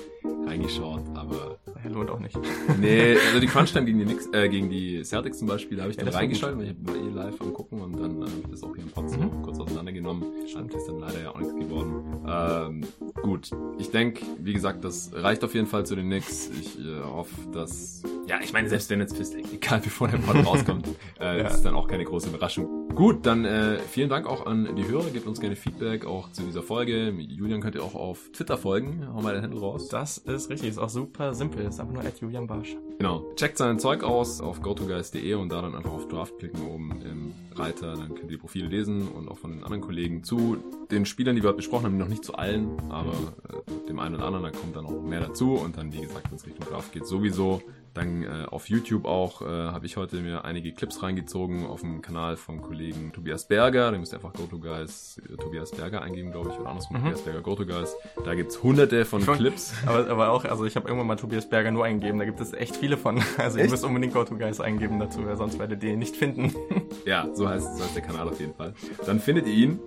[0.47, 1.59] reingeschaut, aber
[1.89, 2.39] lohnt auch nicht.
[2.81, 5.85] Nee, also die Crunch Time gegen die Knicks, äh, gegen die Celtics zum Beispiel, da
[5.85, 8.25] habe ich ja, dann reingeschaut, weil ich war eh live am gucken und dann äh,
[8.25, 9.43] habe ich das auch hier im Podcast mhm.
[9.43, 10.25] kurz auseinandergenommen.
[10.47, 12.05] Stimmt, ist dann leider ja auch nichts geworden.
[12.27, 12.81] Ähm,
[13.23, 16.51] gut, ich denke, wie gesagt, das reicht auf jeden Fall zu den Knicks.
[16.61, 20.45] Ich äh, hoffe, dass ja, ich meine, selbst wenn jetzt Fist egal bevor der Pod
[20.45, 20.89] rauskommt,
[21.21, 21.47] äh, ja.
[21.47, 22.76] ist dann auch keine große Überraschung.
[22.97, 25.11] Gut, dann äh, vielen Dank auch an die Hörer.
[25.11, 27.11] Gebt uns gerne Feedback auch zu dieser Folge.
[27.11, 29.07] Julian könnt ihr auch auf Twitter folgen.
[29.13, 29.89] Hau mal den Handel raus.
[29.89, 31.67] Das ist richtig, ist auch super simpel.
[31.67, 32.75] Ist einfach nur at Julian Barsch.
[32.97, 33.23] Genau.
[33.37, 37.35] Checkt sein Zeug aus auf gotogeist.de und da dann einfach auf Draft klicken oben im
[37.55, 37.97] Reiter.
[37.97, 40.57] Dann könnt ihr die Profile lesen und auch von den anderen Kollegen zu
[40.91, 44.15] den Spielern, die wir heute besprochen haben, noch nicht zu allen, aber äh, dem einen
[44.15, 46.67] oder anderen, da kommt dann noch mehr dazu und dann, wie gesagt, wenn es Richtung
[46.67, 47.61] Draft geht, sowieso
[47.97, 52.03] dann äh, auf YouTube auch äh, habe ich heute mir einige Clips reingezogen auf dem
[52.03, 53.91] Kanal vom Kollegen Tobias Berger.
[53.91, 57.05] Da müsst ihr einfach GoToGuys äh, Tobias Berger eingeben, glaube ich, oder andersrum mhm.
[57.05, 57.97] Tobias Berger GoToGuys.
[58.25, 59.73] Da gibt's hunderte von Schon, Clips.
[59.87, 62.19] Aber, aber auch, also ich habe irgendwann mal Tobias Berger nur eingegeben.
[62.19, 63.17] Da gibt es echt viele von.
[63.39, 63.67] Also echt?
[63.67, 66.53] ihr müsst unbedingt GoToGuys eingeben dazu, weil sonst werdet ihr ihn nicht finden.
[67.07, 68.75] ja, so heißt, so heißt der Kanal auf jeden Fall.
[69.05, 69.81] Dann findet ihr ihn.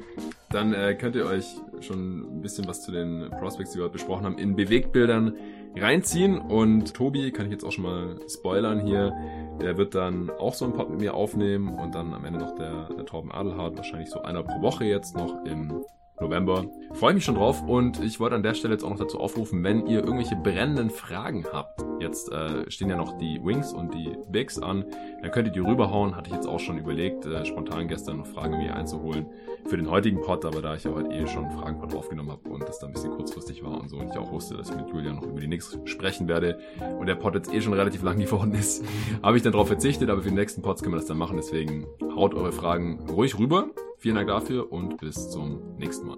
[0.49, 1.45] Dann äh, könnt ihr euch
[1.81, 5.33] schon ein bisschen was zu den Prospects, die wir heute besprochen haben, in Bewegtbildern
[5.75, 6.37] reinziehen.
[6.39, 9.13] Und Tobi, kann ich jetzt auch schon mal spoilern hier,
[9.61, 12.55] der wird dann auch so ein Pod mit mir aufnehmen und dann am Ende noch
[12.55, 15.83] der, der Torben Adelhardt, wahrscheinlich so einer pro Woche jetzt noch im
[16.21, 16.65] November.
[16.93, 19.63] Freue mich schon drauf und ich wollte an der Stelle jetzt auch noch dazu aufrufen,
[19.63, 21.83] wenn ihr irgendwelche brennenden Fragen habt.
[21.99, 24.85] Jetzt äh, stehen ja noch die Wings und die Bigs an.
[25.21, 26.15] Dann könnt ihr die rüberhauen.
[26.15, 29.27] Hatte ich jetzt auch schon überlegt, äh, spontan gestern noch Fragen mir einzuholen
[29.65, 32.49] für den heutigen Pod, aber da ich ja heute eh schon einen Fragenpod aufgenommen habe
[32.49, 34.75] und das da ein bisschen kurzfristig war und so und ich auch wusste, dass ich
[34.75, 36.59] mit Julia noch über die Nix sprechen werde
[36.99, 38.83] und der Pod jetzt eh schon relativ lang geworden ist,
[39.21, 41.37] habe ich dann darauf verzichtet, aber für den nächsten Pods können wir das dann machen.
[41.37, 41.85] Deswegen
[42.15, 43.69] haut eure Fragen ruhig rüber.
[43.99, 46.17] Vielen Dank dafür und bis zum nächsten Mal.